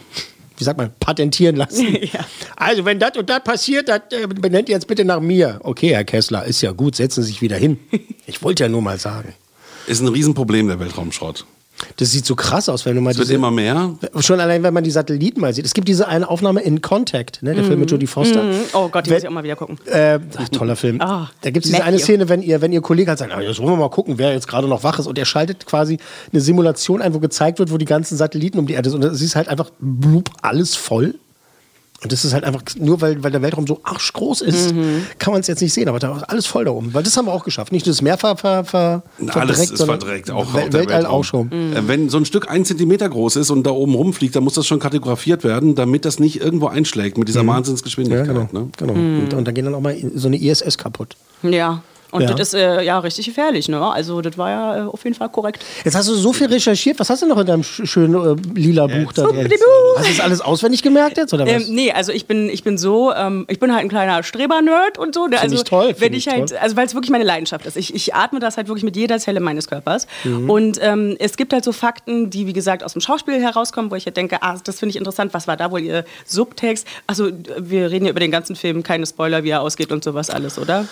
wie 0.64 0.66
sagt 0.66 0.78
man, 0.78 0.92
patentieren 1.00 1.58
lassen. 1.58 1.98
Also 2.56 2.86
wenn 2.86 2.98
das 2.98 3.18
und 3.18 3.30
das 3.30 3.44
passiert, 3.44 3.90
das 3.90 4.02
äh, 4.12 4.26
benennt 4.28 4.70
ihr 4.70 4.76
jetzt 4.76 4.88
bitte 4.88 5.04
nach 5.04 5.20
mir. 5.20 5.60
Okay, 5.64 5.90
Herr 5.94 6.06
Kessler, 6.06 6.46
ist 6.46 6.62
ja 6.62 6.72
gut, 6.72 6.96
setzen 6.96 7.22
Sie 7.22 7.28
sich 7.30 7.42
wieder 7.42 7.58
hin. 7.58 7.78
Ich 8.26 8.42
wollte 8.42 8.64
ja 8.64 8.70
nur 8.70 8.82
mal 8.82 8.98
sagen. 8.98 9.34
Ist 9.86 10.00
ein 10.00 10.08
Riesenproblem, 10.08 10.70
der 10.70 10.80
Weltraumschrott. 10.80 11.46
Das 11.98 12.12
sieht 12.12 12.26
so 12.26 12.36
krass 12.36 12.70
aus, 12.70 12.86
wenn 12.86 12.96
du 12.96 13.02
mal 13.02 13.12
Es 13.12 13.18
wird 13.18 13.28
diese, 13.28 13.36
immer 13.36 13.52
mehr. 13.52 13.96
schon 14.20 14.40
allein, 14.40 14.64
wenn 14.64 14.74
man 14.74 14.84
die 14.84 14.92
Satelliten 14.92 15.42
mal 15.42 15.54
sieht. 15.54 15.66
Es 15.66 15.74
gibt 15.74 15.88
diese 15.88 16.08
eine 16.08 16.30
Aufnahme 16.30 16.62
in 16.62 16.82
Contact, 16.82 17.44
ne, 17.44 17.54
der 17.54 17.64
Film 17.64 17.80
mit 17.80 17.92
Jodie 17.92 18.08
Foster. 18.08 18.44
Mhm. 18.44 18.60
Oh 18.74 18.90
Gott, 18.90 19.06
die 19.06 19.10
Wenn- 19.10 19.16
muss 19.18 19.24
ich 19.24 19.28
auch 19.30 19.34
mal 19.34 19.44
wieder 19.44 19.56
gucken. 19.56 19.78
Äh, 19.86 20.20
ach, 20.38 20.50
toller 20.50 20.76
Film. 20.76 21.02
Ah, 21.02 21.30
da 21.42 21.50
gibt 21.52 21.66
es 21.66 21.72
diese 21.72 21.84
eine 21.84 22.00
Szene, 22.00 22.30
wenn 22.30 22.42
ihr, 22.42 22.62
wenn 22.62 22.72
ihr 22.72 22.82
Kollege 22.82 23.12
hat, 23.12 23.20
sagt, 23.20 23.34
ah, 23.34 23.42
jetzt 23.42 23.60
wollen 23.60 23.70
wir 23.72 23.78
mal 23.78 23.90
gucken, 23.90 24.18
wer 24.18 24.34
jetzt 24.34 24.48
gerade 24.48 24.68
noch 24.68 24.84
wach 24.84 25.00
ist. 25.00 25.08
Und 25.08 25.18
er 25.18 25.26
schaltet 25.26 25.66
quasi 25.66 25.98
eine 26.32 26.42
Simulation 26.42 27.02
ein, 27.02 27.14
wo 27.14 27.20
gezeigt 27.20 27.60
wird, 27.60 27.72
wo 27.72 27.78
die 27.78 27.86
ganzen 27.86 28.18
Satelliten 28.18 28.60
um 28.60 28.68
die 28.68 28.74
Erde 28.74 28.90
sind. 28.90 29.04
Und 29.04 29.12
es 29.12 29.22
ist 29.22 29.36
halt 29.36 29.48
einfach 29.50 29.72
blub, 29.80 30.30
alles 30.42 30.76
voll. 30.76 31.16
Und 32.04 32.12
das 32.12 32.26
ist 32.26 32.34
halt 32.34 32.44
einfach, 32.44 32.62
nur 32.78 33.00
weil, 33.02 33.24
weil 33.24 33.32
der 33.32 33.42
Weltraum 33.42 33.66
so 33.66 33.80
arschgroß 33.84 34.42
ist, 34.42 34.74
Mhm. 34.76 35.06
kann 35.20 35.32
man 35.32 35.40
es 35.42 35.48
jetzt 35.48 35.62
nicht 35.62 35.74
sehen. 35.74 35.88
Aber 35.88 36.00
da 36.00 36.18
ist 36.18 36.24
alles 36.24 36.46
voll 36.46 36.66
da 36.66 36.72
oben. 36.72 36.94
Weil 36.94 37.04
das 37.04 37.16
haben 37.18 37.26
wir 37.28 37.32
auch 37.34 37.46
geschafft. 37.46 37.72
Nicht 37.72 37.86
nur 37.86 37.94
das 37.94 38.02
Meer 38.02 38.18
ver, 38.18 38.36
ver, 38.38 38.66
ver, 38.66 39.04
Alles 39.20 39.32
verdreckt, 39.34 39.60
ist 39.72 39.78
sondern 39.78 40.00
verdreckt, 40.02 40.30
auch, 40.32 40.54
Wel 40.54 40.64
Weltall 40.74 40.88
Weltraum. 40.90 41.06
auch 41.16 41.24
schon. 41.24 41.52
Äh, 41.52 41.88
Wenn 41.88 42.10
so 42.10 42.18
ein 42.18 42.26
Stück 42.26 42.50
ein 42.52 42.66
Zentimeter 42.66 43.08
groß 43.08 43.38
ist 43.38 43.50
und 43.50 43.64
da 43.66 43.72
oben 43.72 43.96
rumfliegt, 43.96 44.36
dann 44.36 44.44
muss 44.44 44.54
das 44.56 44.68
schon 44.68 44.80
kartografiert 44.80 45.44
werden, 45.44 45.76
damit 45.76 46.04
das 46.06 46.20
nicht 46.20 46.42
irgendwo 46.42 46.68
einschlägt 46.68 47.18
mit 47.18 47.28
dieser 47.30 47.44
Mhm. 47.44 47.48
Wahnsinnsgeschwindigkeit. 47.48 48.28
Ja, 48.28 48.34
genau. 48.34 48.48
ne? 48.52 48.70
genau. 48.78 48.94
Und, 48.94 49.34
und 49.34 49.46
dann 49.48 49.54
gehen 49.54 49.66
dann 49.66 49.76
auch 49.76 49.82
mal 49.82 49.96
so 50.16 50.28
eine 50.28 50.38
ISS 50.38 50.78
kaputt. 50.78 51.16
Ja. 51.42 51.84
Und 52.14 52.22
Ja. 52.22 52.34
das 52.34 52.50
ist 52.50 52.54
äh, 52.54 52.82
ja 52.84 53.00
richtig 53.00 53.26
gefährlich, 53.26 53.68
ne? 53.70 53.82
Also 53.92 54.22
das 54.22 54.38
war 54.38 54.50
ja 54.50 54.78
äh, 54.78 54.88
auf 54.88 55.04
jeden 55.04 55.16
Fall 55.16 55.30
korrekt. 55.30 55.64
Jetzt 55.84 55.96
hast 55.96 56.08
du 56.08 56.14
so 56.14 56.32
viel 56.32 56.48
recherchiert. 56.48 57.00
Was 57.00 57.10
hast 57.10 57.22
du 57.24 57.26
noch 57.28 57.38
in 57.40 57.46
deinem 57.48 57.62
sch- 57.64 57.86
schönen 57.86 58.14
äh, 58.16 58.36
lila 58.60 58.88
Buch 58.88 59.12
da 59.14 59.24
drin? 59.24 59.50
Hast 59.98 60.08
du 60.08 60.12
das 60.14 60.20
alles 60.20 60.42
auswendig 60.42 60.82
gemerkt 60.84 61.18
jetzt 61.18 61.34
oder 61.34 61.46
was? 61.46 61.68
Ähm, 61.68 61.76
nee, 61.76 61.92
also 61.92 62.12
ich 62.12 62.26
bin, 62.28 62.50
ich 62.50 62.64
bin 62.64 62.78
so, 62.78 63.12
ähm, 63.14 63.46
ich 63.50 63.60
bin 63.60 63.72
halt 63.74 63.82
ein 63.84 63.90
kleiner 63.90 64.22
Streber-Nerd 64.24 64.98
und 64.98 65.14
so. 65.16 65.28
Ne? 65.28 65.40
Also 65.42 65.56
ich 65.56 65.64
toll, 65.64 65.96
Wenn 65.98 66.14
ich 66.14 66.28
halt, 66.28 66.50
toll. 66.50 66.58
also 66.62 66.76
weil 66.76 66.86
es 66.86 66.94
wirklich 66.94 67.10
meine 67.12 67.24
Leidenschaft 67.24 67.66
ist. 67.66 67.76
Ich, 67.78 67.94
ich 67.94 68.14
atme 68.16 68.40
das 68.40 68.58
halt 68.58 68.68
wirklich 68.68 68.84
mit 68.84 68.96
jeder 68.96 69.18
Zelle 69.20 69.40
meines 69.40 69.68
Körpers. 69.68 70.08
Mhm. 70.24 70.50
Und 70.50 70.80
ähm, 70.82 71.16
es 71.20 71.36
gibt 71.38 71.52
halt 71.54 71.64
so 71.66 71.72
Fakten, 71.72 72.30
die 72.30 72.46
wie 72.48 72.54
gesagt 72.54 72.84
aus 72.84 72.94
dem 72.94 73.02
Schauspiel 73.02 73.42
herauskommen, 73.42 73.90
wo 73.92 73.96
ich 73.96 74.06
halt 74.06 74.18
denke, 74.18 74.38
ah, 74.42 74.56
das 74.64 74.80
finde 74.80 74.92
ich 74.92 74.98
interessant. 74.98 75.34
Was 75.34 75.48
war 75.48 75.58
da 75.58 75.72
wohl 75.72 75.82
ihr 75.82 76.06
Subtext? 76.26 76.88
Also 77.08 77.30
wir 77.58 77.90
reden 77.92 78.06
ja 78.06 78.12
über 78.12 78.20
den 78.20 78.32
ganzen 78.32 78.56
Film, 78.56 78.84
keine 78.84 79.06
Spoiler, 79.08 79.44
wie 79.44 79.50
er 79.50 79.62
ausgeht 79.62 79.92
und 79.92 80.04
sowas 80.04 80.30
alles, 80.30 80.60
oder? 80.60 80.86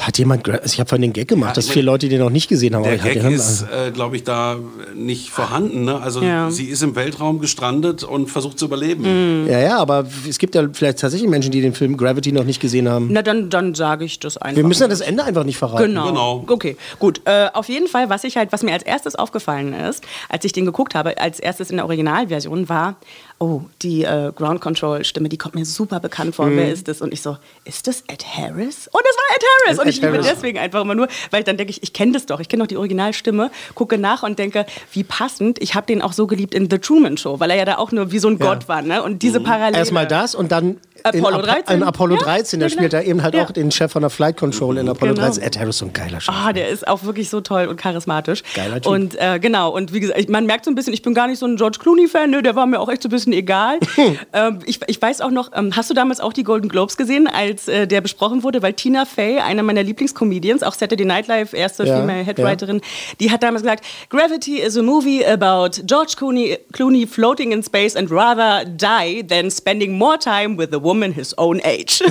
Hat 0.00 0.18
jemand, 0.18 0.48
also 0.48 0.72
ich 0.72 0.78
habe 0.78 0.88
vorhin 0.88 1.02
den 1.02 1.12
Gag 1.12 1.26
gemacht, 1.28 1.50
Ja, 1.50 1.54
dass 1.54 1.66
ich 1.66 1.72
viele 1.72 1.86
Leute 1.86 2.08
den 2.08 2.20
noch 2.20 2.30
nicht 2.30 2.48
gesehen 2.48 2.74
haben. 2.76 2.84
Der 2.84 2.92
aber 2.92 3.02
ich 3.02 3.16
hatte 3.16 3.28
Gag 3.28 3.32
ist, 3.32 3.62
äh, 3.62 3.90
glaube 3.90 4.16
ich, 4.16 4.22
da 4.24 4.56
nicht 4.94 5.30
vorhanden. 5.30 5.84
Ne? 5.84 6.00
Also 6.00 6.22
Ja. 6.22 6.50
sie 6.50 6.66
ist 6.66 6.82
im 6.82 6.94
Weltraum 6.94 7.40
gestrandet 7.40 8.04
und 8.04 8.28
versucht 8.28 8.58
zu 8.58 8.66
überleben. 8.66 9.46
ja, 9.48 9.58
ja, 9.58 9.78
aber 9.78 10.06
es 10.28 10.38
gibt 10.38 10.54
ja 10.54 10.64
vielleicht 10.72 11.00
tatsächlich 11.00 11.28
Menschen, 11.28 11.50
die 11.50 11.60
den 11.60 11.74
Film 11.74 11.96
Gravity 11.96 12.30
noch 12.32 12.44
nicht 12.44 12.60
gesehen 12.60 12.88
haben. 12.88 13.08
Na, 13.10 13.22
dann, 13.22 13.50
dann 13.50 13.74
sage 13.74 14.04
ich 14.04 14.20
das 14.20 14.36
einfach. 14.36 14.56
Wir 14.56 14.64
müssen 14.64 14.82
ja 14.82 14.88
das 14.88 15.00
Ende 15.00 15.24
einfach 15.24 15.44
nicht 15.44 15.58
verraten. 15.58 15.86
Genau. 15.86 16.06
Genau. 16.08 16.44
Okay, 16.46 16.76
gut. 16.98 17.20
Äh, 17.24 17.48
auf 17.52 17.68
jeden 17.68 17.88
Fall, 17.88 18.08
was 18.08 18.22
ich 18.24 18.36
halt, 18.36 18.52
was 18.52 18.62
mir 18.62 18.72
als 18.74 18.84
erstes 18.84 19.16
aufgefallen 19.16 19.72
ist, 19.72 20.04
als 20.28 20.44
ich 20.44 20.52
den 20.52 20.66
geguckt 20.66 20.94
habe, 20.94 21.18
als 21.18 21.40
erstes 21.40 21.70
in 21.70 21.76
der 21.76 21.84
Originalversion 21.86 22.68
war, 22.68 22.96
oh, 23.38 23.62
die 23.82 24.04
äh, 24.04 24.32
Ground 24.34 24.60
Control 24.60 25.04
Stimme, 25.04 25.28
die 25.28 25.36
kommt 25.36 25.54
mir 25.54 25.64
super 25.64 26.00
bekannt 26.00 26.34
vor. 26.34 26.46
Mhm. 26.46 26.56
Wer 26.56 26.72
ist 26.72 26.88
das? 26.88 27.00
Und 27.02 27.12
ich 27.12 27.20
so, 27.22 27.36
ist 27.64 27.86
das 27.86 28.02
Ed 28.08 28.24
Harris? 28.26 28.88
Und 28.88 29.02
das 29.04 29.16
war 29.16 29.36
Ed 29.36 29.44
Harris. 29.66 29.78
Und 29.78 29.86
Ed 29.86 29.94
ich 29.94 30.00
liebe 30.00 30.18
deswegen 30.18 30.58
einfach 30.58 30.80
immer 30.80 30.94
nur, 30.94 31.08
weil 31.30 31.42
dann 31.44 31.56
denke 31.56 31.70
ich, 31.70 31.82
ich 31.82 31.92
kenne 31.92 32.12
das 32.12 32.26
doch, 32.26 32.40
ich 32.40 32.48
kenne 32.48 32.62
doch 32.62 32.68
die 32.68 32.76
Originalstimme, 32.76 33.50
gucke 33.74 33.98
nach 33.98 34.22
und 34.22 34.38
denke, 34.38 34.64
wie 34.92 35.04
passend. 35.04 35.60
Ich 35.62 35.74
habe 35.74 35.86
den 35.86 36.00
auch 36.02 36.12
so 36.12 36.26
geliebt 36.26 36.54
in 36.54 36.70
The 36.70 36.78
Truman 36.78 37.16
Show, 37.16 37.38
weil 37.40 37.50
er 37.50 37.56
ja 37.56 37.64
da 37.64 37.76
auch 37.78 37.92
nur 37.92 38.10
wie 38.10 38.18
so 38.18 38.28
ein 38.28 38.38
Ja. 38.38 38.46
Gott 38.46 38.68
war, 38.68 38.82
ne? 38.82 39.02
Und 39.02 39.22
diese 39.22 39.40
Parallele. 39.40 39.78
Erstmal 39.78 40.06
das 40.06 40.34
und 40.34 40.50
dann 40.52 40.78
Apollo 41.02 41.38
in, 41.40 41.44
13. 41.44 41.76
in 41.76 41.82
Apollo 41.82 42.14
Ja, 42.16 42.22
13, 42.22 42.58
da 42.60 42.66
ja, 42.66 42.70
spielt 42.70 42.90
genau. 42.90 43.02
er 43.02 43.08
eben 43.08 43.22
halt 43.22 43.34
Ja. 43.34 43.44
auch 43.44 43.50
den 43.50 43.70
Chef 43.70 43.92
von 43.92 44.00
der 44.02 44.10
Flight 44.10 44.36
Control 44.38 44.78
in 44.78 44.88
Apollo 44.88 45.12
Genau. 45.14 45.26
13. 45.26 45.42
Ed 45.42 45.58
Harris, 45.58 45.78
so 45.78 45.84
ein 45.86 45.92
geiler 45.92 46.20
Chef. 46.20 46.34
Ah, 46.34 46.52
der 46.52 46.68
ist 46.68 46.88
auch 46.88 47.04
wirklich 47.04 47.28
so 47.28 47.40
toll 47.42 47.66
und 47.66 47.76
charismatisch. 47.76 48.42
Geiler 48.54 48.80
Typ. 48.80 48.90
Und 48.90 49.14
äh, 49.20 49.38
genau, 49.38 49.70
und 49.70 49.92
wie 49.92 50.00
gesagt, 50.00 50.28
man 50.30 50.46
merkt 50.46 50.64
so 50.64 50.70
ein 50.70 50.74
bisschen, 50.74 50.92
ich 50.94 51.02
bin 51.02 51.14
gar 51.14 51.28
nicht 51.28 51.38
so 51.38 51.46
ein 51.46 51.56
George 51.56 51.78
Clooney-Fan, 51.80 52.30
ne, 52.30 52.42
der 52.42 52.56
war 52.56 52.66
mir 52.66 52.80
auch 52.80 52.88
echt 52.88 53.02
so 53.02 53.08
ein 53.08 53.10
bisschen 53.10 53.25
egal. 53.32 53.78
ähm, 54.32 54.60
ich, 54.66 54.80
ich 54.86 55.00
weiß 55.00 55.20
auch 55.20 55.30
noch, 55.30 55.50
ähm, 55.54 55.76
hast 55.76 55.90
du 55.90 55.94
damals 55.94 56.20
auch 56.20 56.32
die 56.32 56.44
Golden 56.44 56.68
Globes 56.68 56.96
gesehen, 56.96 57.26
als 57.26 57.68
äh, 57.68 57.86
der 57.86 58.00
besprochen 58.00 58.42
wurde? 58.42 58.62
Weil 58.62 58.74
Tina 58.74 59.04
Fey, 59.04 59.38
eine 59.38 59.62
meiner 59.62 59.82
Lieblingscomedians, 59.82 60.62
auch 60.62 60.74
Saturday 60.74 61.04
Night 61.04 61.26
Live, 61.26 61.52
erste 61.52 61.84
Ja, 61.84 62.00
Female 62.00 62.24
Headwriterin, 62.24 62.80
die 63.20 63.30
hat 63.30 63.42
damals 63.42 63.62
gesagt, 63.62 63.84
Gravity 64.10 64.58
is 64.58 64.76
a 64.76 64.82
movie 64.82 65.24
about 65.24 65.82
George 65.84 66.14
Clooney, 66.16 66.58
Clooney 66.72 67.06
floating 67.06 67.52
in 67.52 67.62
space 67.62 67.96
and 67.96 68.10
rather 68.10 68.64
die 68.64 69.22
than 69.26 69.50
spending 69.50 69.96
more 69.96 70.18
time 70.18 70.58
with 70.58 70.72
a 70.72 70.82
woman 70.82 71.12
his 71.12 71.36
own 71.38 71.60
age. 71.64 72.02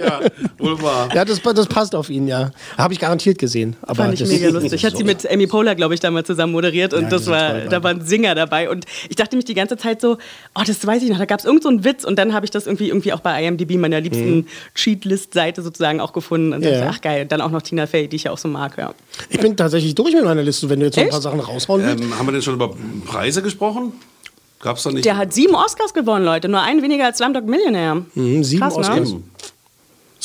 ja, 0.00 0.20
wohl 0.58 0.80
wahr. 0.82 1.08
Ja, 1.14 1.24
das, 1.24 1.40
das 1.42 1.66
passt 1.66 1.94
auf 1.94 2.10
ihn, 2.10 2.26
ja. 2.28 2.50
Habe 2.76 2.94
ich 2.94 3.00
garantiert 3.00 3.38
gesehen. 3.38 3.76
Aber 3.82 4.04
Fand 4.04 4.20
ich 4.20 4.26
mega 4.26 4.48
lustig. 4.48 4.84
Hat 4.84 4.96
sie 4.96 5.04
mit 5.04 5.30
Amy 5.30 5.46
Poehler, 5.46 5.74
glaube 5.74 5.94
ich, 5.94 6.00
damals 6.00 6.26
zusammen 6.26 6.52
moderiert 6.52 6.94
und 6.94 7.04
Ja, 7.04 7.08
das 7.08 7.26
war, 7.26 7.50
toll 7.50 7.68
da 7.70 7.82
war 7.82 7.90
ein 7.90 8.00
Singer 8.02 8.34
dabei 8.34 8.70
und 8.70 8.84
ich 9.08 9.16
dachte 9.16 9.36
mich 9.44 9.54
die 9.54 9.54
ganze 9.54 9.76
Zeit 9.76 10.00
so, 10.00 10.18
oh, 10.54 10.62
das 10.66 10.86
weiß 10.86 11.02
ich 11.02 11.10
noch, 11.10 11.18
da 11.18 11.24
gab 11.24 11.38
es 11.38 11.44
irgend 11.44 11.62
so 11.62 11.68
einen 11.68 11.84
Witz 11.84 12.04
und 12.04 12.16
dann 12.18 12.32
habe 12.34 12.44
ich 12.46 12.50
das 12.50 12.66
irgendwie, 12.66 12.88
irgendwie 12.88 13.12
auch 13.12 13.20
bei 13.20 13.44
IMDb, 13.44 13.76
meiner 13.78 14.00
liebsten 14.00 14.46
Cheatlist-Seite 14.74 15.62
sozusagen 15.62 16.00
auch 16.00 16.12
gefunden 16.12 16.52
und 16.52 16.60
Mhm. 16.60 16.64
Ja. 16.66 16.70
dachte, 16.80 16.90
ach 16.94 17.00
geil, 17.00 17.26
dann 17.26 17.40
auch 17.40 17.50
noch 17.50 17.62
Tina 17.62 17.86
Fey, 17.86 18.08
die 18.08 18.16
ich 18.16 18.24
ja 18.24 18.30
auch 18.32 18.38
so 18.38 18.48
mag, 18.48 18.76
ja. 18.78 18.94
Ich 19.28 19.38
bin 19.38 19.56
tatsächlich 19.56 19.94
durch 19.94 20.14
mit 20.14 20.24
meiner 20.24 20.42
Liste, 20.42 20.68
wenn 20.68 20.80
du 20.80 20.86
jetzt 20.86 20.96
noch 20.96 21.04
ein 21.04 21.10
paar? 21.10 21.20
Sachen 21.20 21.40
raushauen 21.40 21.82
willst. 21.84 22.02
Ähm, 22.02 22.18
haben 22.18 22.26
wir 22.26 22.32
denn 22.32 22.42
schon 22.42 22.54
über 22.54 22.74
Preise 23.06 23.42
gesprochen? 23.42 23.92
Gab 24.60 24.76
es 24.78 24.82
da 24.82 24.90
nicht? 24.90 25.04
Der 25.04 25.16
hat 25.16 25.32
sieben 25.34 25.54
Oscars 25.54 25.92
gewonnen, 25.92 26.24
Leute, 26.24 26.48
nur 26.48 26.62
einen 26.62 26.82
weniger 26.82 27.04
als 27.06 27.18
Slumdog 27.18 27.44
Millionär. 27.46 28.02
Mhm, 28.14 28.42
sieben 28.44 28.62
Krass, 28.62 28.74
ne? 28.74 28.80
Oscars. 28.80 29.14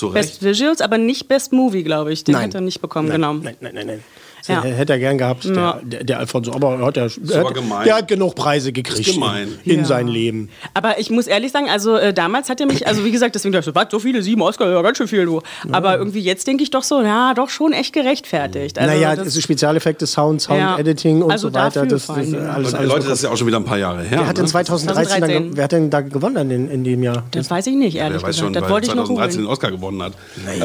Recht. 0.01 0.13
Best 0.13 0.43
Visuals, 0.43 0.79
aber 0.79 0.97
nicht 0.97 1.27
Best 1.27 1.51
Movie, 1.51 1.83
glaube 1.83 2.13
ich. 2.13 2.23
Den 2.23 2.33
Nein. 2.33 2.43
hat 2.45 2.55
er 2.55 2.61
nicht 2.61 2.79
bekommen, 2.81 3.09
nein, 3.09 3.17
genau. 3.17 3.33
Nein, 3.33 3.55
nein, 3.59 3.73
nein, 3.75 3.87
nein. 3.87 4.03
Ja. 4.47 4.55
Ja. 4.55 4.71
Hätte 4.71 4.93
er 4.93 4.99
gern 4.99 5.17
gehabt, 5.17 5.45
Ja. 5.45 5.79
der, 5.83 6.03
der, 6.03 6.19
Alfonso. 6.19 6.53
Aber 6.53 6.75
er 6.79 6.85
hat, 6.85 6.97
er, 6.97 7.05
hat, 7.05 7.85
der 7.85 7.95
hat 7.95 8.07
genug 8.07 8.35
Preise 8.35 8.71
gekriegt 8.71 9.13
gemein. 9.13 9.49
in 9.65 9.79
Ja. 9.79 9.85
seinem 9.85 10.07
Leben. 10.09 10.49
Aber 10.73 10.99
ich 10.99 11.09
muss 11.09 11.27
ehrlich 11.27 11.51
sagen, 11.51 11.69
also 11.69 11.95
äh, 11.97 12.13
damals 12.13 12.49
hat 12.49 12.59
er 12.61 12.67
mich, 12.67 12.87
also 12.87 13.03
wie 13.05 13.11
gesagt, 13.11 13.35
deswegen 13.35 13.51
dachte 13.53 13.69
ich, 13.69 13.73
so, 13.73 13.75
was, 13.75 13.87
so 13.91 13.99
viele, 13.99 14.21
sieben 14.21 14.41
Oscar, 14.41 14.69
ja, 14.71 14.81
ganz 14.81 14.97
schön 14.97 15.07
viel, 15.07 15.25
du. 15.25 15.41
Aber 15.71 15.97
irgendwie 15.97 16.21
jetzt 16.21 16.47
denke 16.47 16.63
ich 16.63 16.71
doch 16.71 16.83
so, 16.83 17.01
ja, 17.01 17.33
doch 17.33 17.49
schon 17.49 17.73
echt 17.73 17.93
gerechtfertigt. 17.93 18.79
Also, 18.79 18.93
naja, 18.93 19.15
das- 19.15 19.27
es 19.27 19.35
ist 19.37 19.43
Spezialeffekte, 19.43 20.07
Sound, 20.07 20.41
Sound 20.41 20.59
Ja. 20.59 20.77
Editing 20.77 21.21
und 21.21 21.31
Also 21.31 21.49
so 21.49 21.53
weiter. 21.53 21.85
dafür 21.85 21.85
Das, 21.87 22.07
das, 22.07 22.17
alles, 22.17 22.73
alles 22.73 22.89
Leute, 22.89 23.07
das 23.07 23.17
ist 23.19 23.23
ja 23.23 23.29
auch 23.31 23.37
schon 23.37 23.47
wieder 23.47 23.57
ein 23.57 23.65
paar 23.65 23.77
Jahre 23.77 24.01
her. 24.03 24.19
Wer 24.19 24.27
hat 24.27 24.37
denn 24.37 24.45
ne? 24.45 24.49
2013, 24.51 24.95
dann, 24.95 25.05
2013. 25.29 25.43
ge- 25.49 25.57
wer 25.57 25.63
hat 25.63 25.71
denn 25.71 25.89
da 25.89 26.01
gewonnen 26.01 26.35
dann 26.35 26.51
in, 26.51 26.69
in 26.69 26.83
dem 26.83 27.03
Jahr? 27.03 27.23
das 27.31 27.49
weiß 27.51 27.67
ich 27.67 27.75
nicht, 27.75 27.95
ehrlich 27.95 28.17
gesagt. 28.23 28.35
schon, 28.37 28.53
das 28.53 28.63
weil 28.63 28.69
wollte 28.71 28.87
ich 28.87 28.95
noch 28.95 29.05
2013 29.05 29.41
den. 29.41 29.47
Oscar 29.49 29.71
gewonnen 29.71 30.01
hat. 30.03 30.13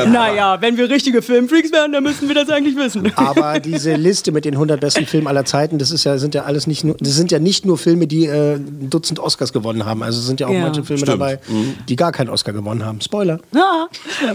Naja, 0.09 0.61
wenn 0.61 0.77
wir 0.77 0.89
richtige 0.91 1.23
Filmfreaks 1.23 1.73
wären, 1.73 1.93
dann 1.93 2.03
müssten 2.03 2.29
wir 2.29 2.35
das 2.35 2.49
eigentlich 2.51 2.77
wissen. 2.77 3.13
Aber 3.17 3.59
diese 3.75 3.95
Liste 3.97 4.33
mit 4.33 4.45
den 4.45 4.55
100 4.55 4.81
besten 4.81 5.07
Filmen 5.07 5.27
aller 5.27 5.45
Zeiten, 5.45 5.79
das 5.79 5.91
ist 5.91 6.05
ja, 6.05 6.17
sind 6.19 6.35
ja 6.35 6.45
alles 6.45 6.67
nicht 6.67 6.85
nur, 6.85 6.97
das 6.99 7.15
sind 7.15 7.31
ja 7.33 7.39
nicht 7.39 7.65
nur 7.67 7.77
Filme, 7.79 8.07
die 8.07 8.27
äh, 8.27 8.55
ein 8.55 8.89
Dutzend 8.91 9.19
Oscars 9.21 9.53
gewonnen 9.53 9.85
haben. 9.85 10.03
Also 10.03 10.21
es 10.21 10.27
sind 10.27 10.41
ja 10.41 10.47
auch 10.47 10.53
Ja. 10.53 10.61
manche 10.61 10.83
Filme 10.85 10.99
Stimmt. 11.03 11.21
dabei, 11.21 11.39
die 11.89 11.97
gar 11.97 12.13
keinen 12.13 12.31
Oscar 12.31 12.53
gewonnen 12.53 12.85
haben. 12.85 13.01
Spoiler. 13.01 13.39
Ja. 13.55 13.89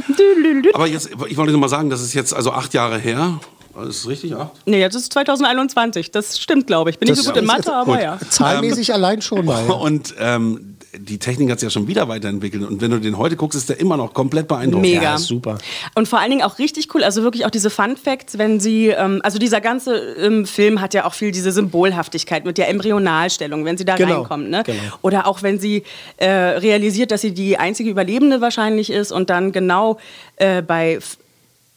Düdelüdelü. 0.08 0.72
Aber 0.74 0.88
jetzt, 0.88 1.10
ich 1.28 1.38
wollte 1.38 1.52
nur 1.52 1.62
mal 1.62 1.70
sagen, 1.70 1.90
das 1.90 2.02
ist 2.02 2.14
jetzt 2.14 2.34
also 2.34 2.52
acht 2.52 2.74
Jahre 2.74 2.98
her. 2.98 3.40
Ist 3.88 4.04
das 4.04 4.08
richtig? 4.10 4.36
Acht? 4.36 4.52
Nee, 4.66 4.80
jetzt 4.80 4.96
ist 4.96 5.04
es 5.04 5.10
2021. 5.10 6.12
Das 6.12 6.38
stimmt, 6.40 6.68
glaube 6.68 6.90
ich. 6.90 7.00
Bin 7.00 7.08
nicht 7.10 7.22
so 7.22 7.30
gut 7.30 7.38
in 7.40 7.46
Mathe, 7.46 7.74
aber 7.74 7.94
gut. 7.94 8.02
ja. 8.04 8.18
Zahlmäßig 8.30 8.94
allein 8.94 9.22
schon 9.22 9.46
mal. 9.46 9.66
ja. 9.66 9.74
Und 9.74 10.14
ähm, 10.20 10.69
die 11.00 11.18
Technik 11.18 11.50
hat 11.52 11.60
sich 11.60 11.68
ja 11.68 11.72
schon 11.72 11.88
wieder 11.88 12.08
weiterentwickelt. 12.08 12.64
Und 12.64 12.82
wenn 12.82 12.92
du 12.92 13.00
den 13.00 13.18
heute 13.18 13.36
guckst, 13.36 13.58
ist 13.58 13.70
der 13.70 13.80
immer 13.80 13.98
noch 13.98 14.14
komplett 14.14 14.48
beeindruckend. 14.48 14.90
Mega. 14.90 15.02
Ja, 15.02 15.18
super. 15.18 15.58
Und 15.96 16.08
vor 16.08 16.20
allen 16.20 16.30
Dingen 16.32 16.44
auch 16.44 16.60
richtig 16.60 16.94
cool, 16.94 17.04
also 17.04 17.24
wirklich 17.24 17.46
auch 17.46 17.50
diese 17.50 17.70
Fun 17.70 17.96
Facts, 17.98 18.38
wenn 18.38 18.60
sie, 18.60 18.88
ähm, 18.88 19.22
also 19.24 19.40
dieser 19.40 19.62
ganze 19.62 19.96
ähm, 19.96 20.46
Film 20.46 20.82
hat 20.82 20.94
ja 20.94 21.06
auch 21.06 21.14
viel 21.14 21.32
diese 21.32 21.52
Symbolhaftigkeit 21.52 22.46
mit 22.46 22.58
der 22.58 22.70
Embryonalstellung, 22.70 23.66
wenn 23.66 23.78
sie 23.78 23.86
da 23.86 23.96
Genau, 23.96 24.22
reinkommt. 24.22 24.50
Ne? 24.50 24.64
genau. 24.66 24.80
Oder 25.02 25.28
auch 25.28 25.44
wenn 25.44 25.60
sie 25.60 25.84
äh, 26.18 26.30
realisiert, 26.30 27.12
dass 27.12 27.22
sie 27.22 27.34
die 27.34 27.58
einzige 27.58 27.90
Überlebende 27.90 28.42
wahrscheinlich 28.42 28.90
ist 28.92 29.12
und 29.12 29.30
dann 29.30 29.52
genau 29.52 29.98
äh, 30.38 30.62
bei 30.62 31.00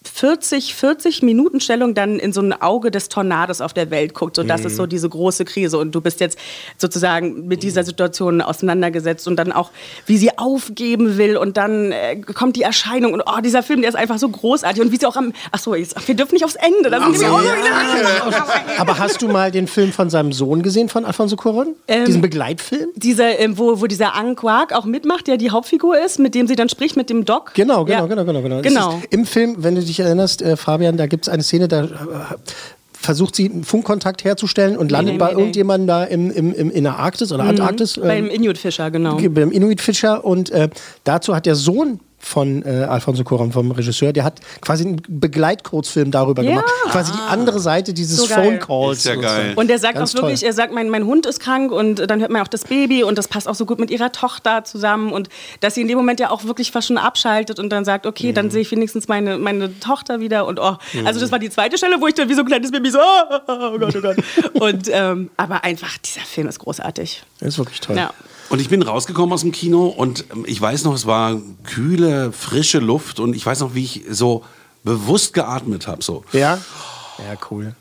40, 0.08 0.74
40 0.74 1.22
Minuten 1.22 1.60
Stellung 1.60 1.94
dann 1.94 2.18
in 2.18 2.32
so 2.32 2.40
ein 2.40 2.52
Auge 2.60 2.90
des 2.90 3.08
Tornados 3.08 3.60
auf 3.60 3.72
der 3.72 3.90
Welt 3.90 4.14
guckt. 4.14 4.36
So, 4.36 4.42
das 4.42 4.64
ist 4.64 4.76
so 4.76 4.86
diese 4.86 5.08
große 5.08 5.44
Krise. 5.44 5.78
Und 5.78 5.92
du 5.94 6.00
bist 6.00 6.20
jetzt 6.20 6.38
sozusagen 6.78 7.46
mit 7.46 7.62
dieser 7.62 7.84
Situation 7.84 8.40
auseinandergesetzt 8.40 9.26
und 9.28 9.36
dann 9.36 9.52
auch, 9.52 9.70
wie 10.06 10.16
sie 10.16 10.36
aufgeben 10.38 11.18
will. 11.18 11.36
Und 11.36 11.56
dann 11.56 11.92
äh, 11.92 12.16
kommt 12.20 12.56
die 12.56 12.62
Erscheinung. 12.62 13.12
Und 13.12 13.22
oh, 13.26 13.40
dieser 13.40 13.62
Film, 13.62 13.80
der 13.82 13.90
ist 13.90 13.96
einfach 13.96 14.18
so 14.18 14.28
großartig. 14.28 14.82
Und 14.82 14.92
wie 14.92 14.96
sie 14.96 15.06
auch 15.06 15.16
am. 15.16 15.32
Ach 15.50 15.58
so, 15.58 15.72
wir 15.74 16.14
dürfen 16.14 16.34
nicht 16.34 16.44
aufs 16.44 16.56
Ende. 16.56 16.90
Das 16.90 17.02
sind 17.02 17.12
nämlich 17.12 17.28
auch 17.28 17.40
so 18.32 18.42
Aber 18.78 18.98
hast 18.98 19.22
du 19.22 19.28
mal 19.28 19.50
den 19.50 19.66
Film 19.66 19.92
von 19.92 20.10
seinem 20.10 20.32
Sohn 20.32 20.62
gesehen, 20.62 20.88
von 20.88 21.04
Alfonso 21.04 21.36
Cuarón? 21.36 21.68
Ähm, 21.88 22.04
Diesen 22.04 22.20
Begleitfilm? 22.20 22.88
dieser, 22.94 23.38
ähm, 23.38 23.58
wo, 23.58 23.80
wo 23.80 23.86
dieser 23.86 24.14
Ang 24.14 24.36
Kwak 24.36 24.72
auch 24.72 24.84
mitmacht, 24.84 25.26
der 25.26 25.36
die 25.36 25.50
Hauptfigur 25.50 25.98
ist, 25.98 26.18
mit 26.18 26.34
dem 26.34 26.46
sie 26.46 26.56
dann 26.56 26.68
spricht, 26.68 26.96
mit 26.96 27.10
dem 27.10 27.24
Doc. 27.24 27.52
Genau, 27.54 27.84
genau, 27.84 28.00
Ja. 28.00 28.06
genau, 28.06 28.24
genau, 28.24 28.42
genau. 28.42 28.60
Genau. 28.62 28.98
Ist, 28.98 29.06
Im 29.12 29.26
Film, 29.26 29.56
wenn 29.58 29.74
du 29.74 29.82
dich 29.98 30.04
erinnerst, 30.04 30.42
äh, 30.42 30.56
Fabian, 30.56 30.96
da 30.96 31.06
gibt 31.06 31.26
es 31.26 31.32
eine 31.32 31.42
Szene, 31.42 31.68
da 31.68 31.84
äh, 31.84 31.88
versucht 32.92 33.36
sie 33.36 33.50
einen 33.50 33.64
Funkkontakt 33.64 34.24
herzustellen 34.24 34.76
und 34.76 34.90
landet 34.90 35.14
nee, 35.14 35.18
bei 35.18 35.32
nee, 35.32 35.38
irgendjemandem 35.38 35.86
da 35.86 36.04
im, 36.04 36.30
im, 36.30 36.54
im, 36.54 36.70
in 36.70 36.84
der 36.84 36.98
Arktis 36.98 37.32
oder 37.32 37.44
Antarktis. 37.44 37.96
Mhm. 37.96 38.02
Beim 38.02 38.24
ähm, 38.26 38.30
Inuit-Fischer, 38.30 38.90
genau. 38.90 39.16
beim 39.16 39.50
Inuit-Fischer 39.50 40.24
und 40.24 40.50
äh, 40.50 40.68
dazu 41.04 41.34
hat 41.34 41.46
der 41.46 41.56
Sohn 41.56 42.00
von 42.24 42.62
äh, 42.64 42.84
Alfonso 42.84 43.24
Cuarón, 43.24 43.50
vom 43.52 43.72
Regisseur, 43.72 44.12
der 44.12 44.22
hat 44.24 44.40
quasi 44.60 44.84
einen 44.86 45.02
Begleitkurzfilm 45.08 46.10
darüber 46.12 46.42
Ja. 46.42 46.50
gemacht. 46.50 46.66
Quasi 46.90 47.12
die 47.12 47.18
andere 47.28 47.58
Seite 47.60 47.92
dieses 47.92 48.16
So. 48.18 48.26
Phone 48.26 48.58
Calls. 48.60 48.98
Ist 48.98 49.06
ja 49.06 49.14
geil. 49.16 49.52
Und 49.56 49.70
er 49.70 49.78
sagt 49.78 49.94
Ganz 49.94 50.14
auch 50.14 50.22
wirklich, 50.22 50.40
toll. 50.40 50.48
er 50.48 50.52
sagt, 50.52 50.72
mein, 50.72 50.88
mein 50.88 51.04
Hund 51.04 51.26
ist 51.26 51.40
krank 51.40 51.72
und 51.72 51.96
dann 52.08 52.20
hört 52.20 52.30
man 52.30 52.40
auch 52.42 52.48
das 52.48 52.64
Baby 52.64 53.02
und 53.02 53.18
das 53.18 53.26
passt 53.28 53.48
auch 53.48 53.54
so 53.56 53.66
gut 53.66 53.80
mit 53.80 53.90
ihrer 53.90 54.12
Tochter 54.12 54.62
zusammen 54.64 55.12
und 55.12 55.28
dass 55.60 55.74
sie 55.74 55.80
in 55.82 55.88
dem 55.88 55.98
Moment 55.98 56.20
ja 56.20 56.30
auch 56.30 56.44
wirklich 56.44 56.70
fast 56.70 56.86
schon 56.88 56.98
abschaltet 56.98 57.58
und 57.58 57.70
dann 57.70 57.84
sagt, 57.84 58.06
okay, 58.06 58.28
Mhm. 58.30 58.34
dann 58.34 58.50
sehe 58.50 58.62
ich 58.62 58.70
wenigstens 58.70 59.08
meine, 59.08 59.36
meine 59.38 59.78
Tochter 59.80 60.20
wieder 60.20 60.46
und 60.46 60.60
oh, 60.60 60.76
also 61.04 61.18
das 61.20 61.32
war 61.32 61.38
die 61.40 61.50
zweite 61.50 61.76
Stelle, 61.76 62.00
wo 62.00 62.06
ich 62.06 62.14
dann 62.14 62.28
wie 62.28 62.34
so 62.34 62.40
ein 62.42 62.46
kleines 62.46 62.70
Baby 62.70 62.90
so, 62.90 62.98
oh, 63.00 63.38
oh 63.48 63.78
Gott, 63.78 63.96
oh 63.96 64.00
Gott. 64.00 64.16
und 64.54 64.88
ähm, 64.92 65.30
aber 65.36 65.64
einfach, 65.64 65.98
dieser 65.98 66.20
Film 66.24 66.46
ist 66.48 66.60
großartig. 66.60 67.22
Das 67.40 67.48
ist 67.48 67.58
wirklich 67.58 67.80
toll. 67.80 67.96
Ja. 67.96 68.10
Und 68.48 68.60
ich 68.60 68.68
bin 68.68 68.82
rausgekommen 68.82 69.32
aus 69.32 69.42
dem 69.42 69.52
Kino 69.52 69.86
und 69.86 70.26
ähm, 70.32 70.44
ich 70.46 70.60
weiß 70.60 70.84
noch, 70.84 70.94
es 70.94 71.06
war 71.06 71.40
kühle, 71.64 72.32
frische 72.32 72.78
Luft 72.78 73.20
und 73.20 73.34
ich 73.34 73.44
weiß 73.44 73.60
noch, 73.60 73.74
wie 73.74 73.84
ich 73.84 74.02
so 74.10 74.44
bewusst 74.84 75.32
geatmet 75.32 75.86
habe. 75.86 76.02
So. 76.02 76.24
Ja? 76.32 76.58
Ja, 77.18 77.36
cool. 77.50 77.74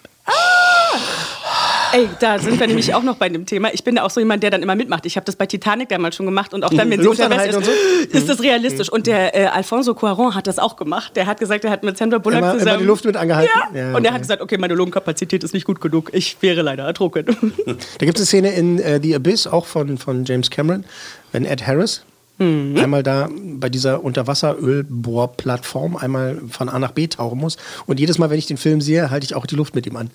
Ey, 1.93 2.08
da 2.19 2.39
sind 2.39 2.60
wir 2.60 2.67
nämlich 2.67 2.93
auch 2.93 3.04
noch 3.04 3.17
bei 3.17 3.30
dem 3.30 3.45
Thema. 3.45 3.69
Ich 3.73 3.84
bin 3.84 3.95
da 3.95 4.04
auch 4.04 4.10
so 4.10 4.19
jemand, 4.19 4.43
der 4.43 4.49
dann 4.49 4.62
immer 4.63 4.75
mitmacht. 4.75 5.06
Ich 5.06 5.15
habe 5.17 5.25
das 5.25 5.36
bei 5.36 5.45
Titanic 5.45 5.89
damals 5.89 6.15
schon 6.15 6.25
gemacht 6.25 6.54
und 6.54 6.63
auch 6.63 6.69
dann, 6.73 6.89
wenn 6.89 7.01
sie 7.01 7.08
unterwegs 7.08 7.45
ist, 7.47 7.56
und 7.56 7.65
so? 7.65 7.71
ist 8.12 8.30
das 8.30 8.41
realistisch. 8.41 8.89
Und 8.91 9.08
der 9.08 9.36
äh, 9.36 9.45
Alfonso 9.47 9.91
Cuarón 9.93 10.34
hat 10.36 10.47
das 10.47 10.60
auch 10.60 10.75
gemacht. 10.75 11.15
Der 11.15 11.25
hat 11.25 11.39
gesagt, 11.39 11.65
er 11.65 11.71
hat 11.71 11.84
mit 11.84 11.97
Sandra 11.97 12.17
Bullock 12.19 12.39
Immer- 12.39 12.51
immer 12.51 12.60
zusammen... 12.60 12.80
die 12.80 12.86
Luft 12.86 13.06
mit 13.06 13.15
angehalten? 13.17 13.51
Ja. 13.73 13.89
Ja, 13.91 13.95
und 13.97 14.06
er 14.06 14.13
hat 14.13 14.21
gesagt, 14.21 14.41
okay, 14.41 14.58
meine 14.58 14.73
Lungenkapazität 14.75 15.43
ist 15.43 15.54
nicht 15.54 15.65
gut 15.65 15.82
genug. 15.82 16.10
Ich 16.13 16.38
wäre 16.41 16.62
leider 16.62 16.84
ertrunken. 16.84 17.25
Da 17.99 18.06
gibt 18.06 18.19
es 18.19 18.34
eine 18.34 18.47
Szene 18.47 18.51
in 18.54 18.80
äh, 18.80 18.99
The 19.01 19.15
Abyss, 19.15 19.47
auch 19.47 19.65
von, 19.65 19.97
von 19.97 20.25
James 20.25 20.49
Cameron, 20.49 20.86
wenn 21.32 21.45
Ed 21.45 21.65
Harris 21.67 22.04
Mhm. 22.38 22.75
einmal 22.80 23.04
da 23.04 23.30
bei 23.60 23.69
dieser 23.69 24.04
Unterwasserölbohrplattform 24.04 25.95
einmal 25.95 26.41
von 26.49 26.69
A 26.69 26.80
nach 26.80 26.91
B 26.91 27.06
tauchen 27.08 27.38
muss. 27.38 27.58
Und 27.86 27.99
jedes 27.99 28.17
Mal, 28.17 28.32
wenn 28.32 28.39
ich 28.39 28.47
den 28.47 28.58
Film 28.58 28.82
sehe, 28.82 29.12
halte 29.12 29.25
ich 29.25 29.36
auch 29.36 29.45
die 29.45 29.56
Luft 29.56 29.75
mit 29.75 29.86
ihm 29.86 29.95
an. 29.95 30.10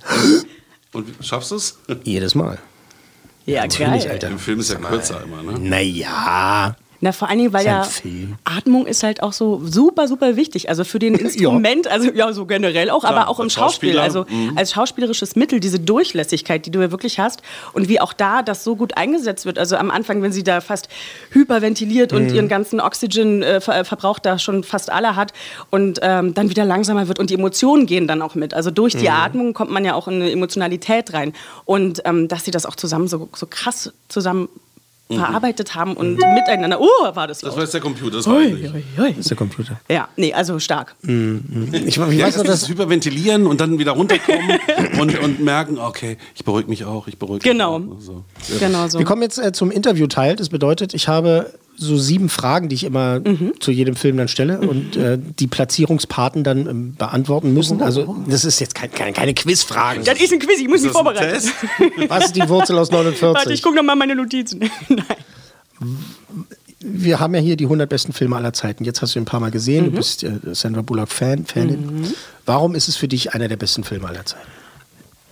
Und 0.97 1.15
schaffst 1.21 1.51
du 1.51 1.57
es? 1.57 1.79
Jedes 2.05 2.35
Mal. 2.35 2.59
ja, 3.45 3.63
Natürlich, 3.63 4.05
geil. 4.05 4.13
Alter. 4.13 4.29
Im 4.29 4.39
Film 4.39 4.61
ist 4.61 4.71
ja 4.71 4.77
kürzer 4.77 5.23
immer, 5.23 5.43
ne? 5.43 5.59
Naja. 5.59 6.75
Na, 7.01 7.13
vor 7.13 7.29
allen 7.29 7.39
Dingen, 7.39 7.53
weil 7.53 7.67
ja. 7.67 7.87
Atmung 8.45 8.87
ist 8.87 9.03
halt 9.03 9.23
auch 9.23 9.33
so 9.33 9.61
super, 9.65 10.09
super 10.09 10.37
wichtig. 10.37 10.69
Also 10.69 10.85
für 10.85 10.99
den 10.99 11.15
Instrument, 11.27 11.89
also 11.89 12.11
ja, 12.13 12.33
so 12.33 12.47
generell 12.47 12.91
auch, 12.91 13.05
aber 13.05 13.29
auch 13.29 13.41
im 13.41 13.51
Schauspiel. 13.51 13.99
Also 13.99 14.25
mhm. 14.29 14.53
als 14.57 14.73
schauspielerisches 14.73 15.37
Mittel, 15.37 15.61
diese 15.61 15.79
Durchlässigkeit, 15.81 16.65
die 16.67 16.71
du 16.71 16.81
ja 16.81 16.91
wirklich 16.91 17.19
hast 17.19 17.43
und 17.73 17.89
wie 17.89 18.01
auch 18.01 18.13
da 18.13 18.43
das 18.43 18.65
so 18.65 18.77
gut 18.77 18.97
eingesetzt 18.97 19.47
wird. 19.47 19.59
Also 19.59 19.77
am 19.77 19.91
Anfang, 19.91 20.23
wenn 20.23 20.33
sie 20.33 20.43
da 20.45 20.61
fast 20.61 20.89
hyperventiliert 21.31 22.13
und 22.13 22.29
Mhm. 22.29 22.35
ihren 22.35 22.49
ganzen 22.49 22.81
Oxygen-Verbrauch 22.81 24.19
da 24.19 24.39
schon 24.39 24.65
fast 24.65 24.91
alle 24.91 25.17
hat 25.17 25.33
und 25.71 25.99
ähm, 26.03 26.35
dann 26.35 26.51
wieder 26.51 26.65
langsamer 26.65 27.09
wird 27.09 27.19
und 27.19 27.31
die 27.31 27.35
Emotionen 27.35 27.87
gehen 27.87 28.07
dann 28.09 28.23
auch 28.23 28.35
mit. 28.35 28.55
Also 28.55 28.71
durch 28.71 28.95
die 28.95 29.07
Mhm. 29.09 29.15
Atmung 29.15 29.55
kommt 29.55 29.71
man 29.71 29.85
ja 29.85 29.95
auch 29.95 30.09
in 30.09 30.15
eine 30.15 30.31
Emotionalität 30.31 31.13
rein. 31.13 31.33
Und 31.65 32.03
ähm, 32.05 32.29
dass 32.29 32.45
sie 32.45 32.51
das 32.51 32.67
auch 32.67 32.77
zusammen 32.77 33.09
so, 33.09 33.29
so 33.35 33.47
krass 33.47 33.93
zusammen 34.09 34.49
Mhm. 35.09 35.19
verarbeitet 35.19 35.75
haben 35.77 35.95
und 35.95 36.17
miteinander. 36.17 36.81
Oh, 36.81 36.87
war 37.15 37.29
das 37.29 37.43
laut. 37.43 37.51
Das 37.51 37.57
war 37.57 37.63
jetzt 37.63 37.75
der 37.75 37.81
Computer, 37.81 38.17
das 38.17 38.27
war 38.27 38.41
ich 38.41 38.55
nicht. 38.55 38.75
Das 38.97 39.19
ist 39.19 39.31
der 39.31 39.37
Computer. 39.37 39.81
Ja, 39.89 40.09
nee, 40.17 40.33
also 40.35 40.59
stark. 40.59 40.97
Ich, 41.03 41.09
ich 41.87 41.97
Ja, 41.97 42.07
weiß 42.09 42.19
das 42.19 42.37
noch, 42.39 42.45
dass 42.45 42.63
ist 42.63 42.69
Hyperventilieren 42.69 43.47
und 43.47 43.61
dann 43.61 43.79
wieder 43.79 43.93
runterkommen 43.93 44.59
und, 45.01 45.17
und 45.21 45.41
merken, 45.41 45.79
okay, 45.79 46.19
ich 46.35 46.45
beruhige 46.45 46.69
mich 46.69 46.85
auch, 46.85 47.07
ich 47.07 47.19
beruhige 47.19 47.49
Genau. 47.49 47.79
mich 47.79 47.99
auch. 47.99 48.01
So. 48.01 48.25
Genau 48.59 48.89
so. 48.89 48.99
Wir 48.99 49.07
kommen 49.07 49.23
jetzt 49.23 49.39
äh, 49.39 49.53
zum 49.53 49.71
Interviewteil. 49.71 50.35
Das 50.35 50.49
bedeutet, 50.49 50.93
ich 50.93 51.07
habe 51.07 51.53
so 51.77 51.97
sieben 51.99 52.29
Fragen, 52.29 52.69
die 52.69 52.75
ich 52.75 52.85
immer 52.85 53.21
Mhm. 53.21 53.53
zu 53.61 53.71
jedem 53.71 53.97
Film 53.97 54.17
dann 54.17 54.29
stelle 54.29 54.61
und 54.61 54.97
äh, 54.97 55.19
die 55.19 55.47
Platzierungspaten 55.47 56.43
dann 56.45 56.67
ähm, 56.67 56.95
beantworten 56.97 57.53
müssen. 57.55 57.83
Also 57.83 58.17
das 58.29 58.45
ist 58.45 58.61
jetzt 58.61 58.75
kein, 58.75 58.91
kein, 58.91 59.13
keine 59.15 59.35
Quizfragen. 59.35 60.05
Das 60.05 60.21
ist 60.21 60.33
ein 60.33 60.39
Quiz, 60.39 60.59
ich 60.61 60.69
muss 60.69 60.83
mich 60.83 60.93
vorbereiten. 60.93 61.43
Was 62.09 62.27
ist 62.27 62.37
die 62.37 62.49
Wurzel 62.49 62.79
aus 62.79 62.91
Warte, 62.91 63.11
ich 63.11 63.21
49? 63.21 63.63
gucke 63.63 63.77
nochmal 63.77 63.97
meine 63.97 64.15
Notizen. 64.17 64.71
Wir 66.81 67.21
haben 67.21 67.35
ja 67.35 67.41
hier 67.41 67.57
die 67.57 67.65
100 67.65 67.89
besten 67.89 68.13
Filme 68.13 68.37
aller 68.37 68.53
Zeiten. 68.53 68.85
Jetzt 68.85 69.03
hast 69.03 69.15
du 69.15 69.19
ihn 69.19 69.23
ein 69.23 69.27
paar 69.27 69.41
Mal 69.41 69.51
gesehen. 69.51 69.87
Mhm. 69.87 69.91
Du 69.91 69.97
bist 69.97 70.23
äh, 70.25 70.39
Sandra 70.53 70.83
Bullock-Fan, 70.83 71.47
Fanin. 71.47 72.13
Warum 72.45 72.75
ist 72.75 72.89
es 72.89 72.97
für 72.97 73.09
dich 73.09 73.35
einer 73.35 73.49
der 73.49 73.57
besten 73.57 73.83
Filme 73.83 74.09
aller 74.09 74.25
Zeiten? 74.25 74.47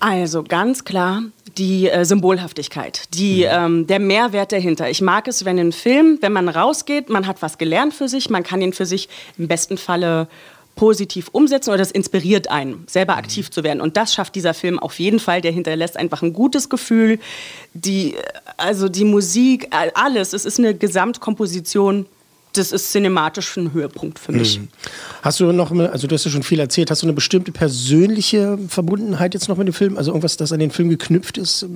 Also 0.06 0.42
ganz 0.42 0.84
klar 0.84 1.22
die 1.56 1.88
äh, 1.88 2.04
Symbolhaftigkeit, 2.04 3.04
die, 3.14 3.44
ähm, 3.44 3.86
der 3.86 4.00
Mehrwert 4.00 4.52
dahinter. 4.52 4.90
Ich 4.90 5.00
mag 5.00 5.26
es, 5.28 5.46
wenn 5.46 5.58
ein 5.58 5.72
Film, 5.72 6.18
wenn 6.20 6.30
man 6.30 6.50
rausgeht, 6.50 7.08
man 7.08 7.26
hat 7.26 7.40
was 7.40 7.56
gelernt 7.56 7.94
für 7.94 8.06
sich, 8.06 8.28
man 8.28 8.42
kann 8.42 8.60
ihn 8.60 8.74
für 8.74 8.84
sich 8.84 9.08
im 9.38 9.48
besten 9.48 9.78
Falle 9.78 10.28
positiv 10.76 11.28
umsetzen 11.32 11.70
oder 11.70 11.78
das 11.78 11.90
inspiriert 11.90 12.50
einen, 12.50 12.84
selber 12.86 13.16
aktiv 13.16 13.50
zu 13.50 13.64
werden. 13.64 13.80
Und 13.80 13.96
das 13.96 14.12
schafft 14.12 14.34
dieser 14.34 14.52
Film 14.52 14.78
auf 14.78 14.98
jeden 14.98 15.20
Fall. 15.20 15.40
Der 15.40 15.52
hinterlässt 15.52 15.96
einfach 15.96 16.20
ein 16.20 16.34
gutes 16.34 16.68
Gefühl. 16.68 17.18
Die, 17.72 18.14
äh, 18.14 18.22
also 18.58 18.90
die 18.90 19.04
Musik, 19.06 19.68
all- 19.70 19.92
alles. 19.94 20.34
Es 20.34 20.44
ist 20.44 20.58
eine 20.58 20.74
Gesamtkomposition. 20.74 22.04
Das 22.54 22.72
ist 22.72 22.92
cinematisch 22.92 23.56
ein 23.56 23.72
Höhepunkt 23.72 24.18
für 24.18 24.32
mich. 24.32 24.58
Mhm. 24.58 24.68
Hast 25.22 25.40
du 25.40 25.52
noch, 25.52 25.70
also 25.72 26.06
du 26.06 26.14
hast 26.14 26.24
ja 26.24 26.30
schon 26.30 26.42
viel 26.42 26.60
erzählt, 26.60 26.90
hast 26.90 27.02
du 27.02 27.06
eine 27.06 27.12
bestimmte 27.12 27.52
persönliche 27.52 28.58
Verbundenheit 28.68 29.34
jetzt 29.34 29.48
noch 29.48 29.56
mit 29.56 29.66
dem 29.66 29.74
Film? 29.74 29.96
Also 29.96 30.10
irgendwas, 30.10 30.36
das 30.36 30.52
an 30.52 30.60
den 30.60 30.70
Film 30.70 30.88
geknüpft 30.88 31.38
ist? 31.38 31.66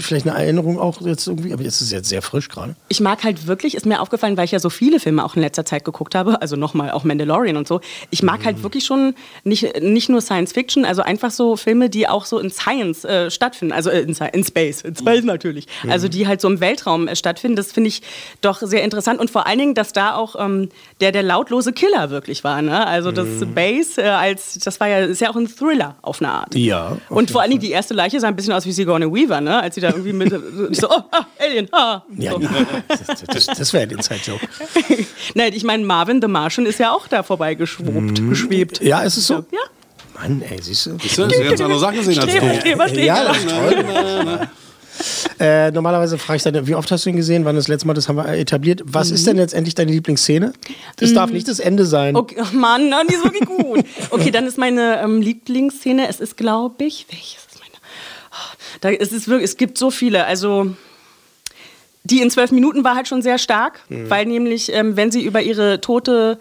Vielleicht 0.00 0.26
eine 0.26 0.38
Erinnerung 0.38 0.78
auch 0.78 1.00
jetzt 1.00 1.26
irgendwie? 1.26 1.52
Aber 1.52 1.62
jetzt 1.62 1.76
ist 1.76 1.88
es 1.88 1.90
jetzt 1.92 2.08
sehr 2.08 2.22
frisch 2.22 2.48
gerade. 2.48 2.76
Ich 2.88 3.00
mag 3.00 3.24
halt 3.24 3.46
wirklich, 3.46 3.74
ist 3.74 3.86
mir 3.86 4.00
aufgefallen, 4.00 4.36
weil 4.36 4.44
ich 4.44 4.52
ja 4.52 4.58
so 4.58 4.70
viele 4.70 5.00
Filme 5.00 5.24
auch 5.24 5.36
in 5.36 5.42
letzter 5.42 5.64
Zeit 5.64 5.84
geguckt 5.84 6.14
habe, 6.14 6.40
also 6.42 6.56
nochmal 6.56 6.90
auch 6.90 7.04
Mandalorian 7.04 7.56
und 7.56 7.66
so. 7.66 7.80
Ich 8.10 8.22
mag 8.22 8.44
halt 8.44 8.62
wirklich 8.62 8.84
schon 8.84 9.14
nicht, 9.44 9.80
nicht 9.80 10.08
nur 10.08 10.20
Science 10.20 10.52
Fiction, 10.52 10.84
also 10.84 11.02
einfach 11.02 11.30
so 11.30 11.56
Filme, 11.56 11.88
die 11.88 12.08
auch 12.08 12.24
so 12.24 12.38
in 12.38 12.50
Science 12.50 13.04
äh, 13.04 13.30
stattfinden, 13.30 13.72
also 13.72 13.90
äh, 13.90 14.00
in, 14.00 14.16
in 14.32 14.44
Space, 14.44 14.82
in 14.82 14.96
Space 14.96 15.24
natürlich. 15.24 15.66
Also 15.88 16.08
die 16.08 16.26
halt 16.26 16.40
so 16.40 16.48
im 16.48 16.60
Weltraum 16.60 17.08
äh, 17.08 17.16
stattfinden. 17.16 17.56
Das 17.56 17.72
finde 17.72 17.88
ich 17.88 18.02
doch 18.40 18.60
sehr 18.60 18.82
interessant 18.82 19.20
und 19.20 19.30
vor 19.30 19.46
allen 19.46 19.58
Dingen, 19.58 19.74
dass 19.74 19.92
da 19.92 20.16
auch 20.16 20.25
ähm, 20.38 20.70
der, 21.00 21.12
der 21.12 21.22
lautlose 21.22 21.72
Killer 21.72 22.10
wirklich 22.10 22.42
war. 22.42 22.60
Ne? 22.62 22.86
Also 22.86 23.12
das 23.12 23.26
Base 23.54 24.02
äh, 24.02 24.08
als, 24.08 24.54
das 24.54 24.80
war 24.80 24.88
ja, 24.88 24.98
ist 25.00 25.20
ja 25.20 25.30
auch 25.30 25.36
ein 25.36 25.46
Thriller 25.46 25.96
auf 26.02 26.20
eine 26.20 26.32
Art. 26.32 26.54
Ja. 26.54 26.96
Und 27.08 27.30
vor 27.30 27.42
allen 27.42 27.50
Dingen 27.50 27.60
die 27.60 27.70
erste 27.70 27.94
Leiche 27.94 28.18
sah 28.18 28.28
ein 28.28 28.36
bisschen 28.36 28.52
aus 28.52 28.66
wie 28.66 28.72
Sigourney 28.72 29.06
Weaver, 29.06 29.40
ne? 29.40 29.60
als 29.62 29.76
sie 29.76 29.80
da 29.80 29.90
irgendwie 29.90 30.12
mit 30.12 30.30
so, 30.72 30.88
oh, 30.90 31.02
ah, 31.10 31.26
Alien, 31.38 31.68
ah. 31.72 32.02
Ja, 32.16 32.32
so. 32.32 32.40
das, 32.88 33.24
das, 33.26 33.46
das 33.46 33.72
wäre 33.72 33.84
ein 33.84 33.90
Inside-Joke. 33.90 34.46
Nein, 35.34 35.52
ich 35.54 35.64
meine, 35.64 35.84
Marvin 35.84 36.20
the 36.20 36.28
Martian 36.28 36.66
ist 36.66 36.80
ja 36.80 36.92
auch 36.92 37.06
da 37.06 37.22
vorbeigeschwobt, 37.22 38.28
geschwebt. 38.28 38.80
Ja, 38.80 39.02
ist 39.02 39.16
es 39.16 39.26
so? 39.26 39.44
Ja. 39.52 39.60
Mann, 40.14 40.42
ey, 40.42 40.60
siehst 40.62 40.86
du? 40.86 40.96
Siehst 41.00 41.18
du, 41.18 41.24
hast 41.24 41.38
ganz 41.38 41.60
andere 41.60 41.78
Sachen 41.78 41.96
gesehen 41.96 42.18
als 42.18 42.92
du. 42.92 43.00
Ja, 43.00 43.24
das 43.24 43.38
ist 43.38 43.50
toll. 43.50 44.48
Äh, 45.38 45.70
normalerweise 45.70 46.16
frage 46.16 46.38
ich 46.38 46.42
dann, 46.44 46.66
wie 46.66 46.74
oft 46.74 46.90
hast 46.90 47.04
du 47.04 47.10
ihn 47.10 47.16
gesehen? 47.16 47.44
Wann 47.44 47.56
das 47.56 47.68
letzte 47.68 47.86
Mal? 47.86 47.92
Das 47.92 48.08
haben 48.08 48.16
wir 48.16 48.26
etabliert. 48.28 48.80
Was 48.86 49.10
ist 49.10 49.26
denn 49.26 49.36
letztendlich 49.36 49.74
deine 49.74 49.92
Lieblingsszene? 49.92 50.54
Das 50.96 51.12
darf 51.12 51.30
nicht 51.30 51.46
das 51.46 51.58
Ende 51.58 51.84
sein. 51.84 52.12
Mhm. 52.12 52.16
Okay, 52.16 52.36
oh 52.40 52.56
Mann, 52.56 52.90
die 53.06 53.14
ist 53.14 53.22
wirklich 53.22 53.44
gut. 53.44 53.84
Okay, 54.10 54.30
dann 54.30 54.46
ist 54.46 54.56
meine 54.56 54.98
ähm, 55.02 55.20
Lieblingsszene, 55.20 56.08
es 56.08 56.20
ist, 56.20 56.38
glaube 56.38 56.84
ich, 56.84 57.04
welches 57.10 57.44
ist 57.52 57.60
meine? 57.60 57.74
Oh, 58.32 58.56
da, 58.80 58.90
es, 58.90 59.12
ist 59.12 59.28
wirklich, 59.28 59.50
es 59.50 59.56
gibt 59.58 59.76
so 59.76 59.90
viele, 59.90 60.24
also... 60.24 60.74
Die 62.04 62.22
in 62.22 62.30
zwölf 62.30 62.52
Minuten 62.52 62.84
war 62.84 62.94
halt 62.94 63.08
schon 63.08 63.20
sehr 63.20 63.36
stark, 63.36 63.80
Mhm. 63.88 64.08
weil 64.08 64.26
nämlich, 64.26 64.72
ähm, 64.72 64.96
wenn 64.96 65.10
sie 65.10 65.22
über 65.24 65.42
ihre 65.42 65.80
tote 65.80 66.38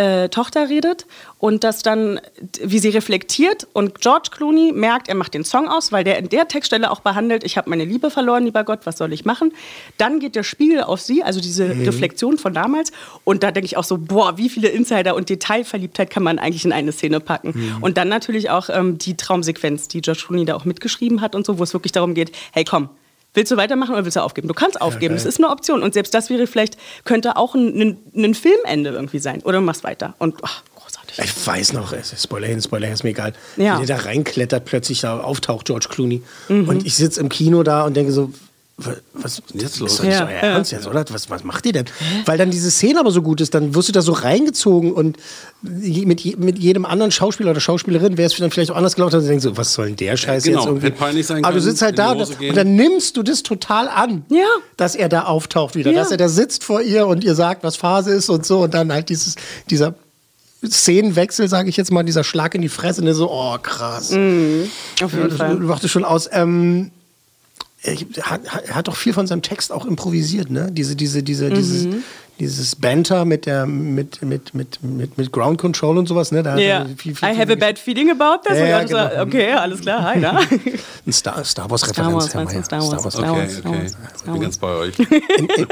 äh, 0.00 0.28
Tochter 0.30 0.68
redet 0.68 1.06
und 1.38 1.62
das 1.64 1.82
dann, 1.82 2.20
wie 2.62 2.78
sie 2.78 2.88
reflektiert 2.88 3.66
und 3.72 4.00
George 4.00 4.28
Clooney 4.30 4.72
merkt, 4.72 5.08
er 5.08 5.14
macht 5.14 5.34
den 5.34 5.44
Song 5.44 5.68
aus, 5.68 5.92
weil 5.92 6.04
der 6.04 6.18
in 6.18 6.28
der 6.28 6.48
Textstelle 6.48 6.90
auch 6.90 7.00
behandelt, 7.00 7.44
ich 7.44 7.56
habe 7.58 7.68
meine 7.68 7.84
Liebe 7.84 8.10
verloren, 8.10 8.44
lieber 8.44 8.64
Gott, 8.64 8.80
was 8.84 8.96
soll 8.96 9.12
ich 9.12 9.24
machen? 9.24 9.52
Dann 9.98 10.20
geht 10.20 10.36
der 10.36 10.42
Spiegel 10.42 10.82
auf 10.82 11.00
sie, 11.00 11.22
also 11.22 11.40
diese 11.40 11.60
Mhm. 11.74 11.84
Reflexion 11.84 12.38
von 12.38 12.54
damals 12.54 12.92
und 13.24 13.42
da 13.42 13.50
denke 13.50 13.66
ich 13.66 13.76
auch 13.76 13.84
so, 13.84 13.98
boah, 13.98 14.38
wie 14.38 14.48
viele 14.48 14.68
Insider 14.68 15.14
und 15.14 15.28
Detailverliebtheit 15.28 16.10
kann 16.10 16.22
man 16.22 16.38
eigentlich 16.38 16.64
in 16.64 16.72
eine 16.72 16.92
Szene 16.92 17.20
packen? 17.20 17.52
Mhm. 17.54 17.82
Und 17.82 17.98
dann 17.98 18.08
natürlich 18.08 18.50
auch 18.50 18.70
ähm, 18.70 18.96
die 18.98 19.16
Traumsequenz, 19.16 19.88
die 19.88 20.00
George 20.00 20.22
Clooney 20.26 20.44
da 20.46 20.54
auch 20.54 20.64
mitgeschrieben 20.64 21.20
hat 21.20 21.34
und 21.34 21.44
so, 21.44 21.58
wo 21.58 21.62
es 21.62 21.72
wirklich 21.74 21.92
darum 21.92 22.14
geht, 22.14 22.32
hey 22.52 22.64
komm, 22.64 22.88
Willst 23.34 23.52
du 23.52 23.56
weitermachen 23.56 23.92
oder 23.92 24.04
willst 24.04 24.16
du 24.16 24.22
aufgeben? 24.22 24.48
Du 24.48 24.54
kannst 24.54 24.80
aufgeben, 24.80 25.14
das 25.14 25.22
geil. 25.22 25.28
ist 25.28 25.38
eine 25.38 25.50
Option. 25.50 25.82
Und 25.82 25.94
selbst 25.94 26.12
das 26.14 26.30
wäre 26.30 26.46
vielleicht, 26.46 26.76
könnte 27.04 27.36
auch 27.36 27.54
ein, 27.54 27.80
ein, 27.80 27.98
ein 28.16 28.34
Filmende 28.34 28.90
irgendwie 28.90 29.20
sein. 29.20 29.42
Oder 29.42 29.58
du 29.58 29.64
machst 29.64 29.84
weiter. 29.84 30.14
Und 30.18 30.36
ach, 30.42 30.62
großartig. 30.74 31.18
Ich 31.18 31.46
weiß 31.46 31.72
noch, 31.74 31.94
Spoiler 32.16 32.48
hin, 32.48 32.60
Spoiler 32.60 32.86
her, 32.86 32.94
ist 32.94 33.04
mir 33.04 33.10
egal. 33.10 33.32
Ja. 33.56 33.80
Wie 33.80 33.86
der 33.86 33.98
da 33.98 34.02
reinklettert, 34.04 34.64
plötzlich 34.64 35.00
da 35.00 35.20
auftaucht 35.20 35.66
George 35.66 35.86
Clooney. 35.88 36.22
Mhm. 36.48 36.68
Und 36.68 36.86
ich 36.86 36.96
sitze 36.96 37.20
im 37.20 37.28
Kino 37.28 37.62
da 37.62 37.84
und 37.84 37.96
denke 37.96 38.10
so, 38.12 38.32
was 39.14 39.38
ist 39.38 39.42
jetzt 39.54 39.64
Ist 39.74 39.80
los? 39.80 40.02
nicht 40.02 40.12
Ja, 40.12 40.24
euer 40.26 40.30
ja. 40.30 40.36
Ernst 40.38 40.72
jetzt, 40.72 40.86
oder? 40.86 41.04
Was, 41.10 41.28
was 41.28 41.44
macht 41.44 41.66
ihr 41.66 41.72
denn? 41.72 41.84
Weil 42.24 42.38
dann 42.38 42.50
diese 42.50 42.70
Szene 42.70 42.98
aber 43.00 43.10
so 43.10 43.20
gut 43.22 43.40
ist, 43.40 43.54
dann 43.54 43.74
wirst 43.74 43.88
du 43.88 43.92
da 43.92 44.00
so 44.02 44.12
reingezogen 44.12 44.92
und 44.92 45.18
mit, 45.62 46.38
mit 46.38 46.58
jedem 46.58 46.86
anderen 46.86 47.10
Schauspieler 47.12 47.50
oder 47.50 47.60
Schauspielerin 47.60 48.16
wäre 48.16 48.26
es 48.30 48.36
dann 48.36 48.50
vielleicht 48.50 48.70
auch 48.70 48.76
anders 48.76 48.94
gelaufen. 48.94 49.12
Dann 49.12 49.26
denkst 49.26 49.44
du, 49.44 49.56
was 49.56 49.74
soll 49.74 49.86
denn 49.88 49.96
der 49.96 50.16
Scheiß 50.16 50.44
genau, 50.44 50.58
jetzt 50.60 50.66
irgendwie? 50.68 50.86
hätte 50.86 50.96
peinlich 50.98 51.26
sein 51.26 51.44
aber 51.44 51.54
du 51.54 51.60
sitzt 51.60 51.82
halt 51.82 51.98
da 51.98 52.12
und, 52.12 52.40
und 52.40 52.56
dann 52.56 52.74
nimmst 52.76 53.16
du 53.16 53.22
das 53.22 53.42
total 53.42 53.88
an, 53.88 54.24
Ja. 54.30 54.46
dass 54.76 54.94
er 54.94 55.08
da 55.08 55.24
auftaucht 55.24 55.74
wieder, 55.74 55.90
Ja. 55.90 55.98
dass 56.00 56.10
er 56.10 56.16
da 56.16 56.28
sitzt 56.28 56.64
vor 56.64 56.80
ihr 56.80 57.06
und 57.06 57.22
ihr 57.24 57.34
sagt, 57.34 57.62
was 57.62 57.76
Phase 57.76 58.10
ist 58.12 58.30
und 58.30 58.46
so 58.46 58.60
und 58.62 58.72
dann 58.74 58.92
halt 58.92 59.08
dieses, 59.10 59.34
dieser 59.68 59.94
Szenenwechsel, 60.66 61.48
sage 61.48 61.68
ich 61.70 61.76
jetzt 61.76 61.90
mal, 61.90 62.02
dieser 62.02 62.22
Schlag 62.24 62.54
in 62.54 62.60
die 62.62 62.68
Fresse, 62.68 63.00
und 63.00 63.06
dann 63.06 63.14
so, 63.14 63.30
oh 63.30 63.56
krass. 63.62 64.10
Auf 64.12 64.16
Ja, 64.18 65.06
jeden 65.06 65.28
das 65.30 65.38
Fall. 65.38 65.54
macht 65.56 65.84
es 65.84 65.90
schon 65.90 66.04
aus. 66.04 66.28
Ähm, 66.32 66.90
er 67.82 67.96
hat, 68.22 68.40
er 68.66 68.74
hat 68.74 68.88
doch 68.88 68.96
viel 68.96 69.12
von 69.12 69.26
seinem 69.26 69.42
Text 69.42 69.72
auch 69.72 69.86
improvisiert, 69.86 70.50
ne? 70.50 70.68
Diese, 70.70 70.96
diese, 70.96 71.22
diese, 71.22 71.50
Mhm. 71.50 71.54
dieses, 71.54 71.86
dieses 72.38 72.74
Banter 72.76 73.26
mit 73.26 73.44
der, 73.44 73.66
mit, 73.66 74.22
mit, 74.22 74.54
mit, 74.54 74.82
mit, 74.82 75.18
mit 75.18 75.30
Ground 75.32 75.58
Control 75.58 75.98
und 75.98 76.06
sowas, 76.08 76.32
ne? 76.32 76.42
Da 76.42 76.52
hat 76.52 76.58
Ja. 76.60 76.66
er 76.80 76.86
viel, 76.96 77.14
viel, 77.14 77.28
I 77.28 77.36
have 77.38 77.52
a 77.52 77.54
bad 77.54 77.78
feeling 77.78 78.10
about 78.10 78.42
this. 78.46 78.58
Ja, 78.58 78.66
ja, 78.66 78.80
so, 78.88 78.94
genau. 78.96 79.22
Okay, 79.22 79.52
alles 79.52 79.80
klar, 79.80 80.02
hi, 80.14 80.18
na? 80.20 80.40
Ein 81.06 81.12
Star, 81.12 81.44
Star 81.44 81.70
Wars 81.70 81.82
Star 81.82 81.90
Referenz. 82.06 82.14
Wars, 82.14 82.34
meinst 82.34 82.52
du? 82.52 82.54
Meier. 82.54 82.64
Star 82.64 82.80
Wars, 83.04 83.12
Star 83.14 83.30
Okay, 83.30 83.40
Wars, 83.40 83.52
Star 83.58 83.70
okay. 83.72 83.82
Wars, 83.82 83.92
Ich 84.16 84.32
bin 84.32 84.40
ganz 84.40 84.58
bei 84.58 84.68
euch. 84.74 84.98
In, 84.98 85.06
in, 85.48 85.66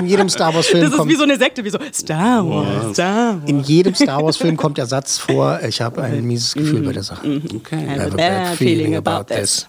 in 0.00 0.06
jedem 0.06 0.28
Star 0.30 0.54
Wars 0.54 0.66
Film 0.66 0.82
Das 0.82 0.90
ist 0.92 0.96
kommt 0.98 1.10
wie 1.10 1.16
so 1.16 1.24
eine 1.24 1.36
Sekte, 1.38 1.62
wie 1.64 1.70
so 1.70 1.78
Star 1.92 2.46
Wars, 2.48 2.94
Star 2.94 3.34
Wars. 3.40 3.50
in 3.50 3.60
jedem 3.60 3.94
Star 3.94 4.22
Wars 4.22 4.36
Film 4.38 4.56
kommt 4.58 4.78
der 4.78 4.86
Satz 4.86 5.18
vor, 5.18 5.60
ich 5.66 5.80
habe 5.82 6.02
ein 6.02 6.24
mieses 6.24 6.54
Gefühl 6.54 6.80
Mhm. 6.80 6.84
bei 6.86 6.92
der 6.92 7.02
Sache. 7.02 7.26
Okay. 7.56 7.84
I 7.84 8.00
have 8.00 8.12
a 8.12 8.16
bad 8.16 8.56
feeling 8.56 8.96
about 8.96 9.32
this. 9.34 9.66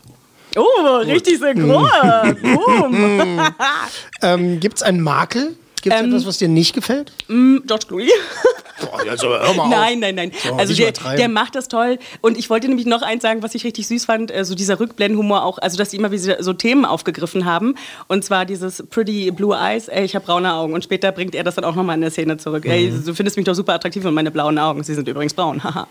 Oh, 0.55 0.97
richtig 1.05 1.39
synchron. 1.39 1.87
Boom. 2.41 3.39
Ähm, 4.21 4.59
Gibt 4.59 4.77
es 4.77 4.83
einen 4.83 5.01
Makel? 5.01 5.55
Gibt 5.85 5.95
es 5.95 6.01
Ähm, 6.01 6.07
etwas, 6.09 6.25
was 6.25 6.37
dir 6.39 6.47
nicht 6.47 6.73
gefällt? 6.73 7.11
Mm, 7.27 7.57
George 7.67 7.85
Clooney. 7.87 8.09
Boah, 8.81 8.99
also 9.09 9.29
hör 9.29 9.53
mal. 9.53 9.69
Nein, 9.69 9.99
nein, 9.99 10.15
nein. 10.15 10.31
So, 10.43 10.53
also 10.55 10.73
der, 10.73 10.91
der 11.15 11.29
macht 11.29 11.53
das 11.55 11.67
toll. 11.67 11.97
Und 12.21 12.37
ich 12.37 12.49
wollte 12.49 12.67
nämlich 12.67 12.87
noch 12.87 13.03
eins 13.03 13.21
sagen, 13.21 13.41
was 13.43 13.53
ich 13.55 13.63
richtig 13.63 13.87
süß 13.87 14.03
fand, 14.05 14.31
äh, 14.31 14.43
so 14.43 14.55
dieser 14.55 14.79
Rückblendenhumor 14.79 15.43
auch, 15.45 15.59
also 15.59 15.77
dass 15.77 15.91
sie 15.91 15.97
immer 15.97 16.11
wieder 16.11 16.43
so 16.43 16.53
Themen 16.53 16.85
aufgegriffen 16.85 17.45
haben. 17.45 17.75
Und 18.07 18.25
zwar 18.25 18.45
dieses 18.45 18.83
Pretty 18.89 19.29
Blue 19.31 19.55
Eyes, 19.55 19.87
ey, 19.87 20.03
ich 20.03 20.15
habe 20.15 20.25
braune 20.25 20.51
Augen. 20.53 20.73
Und 20.73 20.83
später 20.83 21.11
bringt 21.11 21.35
er 21.35 21.43
das 21.43 21.53
dann 21.55 21.63
auch 21.65 21.75
nochmal 21.75 21.95
in 21.95 22.01
der 22.01 22.11
Szene 22.11 22.35
zurück. 22.37 22.65
Ey, 22.65 22.89
Mhm. 22.89 23.05
du 23.05 23.13
findest 23.13 23.37
mich 23.37 23.45
doch 23.45 23.53
super 23.53 23.75
attraktiv 23.75 24.03
und 24.05 24.13
meine 24.15 24.31
blauen 24.31 24.57
Augen, 24.57 24.83
sie 24.83 24.95
sind 24.95 25.07
übrigens 25.07 25.35
braun. 25.35 25.63
haha. 25.63 25.87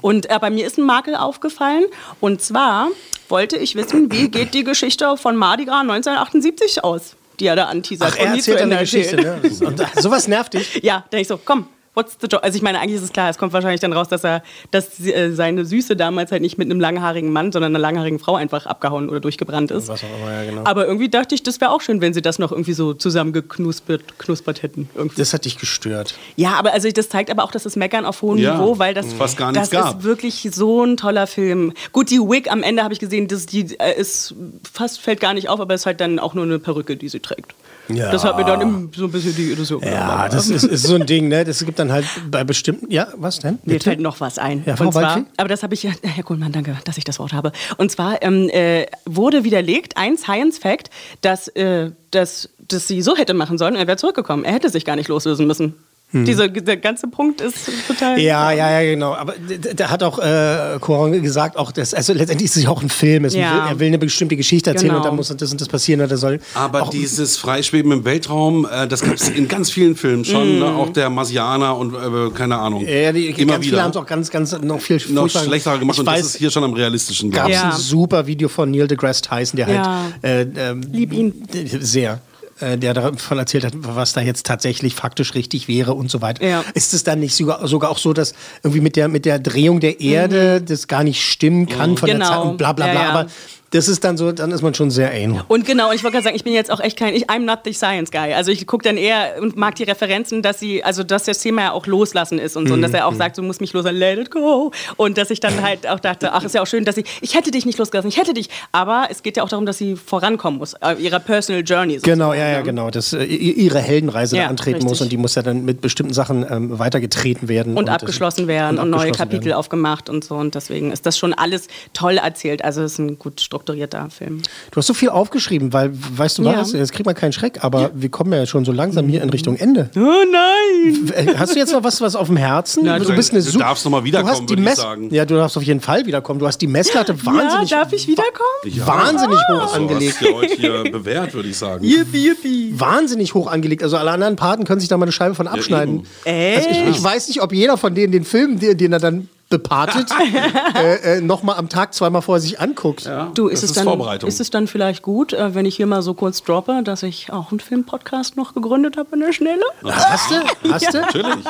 Und 0.00 0.30
äh, 0.30 0.38
bei 0.40 0.48
mir 0.50 0.66
ist 0.66 0.78
ein 0.78 0.84
Makel 0.86 1.14
aufgefallen. 1.14 1.84
Und 2.20 2.40
zwar 2.40 2.88
wollte 3.28 3.56
ich 3.58 3.74
wissen, 3.76 4.10
wie 4.10 4.28
geht 4.30 4.54
die 4.54 4.64
Geschichte 4.64 5.16
von 5.18 5.36
Mardi 5.36 5.64
Gras 5.66 5.82
1978 5.82 6.82
aus? 6.82 7.14
Die 7.40 7.46
er 7.46 7.56
da 7.56 7.64
anteasert. 7.66 8.12
Ach, 8.12 8.18
er 8.18 8.34
erzählt 8.34 8.60
eine 8.60 8.78
Geschichte, 8.78 9.16
ne? 9.16 9.40
Und 9.60 9.82
sowas 10.00 10.28
nervt 10.28 10.54
dich? 10.54 10.80
Ja, 10.82 11.04
denke 11.10 11.22
ich 11.22 11.28
so, 11.28 11.38
komm, 11.38 11.68
what's 11.96 12.16
the 12.20 12.28
job? 12.28 12.42
Also 12.44 12.56
ich 12.56 12.62
meine, 12.62 12.78
eigentlich 12.78 12.96
ist 12.96 13.02
es 13.02 13.12
klar, 13.12 13.28
es 13.30 13.38
kommt 13.38 13.52
wahrscheinlich 13.52 13.80
dann 13.80 13.92
raus, 13.92 14.06
dass 14.08 14.22
er, 14.22 14.42
dass 14.70 14.96
sie- 14.98 15.12
äh, 15.12 15.32
seine 15.32 15.64
Süße 15.64 15.96
damals 15.96 16.30
halt 16.30 16.42
nicht 16.42 16.58
mit 16.58 16.70
einem 16.70 16.78
langhaarigen 16.78 17.32
Mann, 17.32 17.50
sondern 17.50 17.72
einer 17.74 17.80
langhaarigen 17.80 18.18
Frau 18.18 18.36
einfach 18.36 18.66
abgehauen 18.66 19.08
oder 19.08 19.18
durchgebrannt 19.20 19.70
ist. 19.70 19.88
Was 19.88 20.04
auch 20.04 20.08
immer, 20.22 20.32
ja, 20.32 20.44
genau. 20.50 20.62
Aber 20.64 20.86
irgendwie 20.86 21.08
dachte 21.08 21.34
ich, 21.34 21.42
das 21.42 21.60
wäre 21.60 21.70
auch 21.72 21.80
schön, 21.80 22.00
wenn 22.00 22.14
sie 22.14 22.22
das 22.22 22.38
noch 22.38 22.52
irgendwie 22.52 22.74
so 22.74 22.94
zusammengeknuspert 22.94 24.18
knuspert 24.18 24.62
hätten. 24.62 24.88
Irgendwie. 24.94 25.16
Das 25.16 25.32
hat 25.32 25.44
dich 25.44 25.58
gestört. 25.58 26.14
Ja, 26.36 26.52
aber 26.54 26.72
also 26.72 26.90
das 26.90 27.08
zeigt 27.08 27.30
aber 27.30 27.42
auch, 27.44 27.50
dass 27.50 27.64
es 27.66 27.76
Meckern 27.76 28.04
auf 28.04 28.22
hohem 28.22 28.38
Ja, 28.38 28.54
Niveau, 28.58 28.78
weil 28.78 28.94
das, 28.94 29.12
fast 29.12 29.36
gar 29.36 29.52
das 29.52 29.70
gab. 29.70 29.98
ist 29.98 30.04
wirklich 30.04 30.48
so 30.52 30.84
ein 30.84 30.96
toller 30.96 31.26
Film. 31.26 31.72
Gut, 31.92 32.10
die 32.10 32.20
Wig 32.20 32.50
am 32.52 32.62
Ende 32.62 32.82
habe 32.84 32.92
ich 32.94 33.00
gesehen, 33.00 33.26
das, 33.28 33.46
die 33.46 33.74
äh, 33.78 33.98
ist 33.98 34.34
fast 34.72 35.00
fällt 35.00 35.20
gar 35.20 35.32
nicht 35.34 35.48
auf, 35.48 35.60
aber 35.60 35.74
es 35.74 35.82
ist 35.82 35.86
halt 35.86 36.00
dann 36.00 36.18
auch 36.18 36.34
nur 36.34 36.44
eine 36.44 36.58
Perücke, 36.58 36.96
die 36.96 37.08
sie 37.08 37.20
trägt. 37.20 37.54
Ja. 37.88 38.10
Das 38.10 38.24
hat 38.24 38.36
mir 38.36 38.44
dann 38.44 38.90
so 38.94 39.04
ein 39.04 39.12
bisschen 39.12 39.34
die 39.34 39.52
Illusion 39.52 39.82
Ja, 39.82 40.28
das 40.28 40.48
ist, 40.48 40.64
ist 40.64 40.82
so 40.82 40.94
ein 40.94 41.06
Ding, 41.06 41.28
ne? 41.28 41.44
Das 41.44 41.64
gibt 41.64 41.78
dann 41.78 41.92
halt 41.92 42.04
bei 42.30 42.44
bestimmten. 42.44 42.90
Ja, 42.90 43.08
was 43.16 43.38
denn? 43.38 43.58
Mir 43.64 43.74
Bitte? 43.74 43.84
fällt 43.84 44.00
noch 44.00 44.20
was 44.20 44.38
ein. 44.38 44.62
Ja, 44.66 44.76
Frau 44.76 44.86
und 44.86 44.92
zwar, 44.92 45.24
aber 45.36 45.48
das 45.48 45.62
habe 45.62 45.74
ich 45.74 45.82
ja, 45.82 45.92
Herr 46.02 46.24
Kohlmann, 46.24 46.52
danke, 46.52 46.76
dass 46.84 46.98
ich 46.98 47.04
das 47.04 47.18
Wort 47.18 47.32
habe. 47.32 47.52
Und 47.76 47.90
zwar 47.90 48.22
ähm, 48.22 48.48
äh, 48.48 48.86
wurde 49.04 49.44
widerlegt, 49.44 49.96
ein 49.96 50.16
Science-Fact, 50.16 50.90
dass, 51.20 51.48
äh, 51.48 51.90
dass, 52.10 52.50
dass 52.58 52.88
sie 52.88 53.02
so 53.02 53.16
hätte 53.16 53.34
machen 53.34 53.58
sollen, 53.58 53.76
er 53.76 53.86
wäre 53.86 53.96
zurückgekommen. 53.96 54.44
Er 54.44 54.54
hätte 54.54 54.68
sich 54.68 54.84
gar 54.84 54.96
nicht 54.96 55.08
loslösen 55.08 55.46
müssen. 55.46 55.74
Dieser, 56.12 56.46
der 56.48 56.76
ganze 56.76 57.08
Punkt 57.08 57.40
ist 57.40 57.68
total. 57.88 58.16
Hm. 58.16 58.22
Ja, 58.24 58.52
ja, 58.52 58.80
ja, 58.80 58.90
genau. 58.90 59.12
Aber 59.14 59.34
da 59.74 59.90
hat 59.90 60.02
auch 60.04 60.18
äh, 60.20 60.78
Coron 60.80 61.20
gesagt, 61.20 61.56
auch 61.58 61.72
das, 61.72 61.92
also 61.94 62.12
letztendlich 62.12 62.48
ist 62.48 62.56
es 62.56 62.62
ja 62.62 62.70
auch 62.70 62.80
ein 62.80 62.88
Film. 62.88 63.24
Es 63.24 63.34
Ja. 63.34 63.52
will, 63.52 63.60
er 63.72 63.80
will 63.80 63.86
eine 63.88 63.98
bestimmte 63.98 64.36
Geschichte 64.36 64.70
erzählen 64.70 64.90
Genau. 64.90 65.00
und 65.00 65.04
dann 65.04 65.16
muss 65.16 65.28
das 65.36 65.50
und 65.52 65.60
das 65.60 65.68
passieren 65.68 66.00
oder 66.00 66.16
soll. 66.16 66.38
Aber 66.54 66.82
auch, 66.82 66.90
dieses 66.90 67.36
Freischweben 67.36 67.90
im 67.92 68.04
Weltraum, 68.04 68.66
äh, 68.70 68.86
das 68.86 69.02
gab 69.02 69.14
es 69.14 69.28
in 69.36 69.48
ganz 69.48 69.70
vielen 69.70 69.96
Filmen 69.96 70.24
schon. 70.24 70.56
Mm. 70.56 70.58
Ne? 70.60 70.66
Auch 70.66 70.90
der 70.90 71.10
Marsianer 71.10 71.76
und 71.76 71.92
äh, 71.94 72.30
keine 72.32 72.56
Ahnung. 72.56 72.86
ja, 72.86 73.10
die, 73.12 73.26
Immer 73.30 73.54
ganz 73.54 73.64
viele 73.64 73.76
wieder. 73.76 73.82
haben 73.82 73.90
es 73.90 73.96
auch 73.96 74.06
ganz, 74.06 74.30
ganz 74.30 74.56
noch 74.62 74.80
viel 74.80 75.00
noch 75.10 75.28
schlechter 75.28 75.76
gemacht 75.76 75.96
Ich 75.96 76.00
und 76.00 76.06
weiß, 76.06 76.20
das 76.20 76.28
ist 76.30 76.36
hier 76.36 76.50
schon 76.52 76.62
am 76.64 76.72
realistischen. 76.72 77.32
gab 77.32 77.48
es 77.48 77.54
Ja. 77.56 77.70
ein 77.70 77.76
super 77.76 78.26
Video 78.28 78.48
von 78.48 78.70
Neil 78.70 78.86
deGrasse 78.86 79.22
Tyson, 79.22 79.56
der 79.56 79.68
Ja. 79.68 80.04
halt 80.22 80.56
äh, 80.56 80.70
ähm, 80.70 80.82
Lieb 80.92 81.12
ihn. 81.12 81.42
sehr 81.80 82.12
äh, 82.12 82.16
der 82.60 82.94
davon 82.94 83.38
erzählt 83.38 83.64
hat, 83.64 83.72
was 83.76 84.12
da 84.14 84.20
jetzt 84.20 84.46
tatsächlich 84.46 84.94
faktisch 84.94 85.34
richtig 85.34 85.68
wäre 85.68 85.94
und 85.94 86.10
so 86.10 86.22
weiter. 86.22 86.44
Ja. 86.46 86.64
Ist 86.74 86.94
es 86.94 87.04
dann 87.04 87.20
nicht 87.20 87.34
sogar, 87.34 87.66
sogar 87.68 87.90
auch 87.90 87.98
so, 87.98 88.12
dass 88.12 88.34
irgendwie 88.62 88.80
mit 88.80 88.96
der, 88.96 89.08
mit 89.08 89.24
der 89.24 89.38
Drehung 89.38 89.80
der 89.80 90.00
Erde 90.00 90.62
das 90.62 90.88
gar 90.88 91.04
nicht 91.04 91.22
stimmen 91.22 91.66
kann 91.68 91.96
von 91.96 92.08
Mhm. 92.08 92.12
Genau. 92.14 92.28
der 92.28 92.36
Zeit 92.38 92.46
und 92.46 92.56
bla 92.56 92.72
bla 92.72 92.86
Ja, 92.86 92.92
bla, 92.92 93.02
ja. 93.02 93.10
aber 93.10 93.26
das 93.70 93.88
ist 93.88 94.04
dann 94.04 94.16
so, 94.16 94.32
dann 94.32 94.52
ist 94.52 94.62
man 94.62 94.74
schon 94.74 94.90
sehr 94.90 95.12
ähnlich. 95.12 95.40
Und 95.48 95.66
genau, 95.66 95.88
und 95.90 95.94
ich 95.96 96.02
wollte 96.04 96.14
gerade 96.14 96.24
sagen, 96.24 96.36
ich 96.36 96.44
bin 96.44 96.52
jetzt 96.52 96.70
auch 96.70 96.80
echt 96.80 96.96
kein, 96.98 97.14
ich, 97.14 97.28
I'm 97.28 97.40
not 97.40 97.60
the 97.64 97.72
science 97.72 98.10
guy. 98.10 98.32
Also 98.32 98.50
ich 98.52 98.66
gucke 98.66 98.84
dann 98.84 98.96
eher 98.96 99.34
und 99.40 99.56
mag 99.56 99.74
die 99.74 99.82
Referenzen, 99.82 100.40
dass 100.40 100.60
sie, 100.60 100.84
also 100.84 101.02
dass 101.02 101.24
das 101.24 101.40
Thema 101.40 101.62
ja 101.62 101.72
auch 101.72 101.86
loslassen 101.86 102.38
ist 102.38 102.56
und 102.56 102.68
so. 102.68 102.74
Und 102.74 102.82
dass 102.82 102.92
er 102.92 103.06
auch 103.06 103.14
sagt, 103.14 103.38
du 103.38 103.42
musst 103.42 103.60
mich 103.60 103.72
loslassen, 103.72 103.96
let 103.96 104.18
it 104.18 104.30
go. 104.30 104.70
Und 104.96 105.18
dass 105.18 105.30
ich 105.30 105.40
dann 105.40 105.62
halt 105.62 105.86
auch 105.86 105.98
dachte, 106.00 106.32
ach, 106.32 106.44
ist 106.44 106.54
ja 106.54 106.62
auch 106.62 106.66
schön, 106.66 106.84
dass 106.84 106.94
sie, 106.94 107.04
ich 107.20 107.34
hätte 107.34 107.50
dich 107.50 107.66
nicht 107.66 107.78
losgelassen, 107.78 108.08
ich 108.08 108.16
hätte 108.18 108.34
dich. 108.34 108.48
Aber 108.72 109.08
es 109.10 109.22
geht 109.22 109.36
ja 109.36 109.42
auch 109.42 109.48
darum, 109.48 109.66
dass 109.66 109.78
sie 109.78 109.96
vorankommen 109.96 110.58
muss, 110.58 110.74
äh, 110.74 110.94
ihrer 110.94 111.18
Personal 111.18 111.62
Journey. 111.64 111.98
Genau, 111.98 112.32
ja, 112.34 112.48
ja, 112.48 112.58
ne? 112.58 112.64
genau. 112.64 112.90
Dass 112.90 113.12
äh, 113.12 113.24
ihre 113.24 113.80
Heldenreise 113.80 114.36
Ja, 114.36 114.46
antreten 114.46 114.82
muss 114.84 114.92
richtig. 114.92 115.00
und 115.06 115.12
die 115.12 115.16
muss 115.16 115.34
ja 115.34 115.42
dann 115.42 115.64
mit 115.64 115.80
bestimmten 115.80 116.14
Sachen 116.14 116.46
ähm, 116.48 116.78
weitergetreten 116.78 117.48
werden. 117.48 117.76
Und, 117.76 117.86
das- 117.86 117.96
abgeschlossen 117.96 118.46
werden 118.46 118.78
und, 118.78 118.90
neue 118.90 119.00
abgeschlossen 119.00 119.18
Kapitel 119.18 119.44
werden. 119.46 119.58
aufgemacht 119.58 120.08
und 120.08 120.24
so. 120.24 120.36
Und 120.36 120.54
deswegen 120.54 120.92
ist 120.92 121.04
das 121.04 121.18
schon 121.18 121.34
alles 121.34 121.66
toll 121.92 122.18
erzählt. 122.18 122.64
Also 122.64 122.82
es 122.82 122.92
ist 122.92 122.98
ein 122.98 123.18
gut 123.18 123.40
strukturierter 123.56 124.08
Film. 124.10 124.42
Du 124.70 124.76
hast 124.76 124.86
so 124.86 124.94
viel 124.94 125.08
aufgeschrieben, 125.08 125.72
weil, 125.72 125.90
weißt 125.92 126.38
du 126.38 126.42
Ja. 126.44 126.58
was, 126.58 126.72
jetzt 126.72 126.92
kriegt 126.92 127.06
man 127.06 127.14
keinen 127.14 127.32
Schreck, 127.32 127.64
aber 127.64 127.90
wir 127.94 128.08
kommen 128.10 128.32
ja 128.32 128.44
schon 128.46 128.64
so 128.64 128.72
langsam 128.72 129.08
hier 129.08 129.22
in 129.22 129.30
Richtung 129.30 129.56
Ende. 129.56 129.90
Oh 129.96 130.00
nein! 130.00 131.10
Äh, 131.14 131.34
Hast 131.36 131.54
du 131.54 131.58
jetzt 131.58 131.72
noch 131.72 131.82
was, 131.84 132.00
was 132.00 132.14
auf 132.16 132.26
dem 132.28 132.36
Herzen? 132.36 132.82
Na, 132.84 132.98
du 132.98 133.04
du- 133.06 133.14
bist 133.16 133.32
eine 133.32 133.42
du 133.42 133.58
darfst 133.58 133.84
noch 133.84 133.92
mal 133.92 134.04
wiederkommen, 134.04 134.28
du 134.28 134.40
hast 134.40 134.42
die 134.46 134.48
würde 134.50 134.62
ich 134.62 134.68
Mess 134.68 134.76
sagen. 134.78 135.14
Ja, 135.14 135.24
du 135.24 135.34
darfst 135.36 135.56
auf 135.56 135.62
jeden 135.62 135.80
Fall 135.80 136.04
wiederkommen. 136.06 136.38
Du 136.38 136.46
hast 136.46 136.58
die 136.58 136.66
Messlatte 136.66 137.14
wahnsinnig, 137.24 137.70
ja, 137.70 137.82
darf 137.82 137.92
ich 137.92 138.06
wiederkommen? 138.06 138.86
wahnsinnig 138.86 139.38
hoch 139.50 139.68
So, 139.68 139.74
angelegt. 139.74 140.12
hast 140.14 140.20
du 140.20 140.26
ja 140.30 140.34
heute 140.36 140.54
hier 140.54 140.92
bewährt, 140.92 141.34
würde 141.34 141.48
ich 141.48 141.56
sagen. 141.56 141.84
Yippie, 141.84 142.26
yippie. 142.28 142.74
Wahnsinnig 142.78 143.34
hoch 143.34 143.46
angelegt. 143.46 143.82
Also 143.82 143.96
alle 143.96 144.10
anderen 144.10 144.36
Paten 144.36 144.64
können 144.64 144.80
sich 144.80 144.88
da 144.88 144.96
mal 144.96 145.04
eine 145.04 145.12
Scheibe 145.12 145.34
von 145.34 145.48
abschneiden. 145.48 146.06
also 146.24 146.68
ich, 146.70 146.88
ich 146.96 147.02
weiß 147.02 147.28
nicht, 147.28 147.42
ob 147.42 147.52
jeder 147.52 147.76
von 147.76 147.94
denen 147.94 148.12
den 148.12 148.24
Film, 148.24 148.58
den, 148.58 148.76
den 148.76 148.92
er 148.92 148.98
dann 149.00 149.28
bepartet, 149.48 150.08
äh, 150.74 151.18
äh, 151.18 151.20
nochmal 151.20 151.56
am 151.56 151.68
Tag 151.68 151.94
zweimal 151.94 152.22
vorher 152.22 152.40
sich 152.40 152.60
anguckt. 152.60 153.04
Ja, 153.04 153.30
Du, 153.34 153.48
das 153.48 153.58
ist 153.58 153.62
es, 153.62 153.70
ist 153.70 153.76
dann, 153.76 153.84
Vorbereitung. 153.84 154.28
ist 154.28 154.40
es 154.40 154.50
dann 154.50 154.66
vielleicht 154.66 155.02
gut, 155.02 155.32
äh, 155.32 155.54
wenn 155.54 155.66
ich 155.66 155.76
hier 155.76 155.86
mal 155.86 156.02
so 156.02 156.14
kurz 156.14 156.42
droppe, 156.42 156.82
dass 156.82 157.02
ich 157.02 157.32
auch 157.32 157.50
einen 157.50 157.60
Filmpodcast 157.60 158.36
noch 158.36 158.54
gegründet 158.54 158.96
habe 158.96 159.10
in 159.12 159.20
der 159.20 159.32
Schnelle? 159.32 159.62
Hast 159.84 160.30
du? 160.30 160.34
Hast 160.72 160.92
du? 160.92 161.00
Natürlich. 161.00 161.34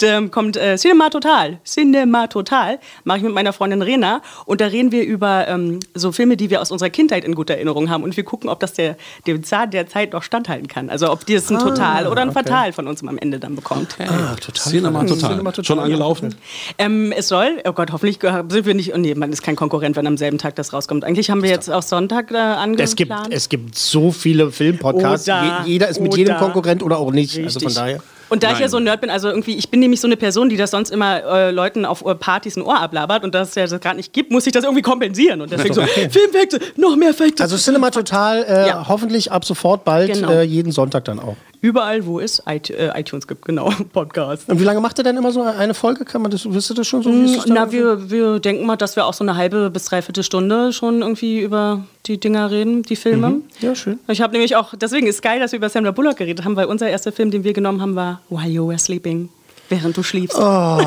Da 0.00 0.20
kommt 0.26 0.56
äh, 0.56 0.76
Cinema 0.76 1.10
Total. 1.10 1.58
Cinema 1.64 2.26
Total 2.26 2.78
mache 3.04 3.18
ich 3.18 3.24
mit 3.24 3.32
meiner 3.32 3.52
Freundin 3.52 3.82
Rena 3.82 4.22
und 4.44 4.60
da 4.60 4.66
reden 4.66 4.90
wir 4.90 5.04
über 5.04 5.46
ähm, 5.46 5.78
so 5.94 6.10
Filme, 6.10 6.36
die 6.36 6.50
wir 6.50 6.60
aus 6.60 6.70
unserer 6.70 6.90
Kindheit 6.90 7.24
in 7.24 7.34
guter 7.34 7.54
Erinnerung 7.54 7.88
haben 7.88 8.02
und 8.02 8.16
wir 8.16 8.24
gucken, 8.24 8.50
ob 8.50 8.58
das 8.60 8.72
der, 8.72 8.96
dem 9.26 9.44
Zahn 9.44 9.70
der 9.70 9.86
Zeit 9.86 10.12
noch 10.12 10.22
standhalten 10.22 10.66
kann. 10.66 10.90
Also 10.90 11.12
ob 11.12 11.26
die 11.26 11.34
es 11.34 11.50
ein 11.50 11.58
Total 11.58 12.08
oder 12.08 12.22
ein 12.22 12.30
okay. 12.30 12.42
Fatal 12.42 12.72
von 12.72 12.88
uns 12.88 13.02
am 13.02 13.18
Ende 13.18 13.38
dann 13.38 13.54
bekommt. 13.54 13.96
Ah, 14.00 14.34
total. 14.34 14.72
Cinema 14.72 15.04
total. 15.04 15.30
Cinema 15.30 15.52
total. 15.52 15.64
Schon 15.64 15.78
angelaufen? 15.78 16.34
Ähm, 16.78 17.11
es 17.12 17.28
soll, 17.28 17.60
oh 17.66 17.72
Gott, 17.72 17.92
hoffentlich 17.92 18.18
sind 18.48 18.66
wir 18.66 18.74
nicht, 18.74 18.94
oh 18.94 18.98
nee, 18.98 19.14
man 19.14 19.32
ist 19.32 19.42
kein 19.42 19.56
Konkurrent, 19.56 19.96
wenn 19.96 20.06
am 20.06 20.16
selben 20.16 20.38
Tag 20.38 20.54
das 20.56 20.72
rauskommt. 20.72 21.04
Eigentlich 21.04 21.30
haben 21.30 21.42
wir 21.42 21.50
jetzt 21.50 21.70
auch 21.70 21.82
Sonntag 21.82 22.30
äh, 22.30 22.36
angeplant. 22.36 22.80
Es 22.80 22.96
gibt, 22.96 23.12
es 23.30 23.48
gibt 23.48 23.78
so 23.78 24.10
viele 24.12 24.50
Filmpodcasts. 24.50 25.28
Oder- 25.28 25.62
Je, 25.66 25.72
jeder 25.72 25.88
ist 25.88 26.00
mit 26.00 26.12
oder- 26.12 26.18
jedem 26.18 26.36
Konkurrent 26.36 26.82
oder 26.82 26.98
auch 26.98 27.12
nicht. 27.12 27.36
Also 27.38 27.58
Richtig. 27.60 27.62
von 27.64 27.74
daher. 27.74 28.00
Und 28.28 28.42
da 28.42 28.48
ich 28.48 28.54
ja 28.54 28.60
Nein. 28.60 28.70
so 28.70 28.76
ein 28.78 28.84
Nerd 28.84 29.00
bin, 29.02 29.10
also 29.10 29.28
irgendwie, 29.28 29.56
ich 29.56 29.68
bin 29.68 29.80
nämlich 29.80 30.00
so 30.00 30.08
eine 30.08 30.16
Person, 30.16 30.48
die 30.48 30.56
das 30.56 30.70
sonst 30.70 30.90
immer 30.90 31.22
äh, 31.22 31.50
Leuten 31.50 31.84
auf 31.84 32.02
äh, 32.06 32.14
Partys 32.14 32.56
ein 32.56 32.62
Ohr 32.62 32.80
ablabert 32.80 33.24
und 33.24 33.34
dass 33.34 33.50
es 33.50 33.54
ja 33.56 33.66
das 33.66 33.78
gerade 33.78 33.96
nicht 33.96 34.14
gibt, 34.14 34.30
muss 34.30 34.46
ich 34.46 34.52
das 34.54 34.64
irgendwie 34.64 34.80
kompensieren. 34.82 35.42
Und 35.42 35.52
deswegen 35.52 35.74
so, 35.74 35.82
Filmfakte, 36.10 36.58
noch 36.76 36.96
mehr 36.96 37.12
Fakte. 37.12 37.42
Also 37.42 37.58
Cinema 37.58 37.90
Total, 37.92 38.42
äh, 38.44 38.68
Ja. 38.68 38.88
hoffentlich 38.88 39.30
ab 39.30 39.44
sofort 39.44 39.84
bald, 39.84 40.14
Genau. 40.14 40.30
äh, 40.30 40.42
jeden 40.44 40.72
Sonntag 40.72 41.04
dann 41.04 41.18
auch. 41.20 41.36
Überall, 41.62 42.04
wo 42.06 42.18
es 42.18 42.40
äh, 42.40 42.58
iTunes 42.98 43.28
gibt, 43.28 43.44
genau, 43.44 43.70
Podcast. 43.92 44.48
Und 44.48 44.58
wie 44.58 44.64
lange 44.64 44.80
macht 44.80 44.98
ihr 44.98 45.04
denn 45.04 45.16
immer 45.16 45.30
so 45.30 45.42
eine 45.42 45.74
Folge? 45.74 46.04
Kann 46.04 46.20
man 46.20 46.32
das, 46.32 46.44
wisst 46.52 46.72
ihr 46.72 46.74
das 46.74 46.88
schon 46.88 47.04
so? 47.04 47.10
Da? 47.10 47.44
Na, 47.46 47.70
wir, 47.70 48.10
wir 48.10 48.40
denken 48.40 48.66
mal, 48.66 48.74
dass 48.74 48.96
wir 48.96 49.06
auch 49.06 49.14
so 49.14 49.22
eine 49.22 49.36
halbe 49.36 49.70
bis 49.70 49.84
dreiviertel 49.84 50.24
Stunde 50.24 50.72
schon 50.72 51.02
irgendwie 51.02 51.40
über 51.40 51.84
die 52.06 52.18
Dinger 52.18 52.50
reden, 52.50 52.82
die 52.82 52.96
Filme. 52.96 53.30
Mhm. 53.30 53.42
Ja, 53.60 53.76
schön. 53.76 54.00
Ich 54.08 54.20
habe 54.20 54.32
nämlich 54.32 54.56
auch, 54.56 54.74
deswegen 54.74 55.06
ist 55.06 55.22
geil, 55.22 55.38
dass 55.38 55.52
wir 55.52 55.58
über 55.58 55.68
Sandra 55.68 55.92
Bullock 55.92 56.16
geredet 56.16 56.44
haben, 56.44 56.56
weil 56.56 56.66
unser 56.66 56.90
erster 56.90 57.12
Film, 57.12 57.30
den 57.30 57.44
wir 57.44 57.52
genommen 57.52 57.80
haben, 57.80 57.94
war 57.94 58.22
While 58.28 58.48
You 58.48 58.68
Were 58.68 58.78
Sleeping, 58.80 59.28
während 59.68 59.96
du 59.96 60.02
schliefst. 60.02 60.36
Oh, 60.36 60.80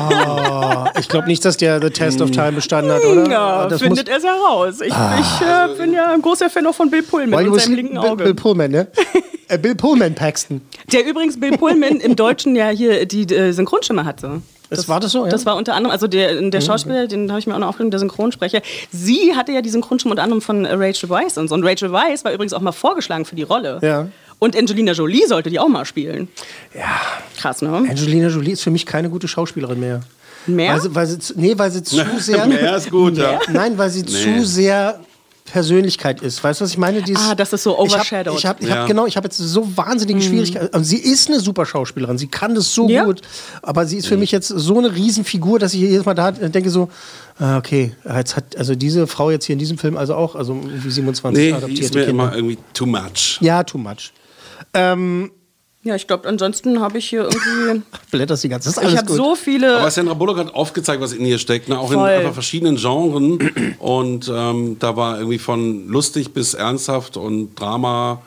ich 1.00 1.08
glaube 1.08 1.26
nicht, 1.28 1.42
dass 1.46 1.56
der 1.56 1.80
The 1.80 1.88
Test 1.88 2.20
of 2.20 2.32
Time 2.32 2.52
bestanden 2.52 2.92
hat, 2.92 3.02
oder? 3.02 3.30
Ja, 3.30 3.66
das 3.66 3.80
findet 3.80 4.10
er 4.10 4.20
heraus. 4.20 4.82
Ich, 4.82 4.88
ich 4.88 4.92
äh, 4.92 5.74
bin 5.78 5.94
ja 5.94 6.12
ein 6.12 6.20
großer 6.20 6.50
Fan 6.50 6.66
auch 6.66 6.74
von 6.74 6.90
Bill 6.90 7.02
Pullman 7.02 7.46
und 7.46 7.54
du 7.54 7.58
seinem 7.58 7.76
linken 7.76 7.96
Auge. 7.96 8.24
Bill 8.24 8.34
Pullman, 8.34 8.70
ne? 8.70 8.88
äh, 9.48 9.58
Bill 9.58 9.74
Pullman 9.74 10.14
Paxton. 10.14 10.60
Der 10.92 11.06
übrigens 11.06 11.38
Bill 11.38 11.56
Pullman 11.56 12.00
im 12.00 12.16
Deutschen 12.16 12.56
ja 12.56 12.68
hier 12.68 13.06
die 13.06 13.22
äh, 13.34 13.52
Synchronstimme 13.52 14.04
hatte. 14.04 14.42
Das, 14.68 14.88
war 14.88 14.98
das 14.98 15.12
so, 15.12 15.24
ja? 15.24 15.30
Das 15.30 15.46
war 15.46 15.54
unter 15.56 15.74
anderem, 15.74 15.92
also 15.92 16.08
der, 16.08 16.40
der 16.50 16.60
Schauspieler, 16.60 17.06
den 17.06 17.30
habe 17.30 17.38
ich 17.38 17.46
mir 17.46 17.54
auch 17.54 17.60
noch 17.60 17.68
aufgenommen, 17.68 17.92
der 17.92 18.00
Synchronsprecher. 18.00 18.62
Sie 18.90 19.34
hatte 19.36 19.52
ja 19.52 19.62
die 19.62 19.68
Synchronstimme 19.70 20.10
unter 20.12 20.24
anderem 20.24 20.42
von 20.42 20.64
äh, 20.64 20.72
Rachel 20.74 21.08
Weisz 21.08 21.36
und 21.36 21.46
so. 21.48 21.54
Und 21.54 21.64
Rachel 21.64 21.92
Weisz 21.92 22.24
war 22.24 22.32
übrigens 22.32 22.52
auch 22.52 22.60
mal 22.60 22.72
vorgeschlagen 22.72 23.24
für 23.24 23.36
die 23.36 23.44
Rolle. 23.44 23.78
Ja. 23.82 24.08
Und 24.40 24.56
Angelina 24.56 24.92
Jolie 24.92 25.26
sollte 25.28 25.50
die 25.50 25.58
auch 25.60 25.68
mal 25.68 25.84
spielen. 25.84 26.28
Ja. 26.74 26.82
Krass, 27.38 27.62
ne? 27.62 27.68
Angelina 27.70 28.28
Jolie 28.28 28.52
ist 28.52 28.62
für 28.62 28.70
mich 28.72 28.84
keine 28.86 29.08
gute 29.08 29.28
Schauspielerin 29.28 29.78
mehr. 29.78 30.00
Mehr? 30.48 30.74
Weil 30.74 30.80
sie, 30.80 30.94
weil 30.94 31.06
sie, 31.06 31.18
zu- 31.20 31.34
nee, 31.36 31.56
weil 31.56 31.70
sie 31.70 31.82
zu 31.82 31.96
sehr. 32.18 32.46
Mehr 32.46 32.76
ist 32.76 32.90
gut, 32.90 33.16
ja. 33.18 33.38
Nein, 33.52 33.78
weil 33.78 33.90
sie 33.90 34.02
Nee. 34.02 34.06
zu 34.40 34.44
sehr 34.44 34.98
Persönlichkeit 35.46 36.20
ist. 36.20 36.42
Weißt 36.44 36.60
du, 36.60 36.64
was 36.64 36.70
ich 36.72 36.78
meine? 36.78 37.02
Die 37.02 37.12
ist- 37.12 37.20
Ah, 37.20 37.34
das 37.34 37.52
ist 37.52 37.62
so 37.62 37.78
overshadowed. 37.78 38.38
Ich 38.38 38.44
habe, 38.46 38.58
ich 38.62 38.66
hab, 38.66 38.74
Ja. 38.76 38.80
hab, 38.82 38.88
genau, 38.88 39.06
ich 39.06 39.16
habe 39.16 39.26
jetzt 39.26 39.38
so 39.38 39.76
wahnsinnige 39.76 40.20
Schwierigkeiten. 40.20 40.74
Und 40.76 40.84
sie 40.84 40.98
ist 40.98 41.28
eine 41.28 41.40
super 41.40 41.64
Schauspielerin. 41.64 42.18
Sie 42.18 42.26
kann 42.26 42.54
das 42.54 42.74
so 42.74 42.88
Ja. 42.88 43.04
gut. 43.04 43.22
Aber 43.62 43.86
sie 43.86 43.96
ist 43.96 44.06
für 44.06 44.16
mich 44.16 44.32
jetzt 44.32 44.48
so 44.48 44.78
eine 44.78 44.94
Riesenfigur, 44.94 45.58
dass 45.58 45.72
ich 45.74 45.80
jedes 45.80 46.04
Mal 46.04 46.14
da 46.14 46.32
denke 46.32 46.68
so, 46.70 46.88
ah, 47.38 47.56
okay, 47.56 47.94
jetzt 48.04 48.36
hat 48.36 48.56
also 48.56 48.74
diese 48.74 49.06
Frau 49.06 49.30
jetzt 49.30 49.46
hier 49.46 49.54
in 49.54 49.58
diesem 49.58 49.78
Film 49.78 49.96
also 49.96 50.14
auch, 50.14 50.34
also 50.34 50.52
irgendwie 50.54 50.90
27 50.90 51.42
Nee, 51.44 51.52
adoptierte 51.52 51.82
ist 51.84 51.94
mir 51.94 52.06
Kinder. 52.06 52.24
immer 52.24 52.34
irgendwie 52.36 52.58
too 52.74 52.86
much. 52.86 53.38
Ja, 53.40 53.62
too 53.64 53.78
much. 53.78 54.12
Ähm, 54.74 55.30
Ja, 55.86 55.94
ich 55.94 56.08
glaube, 56.08 56.28
ansonsten 56.28 56.80
habe 56.80 56.98
ich 56.98 57.08
hier 57.08 57.22
irgendwie. 57.22 57.82
blätterst 58.10 58.42
die 58.42 58.48
ganze, 58.48 58.76
alles 58.76 58.92
ich 58.92 58.98
habe 58.98 59.12
so 59.12 59.36
viele. 59.36 59.78
Aber 59.78 59.88
Sandra 59.88 60.14
Bullock 60.14 60.36
hat 60.36 60.52
aufgezeigt, 60.52 61.00
was 61.00 61.12
in 61.12 61.24
ihr 61.24 61.38
steckt, 61.38 61.68
ne? 61.68 61.78
auch 61.78 61.92
Voll. 61.92 62.10
in 62.10 62.18
einfach 62.18 62.34
verschiedenen 62.34 62.74
Genren. 62.74 63.76
Und 63.78 64.28
ähm, 64.34 64.80
da 64.80 64.96
war 64.96 65.18
irgendwie 65.18 65.38
von 65.38 65.86
lustig 65.86 66.34
bis 66.34 66.54
ernsthaft 66.54 67.16
und 67.16 67.54
Drama 67.54 68.20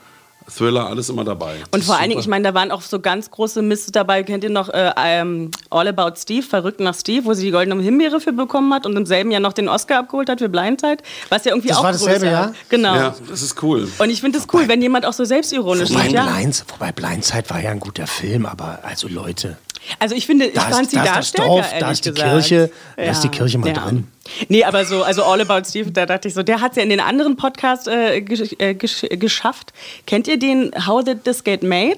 Thriller, 0.49 0.87
alles 0.87 1.09
immer 1.09 1.23
dabei. 1.23 1.57
Und 1.71 1.83
vor 1.83 1.97
allen 1.97 2.09
Dingen, 2.09 2.19
ich 2.21 2.27
meine, 2.27 2.43
da 2.43 2.53
waren 2.53 2.71
auch 2.71 2.81
so 2.81 2.99
ganz 2.99 3.31
große 3.31 3.61
Mist 3.61 3.95
dabei. 3.95 4.23
Kennt 4.23 4.43
ihr 4.43 4.49
noch 4.49 4.69
äh, 4.69 4.91
ähm, 4.97 5.51
All 5.69 5.87
About 5.87 6.15
Steve, 6.17 6.43
Verrückt 6.43 6.79
nach 6.79 6.95
Steve, 6.95 7.25
wo 7.25 7.33
sie 7.33 7.45
die 7.45 7.51
Goldene 7.51 7.81
Himbeere 7.81 8.19
für 8.19 8.33
bekommen 8.33 8.73
hat 8.73 8.85
und 8.85 8.95
im 8.95 9.05
selben 9.05 9.31
Jahr 9.31 9.41
noch 9.41 9.53
den 9.53 9.69
Oscar 9.69 9.99
abgeholt 9.99 10.29
hat 10.29 10.39
für 10.39 10.49
Blindside? 10.49 10.97
Was 11.29 11.45
ja 11.45 11.51
irgendwie 11.51 11.69
Das 11.69 11.77
auch 11.77 11.83
war 11.83 11.91
dasselbe 11.91 12.25
Jahr? 12.25 12.53
Genau. 12.69 12.95
Ja, 12.95 13.15
das 13.29 13.41
ist 13.41 13.61
cool. 13.63 13.89
Und 13.97 14.09
ich 14.09 14.21
finde 14.21 14.39
es 14.39 14.47
cool, 14.53 14.67
wenn 14.67 14.81
jemand 14.81 15.05
auch 15.05 15.13
so 15.13 15.25
selbstironisch 15.25 15.89
Wobei, 15.91 16.07
ist. 16.07 16.13
Ja. 16.13 16.25
Blinds, 16.25 16.65
wobei 16.67 16.91
Blindside 16.91 17.49
war 17.49 17.61
ja 17.61 17.71
ein 17.71 17.79
guter 17.79 18.07
Film, 18.07 18.45
aber 18.45 18.79
also 18.83 19.07
Leute, 19.07 19.57
Also 19.97 20.15
ich 20.15 20.25
finde, 20.25 20.45
ich 20.45 20.53
da 20.53 20.61
fand 20.61 20.89
sie 20.89 20.97
da 20.97 21.03
da 21.03 21.09
ist 21.11 21.17
das 21.17 21.27
stärker, 21.29 21.49
Dorf, 21.49 21.73
da 21.79 21.91
ist 21.91 22.05
die 22.05 22.11
gesagt. 22.11 22.31
Kirche, 22.31 22.71
da 22.95 23.03
ist 23.03 23.21
die 23.21 23.29
Kirche 23.29 23.57
mal 23.57 23.67
Ja. 23.67 23.73
drin. 23.73 24.07
Nee, 24.47 24.63
aber 24.63 24.85
so, 24.85 25.03
also 25.03 25.23
All 25.23 25.41
About 25.41 25.67
Steve, 25.67 25.91
da 25.91 26.05
dachte 26.05 26.27
ich 26.27 26.33
so, 26.33 26.43
der 26.43 26.61
hat 26.61 26.71
es 26.71 26.77
ja 26.77 26.83
in 26.83 26.89
den 26.89 26.99
anderen 26.99 27.35
Podcasts 27.35 27.87
äh, 27.87 28.21
gesch 28.21 28.55
äh, 28.59 28.75
gesch 28.75 29.05
geschafft. 29.09 29.73
Kennt 30.05 30.27
ihr 30.27 30.37
den 30.37 30.71
How 30.85 31.03
Did 31.03 31.23
This 31.23 31.43
Get 31.43 31.63
Made? 31.63 31.97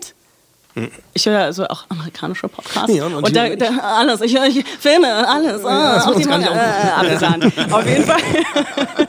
Ich 1.13 1.25
höre 1.25 1.43
also 1.43 1.67
auch 1.67 1.83
amerikanische 1.89 2.47
Podcasts. 2.47 2.95
Ja, 2.95 3.05
und 3.05 3.35
da, 3.35 3.55
da, 3.55 3.77
alles, 3.79 4.21
ich 4.21 4.33
höre 4.33 4.49
Filme, 4.79 5.27
alles, 5.27 5.65
ah, 5.65 5.95
das 5.95 6.05
auch 6.05 6.11
ist 6.11 6.19
die 6.19 6.27
nicht 6.29 6.49
äh. 6.49 7.71
Auf 7.71 7.85
jeden 7.85 8.05
Fall. 8.05 9.07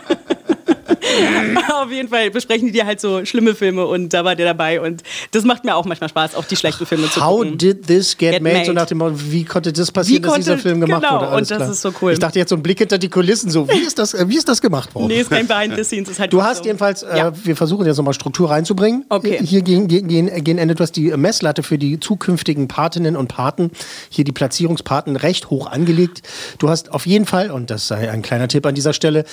Auf 1.72 1.90
jeden 1.90 2.08
Fall 2.08 2.30
besprechen 2.30 2.66
die 2.66 2.72
dir 2.72 2.86
halt 2.86 3.00
so 3.00 3.24
schlimme 3.24 3.54
Filme 3.54 3.86
und 3.86 4.12
da 4.12 4.24
war 4.24 4.34
der 4.36 4.46
dabei 4.46 4.80
und 4.80 5.02
das 5.32 5.44
macht 5.44 5.64
mir 5.64 5.74
auch 5.76 5.84
manchmal 5.84 6.08
Spaß, 6.10 6.34
auch 6.34 6.44
die 6.44 6.56
schlechten 6.56 6.86
Filme 6.86 7.08
zu 7.10 7.24
How 7.24 7.38
gucken. 7.38 7.58
did 7.58 7.86
this 7.86 8.16
get, 8.16 8.32
Get 8.32 8.42
made? 8.42 8.54
made. 8.56 8.66
So 8.66 8.72
nach 8.72 8.86
dem 8.86 8.98
Motto, 8.98 9.14
wie 9.30 9.44
konnte 9.44 9.72
das 9.72 9.90
passieren, 9.90 10.22
Wie 10.22 10.26
dass 10.26 10.36
dieser 10.36 10.52
konnte- 10.52 10.62
Film 10.62 10.80
gemacht 10.80 11.02
genau, 11.02 11.14
wurde? 11.16 11.26
und 11.28 11.32
Alles 11.34 11.48
das 11.48 11.58
klar. 11.58 11.70
ist 11.70 11.80
so 11.82 11.92
cool. 12.00 12.12
Ich 12.12 12.18
dachte 12.18 12.38
jetzt 12.38 12.50
so 12.50 12.56
ein 12.56 12.62
Blick 12.62 12.78
hinter 12.78 12.98
die 12.98 13.08
Kulissen, 13.08 13.50
so 13.50 13.68
wie 13.68 13.78
ist 13.80 13.98
das, 13.98 14.14
äh, 14.14 14.28
wie 14.28 14.36
ist 14.36 14.48
das 14.48 14.60
gemacht 14.60 14.94
worden? 14.94 15.08
Nee, 15.08 15.20
ist 15.20 15.30
kein 15.30 15.46
Behind 15.46 15.74
the 15.76 15.84
Scenes, 15.84 16.08
ist 16.08 16.18
halt 16.20 16.32
Du 16.32 16.38
so. 16.38 16.44
hast 16.44 16.64
jedenfalls, 16.64 17.02
Ja. 17.02 17.28
äh, 17.28 17.32
wir 17.44 17.56
versuchen 17.56 17.86
jetzt 17.86 17.96
nochmal 17.96 18.14
Struktur 18.14 18.50
reinzubringen. 18.50 19.04
Okay. 19.08 19.38
Hier 19.42 19.62
gegen, 19.62 19.88
gegen, 19.88 20.08
gegen 20.08 20.58
Ende, 20.58 20.74
hast 20.78 20.92
die 20.96 21.10
Messlatte 21.16 21.62
für 21.62 21.78
die 21.78 22.00
zukünftigen 22.00 22.66
Patinnen 22.68 23.16
und 23.16 23.28
Paten, 23.28 23.70
hier 24.08 24.24
die 24.24 24.32
Platzierungspaten 24.32 25.16
recht 25.16 25.50
hoch 25.50 25.66
angelegt. 25.70 26.22
Du 26.58 26.68
hast 26.68 26.92
auf 26.92 27.06
jeden 27.06 27.26
Fall, 27.26 27.50
und 27.50 27.70
das 27.70 27.86
sei 27.88 28.10
ein 28.10 28.22
kleiner 28.22 28.48
Tipp 28.48 28.66
an 28.66 28.74
dieser 28.74 28.92
Stelle, 28.92 29.24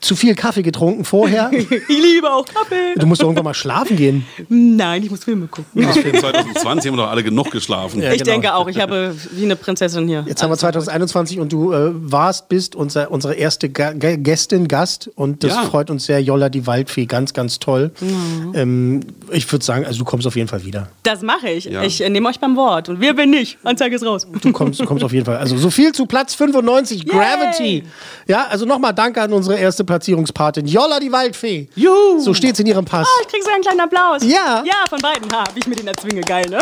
zu 0.00 0.16
viel 0.16 0.34
Kaffee 0.34 0.62
getrunken 0.62 1.04
vorher. 1.08 1.50
Ich 1.88 2.02
liebe 2.02 2.30
auch 2.30 2.44
Kaffee. 2.44 2.94
Du 2.96 3.06
musst 3.06 3.20
doch 3.22 3.26
irgendwann 3.26 3.44
mal 3.44 3.54
schlafen 3.54 3.96
gehen. 3.96 4.26
Nein, 4.48 5.02
ich 5.02 5.10
muss 5.10 5.24
Filme 5.24 5.46
gucken. 5.46 5.82
2020 5.82 6.90
haben 6.90 6.96
wir 6.96 7.02
doch 7.04 7.10
alle 7.10 7.22
genug 7.22 7.50
geschlafen. 7.50 8.02
Ja, 8.02 8.12
ich 8.12 8.18
genau. 8.22 8.32
denke 8.32 8.54
auch, 8.54 8.68
ich 8.68 8.80
habe 8.80 9.14
wie 9.32 9.44
eine 9.44 9.56
Prinzessin 9.56 10.06
hier. 10.06 10.24
Jetzt 10.26 10.42
haben 10.42 10.50
wir 10.50 10.56
2021 10.56 11.40
und 11.40 11.52
du 11.52 11.72
äh, 11.72 11.90
warst, 11.92 12.48
bist 12.48 12.74
unser, 12.74 13.10
unsere 13.10 13.34
erste 13.34 13.68
Ga 13.68 13.92
Gästin, 13.92 14.68
Gast 14.68 15.10
und 15.14 15.42
das 15.44 15.52
Ja. 15.52 15.62
freut 15.62 15.90
uns 15.90 16.06
sehr. 16.06 16.20
Jolla, 16.22 16.48
die 16.48 16.66
Waldfee, 16.66 17.06
ganz, 17.06 17.32
ganz 17.32 17.58
toll. 17.58 17.90
Mhm. 18.00 18.52
Ähm, 18.54 19.00
ich 19.32 19.50
würde 19.50 19.64
sagen, 19.64 19.84
also 19.86 19.98
du 19.98 20.04
kommst 20.04 20.26
auf 20.26 20.36
jeden 20.36 20.48
Fall 20.48 20.64
wieder. 20.64 20.88
Das 21.02 21.22
mache 21.22 21.48
ich. 21.50 21.64
Ja. 21.64 21.82
Ich 21.82 22.02
äh, 22.02 22.08
nehme 22.10 22.28
euch 22.28 22.40
beim 22.40 22.56
Wort. 22.56 22.88
Und 22.88 23.00
wer 23.00 23.14
bin 23.14 23.32
ich? 23.32 23.58
Anzeige 23.64 23.96
ist 23.96 24.04
raus. 24.04 24.26
Du 24.42 24.52
kommst, 24.52 24.80
du 24.80 24.84
kommst 24.84 25.04
auf 25.04 25.12
jeden 25.12 25.24
Fall. 25.24 25.36
Also 25.36 25.56
so 25.56 25.70
viel 25.70 25.92
zu 25.92 26.06
Platz 26.06 26.34
95, 26.34 27.06
Gravity. 27.06 27.84
Ja, 28.26 28.46
also 28.48 28.64
nochmal 28.66 28.92
danke 28.94 29.20
an 29.22 29.32
unsere 29.32 29.58
erste 29.58 29.84
Platzierungspatin, 29.84 30.66
Jolla, 30.66 30.87
die 31.00 31.12
Waldfee. 31.12 31.68
Juhu. 31.74 32.20
So 32.20 32.34
steht's 32.34 32.58
in 32.58 32.66
ihrem 32.66 32.84
Pass. 32.84 33.06
Ah, 33.06 33.22
ich 33.22 33.28
krieg 33.28 33.42
so 33.44 33.50
einen 33.50 33.62
kleinen 33.62 33.80
Applaus. 33.80 34.22
Ja. 34.24 34.62
Ja, 34.66 34.84
von 34.88 35.00
beiden. 35.00 35.30
Ha, 35.32 35.44
wie 35.54 35.60
ich 35.60 35.66
mir 35.66 35.76
den 35.76 35.88
erzwinge. 35.88 36.22
Geil, 36.22 36.46
ne? 36.48 36.58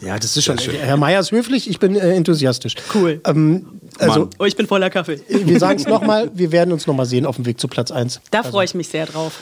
Ja, 0.00 0.18
das 0.18 0.36
ist 0.36 0.44
schon. 0.44 0.58
Herr 0.58 0.96
Meier 0.96 1.20
ist 1.20 1.30
höflich, 1.30 1.70
ich 1.70 1.78
bin 1.78 1.94
äh, 1.94 2.14
enthusiastisch. 2.14 2.74
Cool. 2.94 3.20
Ähm, 3.24 3.80
also, 3.98 4.20
Mann. 4.20 4.30
Oh, 4.38 4.44
ich 4.44 4.56
bin 4.56 4.66
voller 4.66 4.90
Kaffee. 4.90 5.20
wir 5.28 5.58
sagen 5.58 5.78
es 5.78 5.86
nochmal, 5.86 6.30
wir 6.34 6.50
werden 6.50 6.72
uns 6.72 6.86
nochmal 6.86 7.06
sehen 7.06 7.24
auf 7.24 7.36
dem 7.36 7.46
Weg 7.46 7.60
zu 7.60 7.68
Platz 7.68 7.90
1. 7.90 8.20
Da 8.30 8.42
freue 8.42 8.64
ich 8.64 8.74
mich 8.74 8.88
sehr 8.88 9.06
drauf. 9.06 9.32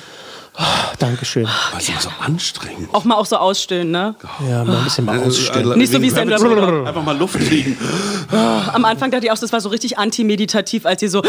Dankeschön. 0.98 1.46
Das 1.72 1.82
ist 1.82 1.88
immer 1.88 2.00
so 2.00 2.08
anstrengend. 2.20 2.88
Auch 2.92 3.04
mal 3.04 3.14
auch 3.14 3.24
so 3.24 3.36
ausstöhnen, 3.36 3.90
ne? 3.90 4.14
Ja, 4.46 4.64
mal 4.64 4.76
ein 4.76 4.84
bisschen 4.84 5.04
mal 5.06 5.18
ausstellen. 5.20 5.78
Nicht 5.78 5.92
so 5.92 6.02
wie 6.02 6.10
Sandra 6.10 6.36
Bullock. 6.36 6.86
Einfach 6.86 7.04
mal 7.04 7.16
Luft 7.16 7.38
kriegen. 7.38 7.76
Am 8.30 8.84
Anfang 8.84 9.10
dachte 9.10 9.24
ich 9.26 9.32
auch, 9.32 9.38
das 9.38 9.52
war 9.52 9.60
so 9.60 9.70
richtig 9.70 9.98
antimeditativ, 9.98 10.84
als 10.86 11.00
sie 11.00 11.08
so 11.08 11.22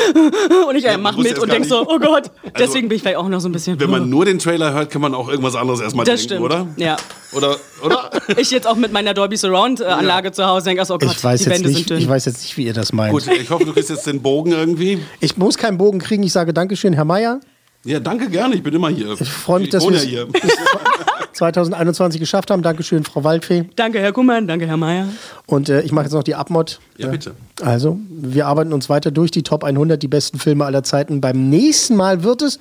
und 0.67 0.75
ich 0.75 0.85
äh, 0.85 0.93
man 0.93 1.01
mach 1.01 1.15
muss 1.15 1.27
mit 1.27 1.39
und 1.39 1.51
denk 1.51 1.65
so, 1.65 1.87
oh 1.87 1.99
Gott. 1.99 2.31
Deswegen 2.59 2.89
bin 2.89 2.97
ich 2.97 3.01
vielleicht 3.01 3.17
auch 3.17 3.29
noch 3.29 3.39
so 3.39 3.47
ein 3.47 3.51
bisschen. 3.51 3.79
Wenn 3.79 3.89
man 3.89 4.09
nur 4.09 4.25
den 4.25 4.39
Trailer 4.39 4.73
hört, 4.73 4.89
kann 4.89 5.01
man 5.01 5.13
auch 5.15 5.29
irgendwas 5.29 5.55
anderes 5.55 5.79
erstmal 5.79 6.05
das 6.05 6.27
denken, 6.27 6.45
stimmt. 6.45 6.45
oder? 6.45 6.67
Ja. 6.77 6.97
Oder? 7.33 7.57
oder? 7.83 8.09
Ich 8.37 8.51
jetzt 8.51 8.67
auch 8.67 8.75
mit 8.75 8.91
meiner 8.91 9.13
Dolby 9.13 9.37
Surround 9.37 9.81
äh, 9.81 9.85
Anlage 9.85 10.31
zu 10.31 10.45
Hause 10.45 10.65
denke, 10.65 10.83
oh 10.89 10.97
Gott, 10.97 11.11
Ich 11.11 11.23
weiß, 11.23 11.43
die 11.43 11.49
Wände 11.49 11.67
nicht, 11.67 11.77
sind 11.77 11.89
dünn. 11.91 11.97
ich 11.99 12.09
weiß 12.09 12.25
jetzt 12.25 12.41
nicht, 12.41 12.57
wie 12.57 12.65
ihr 12.65 12.73
das 12.73 12.93
meint. 12.93 13.11
Gut, 13.13 13.27
ich 13.27 13.49
hoffe, 13.49 13.65
du 13.65 13.73
kriegst 13.73 13.89
jetzt 13.89 14.07
den 14.07 14.21
Bogen 14.21 14.51
irgendwie. 14.51 14.99
Ich 15.19 15.37
muss 15.37 15.57
keinen 15.57 15.77
Bogen 15.77 15.99
kriegen. 15.99 16.23
Ich 16.23 16.33
sage 16.33 16.53
Dankeschön, 16.53 16.93
Herr 16.93 17.05
Meier. 17.05 17.39
Ja, 17.83 17.99
danke 17.99 18.29
gerne, 18.29 18.55
ich 18.55 18.63
bin 18.63 18.73
immer 18.73 18.89
hier. 18.89 19.15
Ich 19.19 19.29
freue 19.29 19.61
mich, 19.61 19.69
dass 19.69 19.83
wohne 19.83 19.95
wir 20.01 20.03
ja 20.03 20.23
es 20.23 20.27
hier. 20.31 20.41
bis 20.41 20.51
2021 21.33 22.19
geschafft 22.19 22.51
haben. 22.51 22.61
Dankeschön, 22.61 23.03
Frau 23.03 23.23
Waldfee. 23.23 23.65
Danke, 23.75 23.99
Herr 23.99 24.11
Kummern, 24.11 24.47
danke, 24.47 24.67
Herr 24.67 24.77
Meier. 24.77 25.07
Und 25.47 25.69
äh, 25.69 25.81
ich 25.81 25.91
mache 25.91 26.05
jetzt 26.05 26.13
noch 26.13 26.23
die 26.23 26.35
Abmod. 26.35 26.79
Ja, 26.97 27.07
bitte. 27.07 27.33
Also, 27.61 27.97
wir 28.09 28.45
arbeiten 28.45 28.73
uns 28.73 28.89
weiter 28.89 29.09
durch 29.09 29.31
die 29.31 29.41
Top 29.41 29.63
100, 29.63 30.01
die 30.01 30.07
besten 30.07 30.37
Filme 30.37 30.65
aller 30.65 30.83
Zeiten. 30.83 31.21
Beim 31.21 31.49
nächsten 31.49 31.95
Mal 31.95 32.23
wird 32.23 32.43
es 32.43 32.59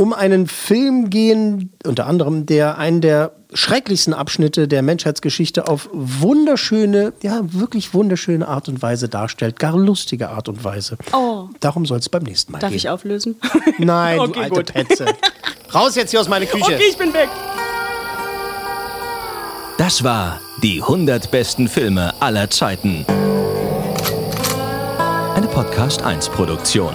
um 0.00 0.14
einen 0.14 0.46
Film 0.46 1.10
gehen, 1.10 1.74
unter 1.84 2.06
anderem, 2.06 2.46
der 2.46 2.78
einen 2.78 3.02
der 3.02 3.32
schrecklichsten 3.52 4.14
Abschnitte 4.14 4.66
der 4.66 4.80
Menschheitsgeschichte 4.80 5.68
auf 5.68 5.90
wunderschöne, 5.92 7.12
ja, 7.22 7.40
wirklich 7.42 7.92
wunderschöne 7.92 8.48
Art 8.48 8.70
und 8.70 8.80
Weise 8.80 9.10
darstellt. 9.10 9.58
Gar 9.58 9.76
lustige 9.76 10.30
Art 10.30 10.48
und 10.48 10.64
Weise. 10.64 10.96
Oh. 11.12 11.48
Darum 11.60 11.84
soll 11.84 11.98
es 11.98 12.08
beim 12.08 12.22
nächsten 12.22 12.50
Mal 12.52 12.60
Darf 12.60 12.70
gehen. 12.70 12.78
ich 12.78 12.88
auflösen? 12.88 13.36
Nein, 13.78 14.20
Okay, 14.20 14.32
du 14.32 14.40
alte 14.40 14.54
gut. 14.54 14.72
Petze. 14.72 15.04
Raus 15.74 15.94
jetzt 15.96 16.12
hier 16.12 16.20
aus 16.22 16.30
meiner 16.30 16.46
Küche. 16.46 16.64
Okay, 16.64 16.82
ich 16.88 16.96
bin 16.96 17.12
weg. 17.12 17.28
Das 19.76 20.02
war 20.02 20.40
die 20.62 20.80
100 20.80 21.30
besten 21.30 21.68
Filme 21.68 22.14
aller 22.22 22.48
Zeiten. 22.48 23.04
Eine 25.34 25.46
Podcast 25.48 26.00
1 26.02 26.30
Produktion. 26.30 26.94